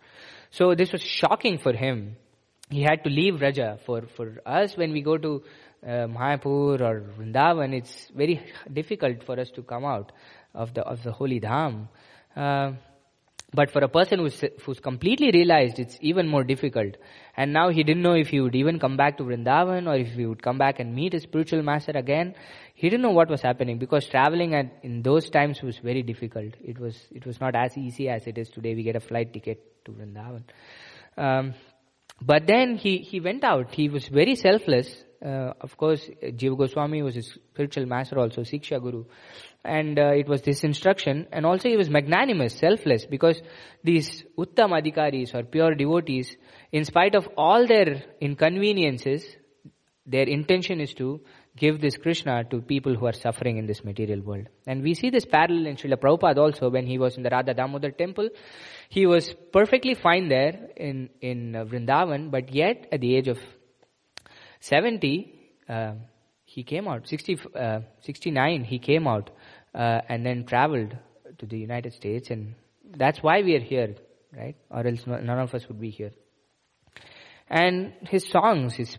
So 0.51 0.75
this 0.75 0.93
was 0.93 1.03
shocking 1.03 1.59
for 1.59 1.73
him 1.73 2.17
he 2.73 2.83
had 2.83 3.05
to 3.05 3.11
leave 3.11 3.35
Vraja. 3.35 3.79
For, 3.81 4.03
for 4.16 4.41
us, 4.47 4.77
when 4.77 4.93
we 4.93 5.03
go 5.03 5.18
to 5.18 5.43
uh, 5.85 6.07
Mayapur 6.07 6.81
or 6.81 7.05
Vrindavan, 7.18 7.75
it's 7.75 8.11
very 8.14 8.41
difficult 8.73 9.25
for 9.25 9.39
us 9.39 9.51
to 9.51 9.62
come 9.62 9.85
out 9.85 10.12
of 10.55 10.73
the, 10.75 10.83
of 10.83 11.03
the 11.03 11.12
holy 11.12 11.41
dham. 11.41 11.89
Uh, 12.35 12.73
but 13.55 13.70
for 13.70 13.85
a 13.85 13.89
person 13.89 14.20
who's, 14.20 14.43
who's 14.64 14.81
completely 14.81 15.31
realized, 15.31 15.79
it's 15.79 15.99
even 16.01 16.27
more 16.27 16.43
difficult. 16.43 16.97
And 17.37 17.53
now 17.53 17.68
he 17.68 17.83
didn't 17.83 18.03
know 18.03 18.14
if 18.14 18.29
he 18.29 18.41
would 18.41 18.55
even 18.55 18.79
come 18.79 18.97
back 18.97 19.18
to 19.18 19.25
Vrindavan 19.25 19.87
or 19.87 19.97
if 19.97 20.14
he 20.14 20.25
would 20.25 20.43
come 20.43 20.57
back 20.57 20.81
and 20.81 20.95
meet 20.95 21.12
his 21.12 21.25
spiritual 21.25 21.62
master 21.62 21.93
again. 21.95 22.35
He 22.75 22.89
didn't 22.89 23.03
know 23.03 23.11
what 23.11 23.29
was 23.29 23.43
happening 23.43 23.79
because 23.79 24.07
traveling 24.07 24.55
at, 24.55 24.79
in 24.83 25.03
those 25.03 25.29
times 25.29 25.61
was 25.61 25.77
very 25.79 26.03
difficult. 26.03 26.55
It 26.64 26.79
was, 26.79 26.97
it 27.11 27.27
was 27.27 27.43
not 27.43 27.55
as 27.55 27.77
easy 27.77 28.09
as 28.09 28.27
it 28.27 28.39
is 28.39 28.49
today. 28.49 28.75
We 28.75 28.85
get 28.85 28.97
a 28.97 29.01
flight 29.01 29.35
ticket 29.35 29.85
to 29.85 29.93
Vrindavan. 29.93 30.45
Um, 31.18 31.53
but 32.27 32.47
then 32.47 32.77
he, 32.77 32.99
he 32.99 33.20
went 33.20 33.45
out. 33.45 33.75
He 33.75 33.89
was 33.89 34.07
very 34.09 34.35
selfless. 34.37 35.05
Uh, 35.25 35.53
of 35.61 35.77
course, 35.77 36.09
Jiva 36.23 36.59
Goswami 36.59 37.03
was 37.03 37.14
his 37.14 37.39
spiritual 37.53 37.87
master 37.87 38.18
also, 38.18 38.43
Siksha 38.43 38.81
Guru. 38.81 39.05
And 39.64 39.99
uh, 39.99 40.12
it 40.14 40.29
was 40.29 40.43
this 40.43 40.64
instruction. 40.64 41.29
And 41.33 41.47
also 41.47 41.68
he 41.68 41.77
was 41.77 41.89
magnanimous, 41.89 42.55
selfless, 42.55 43.07
because 43.07 43.41
these 43.85 44.25
Uttam 44.37 44.70
Adhikaris 44.70 45.35
or 45.35 45.45
pure 45.45 45.75
devotees, 45.75 46.37
in 46.73 46.85
spite 46.85 47.14
of 47.14 47.29
all 47.37 47.66
their 47.66 48.03
inconveniences, 48.20 49.25
their 50.05 50.25
intention 50.29 50.81
is 50.81 50.95
to 50.95 51.20
give 51.57 51.80
this 51.80 51.96
Krishna 51.96 52.44
to 52.44 52.61
people 52.61 52.94
who 52.94 53.07
are 53.07 53.12
suffering 53.12 53.59
in 53.59 53.66
this 53.66 53.84
material 53.84 54.20
world. 54.20 54.48
And 54.66 54.82
we 54.82 54.94
see 54.94 55.11
this 55.11 55.24
parallel 55.24 55.66
in 55.66 55.76
Srila 55.76 55.96
Prabhupada 55.96 56.38
also 56.38 56.70
when 56.70 56.86
he 56.86 56.98
was 56.98 57.16
in 57.16 57.22
the 57.22 57.30
Radha 57.30 57.55
Damodar 57.55 57.90
temple. 57.90 58.30
He 58.88 59.07
was 59.07 59.34
perfectly 59.53 59.94
fine 59.94 60.28
there 60.28 60.70
in, 60.76 61.11
in 61.20 61.55
uh, 61.55 61.64
Vrindavan, 61.64 62.30
but 62.30 62.55
yet 62.55 62.86
at 62.90 63.00
the 63.00 63.14
age 63.14 63.28
of 63.28 63.38
70, 64.61 65.34
uh, 65.68 65.92
he 66.44 66.62
came 66.62 66.88
out, 66.88 67.07
60, 67.07 67.38
uh, 67.55 67.80
69, 68.00 68.64
he 68.64 68.78
came 68.78 69.07
out 69.07 69.30
uh, 69.74 70.00
and 70.09 70.24
then 70.24 70.44
traveled 70.44 70.96
to 71.38 71.46
the 71.46 71.59
United 71.59 71.92
States 71.92 72.30
and 72.30 72.55
that's 72.96 73.22
why 73.22 73.42
we 73.42 73.55
are 73.57 73.61
here, 73.61 73.94
right? 74.36 74.57
Or 74.70 74.86
else 74.86 75.07
none 75.07 75.28
of 75.28 75.55
us 75.55 75.66
would 75.68 75.80
be 75.80 75.90
here. 75.90 76.12
And 77.48 77.92
his 78.09 78.28
songs, 78.28 78.74
his 78.74 78.96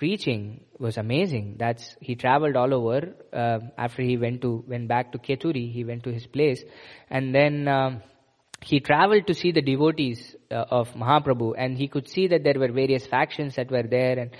preaching 0.00 0.64
was 0.78 0.96
amazing. 0.96 1.56
That's 1.58 1.94
he 2.00 2.14
traveled 2.14 2.56
all 2.56 2.72
over. 2.74 3.00
Uh, 3.32 3.58
after 3.76 4.02
he 4.02 4.16
went 4.16 4.40
to 4.44 4.64
went 4.66 4.88
back 4.88 5.12
to 5.12 5.18
Kheturi, 5.18 5.70
he 5.70 5.84
went 5.84 6.04
to 6.04 6.12
his 6.18 6.26
place, 6.26 6.62
and 7.10 7.34
then 7.34 7.68
um, 7.68 8.02
he 8.62 8.80
traveled 8.80 9.26
to 9.26 9.34
see 9.34 9.52
the 9.52 9.60
devotees 9.60 10.34
uh, 10.50 10.78
of 10.78 10.94
Mahaprabhu, 10.94 11.52
and 11.56 11.76
he 11.76 11.86
could 11.86 12.08
see 12.08 12.26
that 12.28 12.44
there 12.44 12.58
were 12.58 12.72
various 12.72 13.06
factions 13.06 13.56
that 13.56 13.70
were 13.70 13.82
there, 13.96 14.18
and 14.18 14.30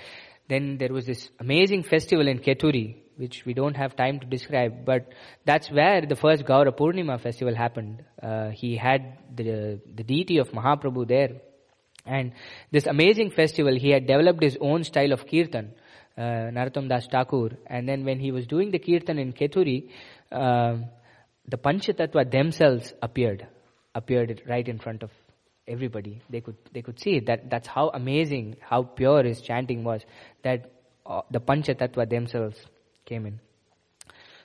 then 0.49 0.79
there 0.79 0.95
was 0.99 1.05
this 1.05 1.29
amazing 1.39 1.83
festival 1.83 2.27
in 2.27 2.39
Kheturi, 2.39 2.97
which 3.17 3.45
we 3.45 3.53
don't 3.53 3.77
have 3.77 3.95
time 3.97 4.19
to 4.21 4.27
describe, 4.27 4.87
but 4.87 5.13
that's 5.45 5.71
where 5.71 6.01
the 6.15 6.17
first 6.17 6.45
Gaura 6.47 6.73
Purnima 6.81 7.21
festival 7.21 7.55
happened. 7.55 8.03
Uh, 8.23 8.49
he 8.49 8.77
had 8.89 9.19
the 9.37 9.79
the 10.01 10.05
deity 10.15 10.39
of 10.39 10.53
Mahaprabhu 10.63 11.07
there 11.07 11.33
and 12.11 12.33
this 12.73 12.87
amazing 12.87 13.31
festival, 13.31 13.75
he 13.77 13.91
had 13.91 14.07
developed 14.07 14.43
his 14.43 14.59
own 14.61 14.83
style 14.83 15.13
of 15.13 15.27
kirtan, 15.27 15.73
uh, 16.19 16.51
Narottam 16.57 16.89
Das 16.89 17.07
Thakur. 17.07 17.51
And 17.67 17.89
then 17.89 18.05
when 18.05 18.19
he 18.19 18.33
was 18.33 18.47
doing 18.47 18.73
the 18.73 18.81
kirtan 18.81 19.19
in 19.19 19.33
Kheturi, 19.33 19.91
uh, 20.33 20.79
the 21.47 21.57
Panchatattva 21.57 22.31
themselves 22.31 22.93
appeared, 23.01 23.47
appeared 23.95 24.43
right 24.49 24.67
in 24.67 24.79
front 24.79 25.05
of 25.05 25.11
everybody. 25.69 26.21
They 26.29 26.41
could, 26.41 26.57
they 26.73 26.83
could 26.83 26.99
see. 26.99 27.21
That, 27.21 27.49
that's 27.49 27.69
how 27.69 27.91
amazing, 27.95 28.57
how 28.61 28.83
pure 28.83 29.23
his 29.23 29.41
chanting 29.41 29.85
was, 29.85 30.03
that 30.43 30.73
uh, 31.07 31.23
the 31.31 31.41
Panchatattva 31.41 32.11
themselves 32.11 32.57
came 33.07 33.27
in. 33.27 33.41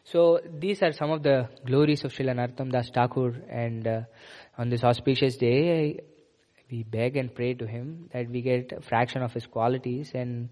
So 0.03 0.39
these 0.59 0.84
are 0.84 0.91
some 0.91 1.09
of 1.09 1.24
the 1.24 1.49
glories 1.66 2.03
of 2.03 2.13
Srila 2.13 2.36
Narottam 2.36 2.72
Das 2.72 2.91
Thakur 2.91 3.30
and 3.49 3.88
uh, 3.88 4.01
on 4.55 4.70
this 4.70 4.84
auspicious 4.84 5.36
day, 5.38 6.01
we 6.70 6.84
beg 6.84 7.18
and 7.18 7.34
pray 7.34 7.53
to 7.53 7.66
Him 7.66 8.09
that 8.13 8.30
we 8.30 8.41
get 8.41 8.72
a 8.72 8.82
fraction 8.82 9.22
of 9.22 9.34
His 9.34 9.45
qualities 9.45 10.11
and 10.13 10.49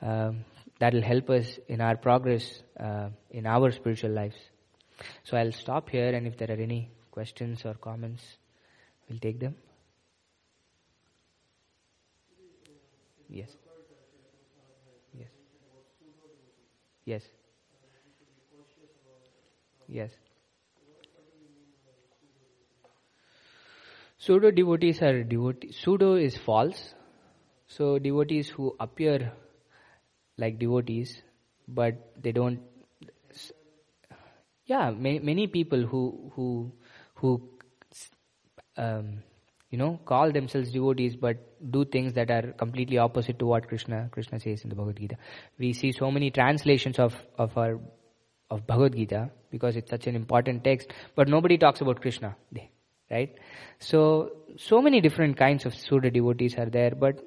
um, 0.00 0.44
that 0.78 0.92
will 0.92 1.02
help 1.02 1.30
us 1.30 1.58
in 1.68 1.80
our 1.80 1.96
progress 1.96 2.62
uh, 2.78 3.08
in 3.30 3.46
our 3.46 3.70
spiritual 3.70 4.10
lives. 4.10 4.36
So 5.24 5.36
I'll 5.36 5.52
stop 5.52 5.90
here 5.90 6.14
and 6.14 6.26
if 6.26 6.36
there 6.36 6.50
are 6.50 6.60
any 6.60 6.90
questions 7.10 7.64
or 7.64 7.74
comments, 7.74 8.22
we'll 9.08 9.18
take 9.18 9.40
them. 9.40 9.56
Yes. 13.28 13.50
Yes. 15.18 15.28
Yes. 17.04 17.22
Yes. 19.88 20.10
Pseudo 24.26 24.50
devotees 24.50 25.02
are 25.02 25.22
devotees. 25.22 25.76
Pseudo 25.76 26.14
is 26.16 26.36
false. 26.36 26.94
So 27.68 27.98
devotees 28.00 28.48
who 28.48 28.74
appear 28.80 29.32
like 30.36 30.58
devotees, 30.58 31.22
but 31.68 31.94
they 32.20 32.32
don't. 32.32 32.58
Yeah, 34.64 34.90
many, 34.90 35.20
many 35.20 35.46
people 35.46 35.86
who 35.86 36.32
who 36.34 36.72
who 37.14 37.40
um, 38.76 39.22
you 39.70 39.78
know 39.78 40.00
call 40.04 40.32
themselves 40.32 40.72
devotees, 40.72 41.14
but 41.14 41.36
do 41.70 41.84
things 41.84 42.14
that 42.14 42.28
are 42.28 42.52
completely 42.64 42.98
opposite 42.98 43.38
to 43.38 43.46
what 43.46 43.68
Krishna 43.68 44.08
Krishna 44.10 44.40
says 44.40 44.62
in 44.62 44.70
the 44.70 44.74
Bhagavad 44.74 44.96
Gita. 44.96 45.16
We 45.56 45.72
see 45.72 45.92
so 45.92 46.10
many 46.10 46.32
translations 46.32 46.98
of 46.98 47.14
of 47.38 47.56
our 47.56 47.78
of 48.50 48.66
Bhagavad 48.66 48.96
Gita 48.96 49.30
because 49.50 49.76
it's 49.76 49.90
such 49.90 50.08
an 50.08 50.16
important 50.16 50.64
text, 50.64 50.92
but 51.14 51.28
nobody 51.28 51.58
talks 51.58 51.80
about 51.80 52.00
Krishna. 52.00 52.36
They, 52.50 52.70
right? 53.10 53.34
So, 53.78 54.32
so 54.56 54.80
many 54.80 55.00
different 55.00 55.36
kinds 55.36 55.66
of 55.66 55.74
pseudo 55.74 56.10
devotees 56.10 56.56
are 56.56 56.70
there, 56.70 56.92
but 56.94 57.20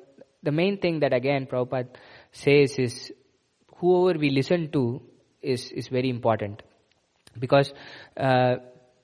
the 0.43 0.51
main 0.51 0.77
thing 0.77 0.99
that 1.01 1.13
again 1.13 1.45
Prabhupada 1.45 1.89
says 2.32 2.77
is 2.77 3.11
whoever 3.77 4.17
we 4.17 4.30
listen 4.30 4.71
to 4.71 5.01
is, 5.41 5.71
is 5.71 5.88
very 5.88 6.09
important 6.09 6.61
because 7.38 7.73
uh, 8.17 8.55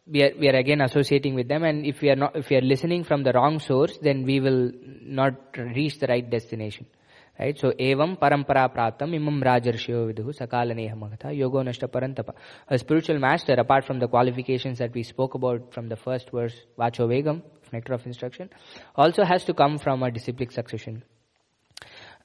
we 0.07 0.23
are 0.23 0.31
we 0.39 0.47
are 0.47 0.55
again 0.55 0.81
associating 0.81 1.33
with 1.35 1.47
them 1.47 1.63
and 1.63 1.85
if 1.85 2.01
we 2.01 2.09
are 2.09 2.15
not 2.15 2.35
if 2.35 2.49
we 2.49 2.55
are 2.55 2.61
listening 2.61 3.03
from 3.03 3.23
the 3.23 3.31
wrong 3.33 3.59
source 3.59 3.97
then 4.01 4.23
we 4.23 4.39
will 4.39 4.71
not 5.01 5.33
reach 5.57 5.99
the 5.99 6.07
right 6.07 6.29
destination 6.29 6.85
Right? 7.39 7.57
So, 7.57 7.71
evam 7.71 8.17
parampara 8.17 8.73
pratam 8.73 9.13
imam 9.13 9.41
rajarshyo 9.41 10.13
viduhu 10.13 10.33
sakalaneha 10.33 10.95
magata 10.95 11.35
yogo 11.37 11.63
parantapa. 11.89 12.33
A 12.69 12.77
spiritual 12.77 13.19
master, 13.19 13.53
apart 13.53 13.85
from 13.85 13.99
the 13.99 14.07
qualifications 14.07 14.77
that 14.79 14.93
we 14.93 15.03
spoke 15.03 15.35
about 15.35 15.73
from 15.73 15.89
the 15.89 15.97
first 15.97 16.29
verse, 16.31 16.55
vacho 16.79 17.07
vegam, 17.07 17.41
nectar 17.73 17.93
of 17.93 18.05
instruction, 18.05 18.49
also 18.95 19.23
has 19.23 19.43
to 19.43 19.53
come 19.53 19.77
from 19.77 20.03
a 20.03 20.11
disciplic 20.11 20.51
succession. 20.51 21.03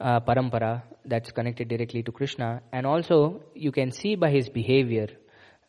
Uh, 0.01 0.21
parampara 0.21 0.83
that's 1.05 1.31
connected 1.33 1.69
directly 1.69 2.03
to 2.03 2.13
Krishna, 2.13 2.63
and 2.73 2.87
also 2.87 3.43
you 3.55 3.71
can 3.71 3.91
see 3.91 4.15
by 4.15 4.31
his 4.31 4.49
behavior 4.49 5.09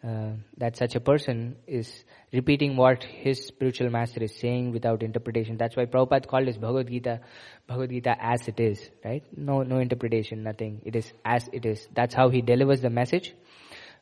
uh, 0.04 0.32
that 0.58 0.76
such 0.78 0.96
a 0.96 1.00
person 1.00 1.56
is 1.68 2.04
repeating 2.34 2.76
what 2.76 3.04
his 3.04 3.46
spiritual 3.46 3.90
master 3.92 4.24
is 4.24 4.36
saying 4.36 4.72
without 4.72 5.04
interpretation. 5.04 5.58
That's 5.58 5.76
why 5.76 5.86
Prabhupada 5.86 6.28
called 6.28 6.48
his 6.48 6.58
Bhagavad 6.58 6.88
Gita, 6.88 7.20
Bhagavad 7.68 7.92
Gita 7.92 8.16
as 8.20 8.48
it 8.48 8.60
is, 8.60 8.90
right? 9.06 9.24
No, 9.38 9.62
no 9.62 9.78
interpretation, 9.78 10.42
nothing. 10.42 10.82
It 10.86 10.96
is 10.96 11.14
as 11.24 11.48
it 11.54 11.66
is. 11.66 11.88
That's 11.94 12.16
how 12.16 12.30
he 12.30 12.42
delivers 12.42 12.82
the 12.82 12.90
message. 12.90 13.36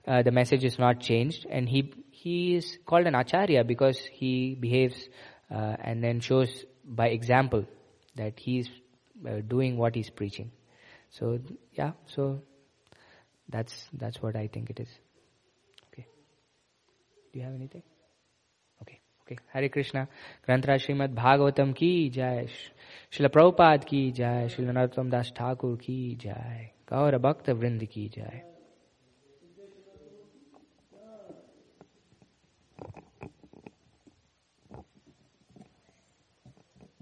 Uh, 0.08 0.22
the 0.24 0.32
message 0.32 0.64
is 0.64 0.80
not 0.80 1.02
changed, 1.02 1.46
and 1.50 1.68
he 1.68 1.94
he 2.12 2.56
is 2.56 2.78
called 2.86 3.06
an 3.06 3.16
acharya 3.16 3.66
because 3.66 4.00
he 4.00 4.56
behaves 4.56 5.10
uh, 5.52 5.76
and 5.82 6.02
then 6.04 6.22
shows 6.22 6.66
by 6.86 7.08
example 7.08 7.66
that 8.16 8.40
he 8.40 8.60
is 8.60 8.70
uh, 9.28 9.42
doing 9.48 9.78
what 9.78 9.96
he's 9.96 10.10
preaching. 10.10 10.52
So 11.10 11.40
yeah, 11.74 11.92
so 12.06 12.42
that's 13.50 13.90
that's 13.94 14.22
what 14.22 14.36
I 14.36 14.48
think 14.48 14.70
it 14.70 14.80
is. 14.80 14.90
Do 17.32 17.40
you 17.40 17.46
have 17.46 17.54
anything? 17.54 17.84
Okay, 18.82 19.00
okay. 19.24 19.38
Hare 19.54 19.70
Krishna. 19.70 20.08
Granthra 20.48 20.80
Srimad 20.80 21.14
Bhagavatam 21.14 21.76
ki 21.76 22.10
jai. 22.10 22.48
Srila 23.12 23.30
Prabhupada 23.30 23.86
ki 23.86 24.12
jai. 24.12 24.48
Srila 24.48 24.74
Narottam 24.74 25.10
Das 25.10 25.32
Thakur 25.32 25.78
ki 25.78 26.16
jai. 26.16 26.72
Gaura 26.90 27.20
Bhakta 27.20 27.54
Vrind 27.54 27.88
ki 27.90 28.10
jai. 28.10 28.44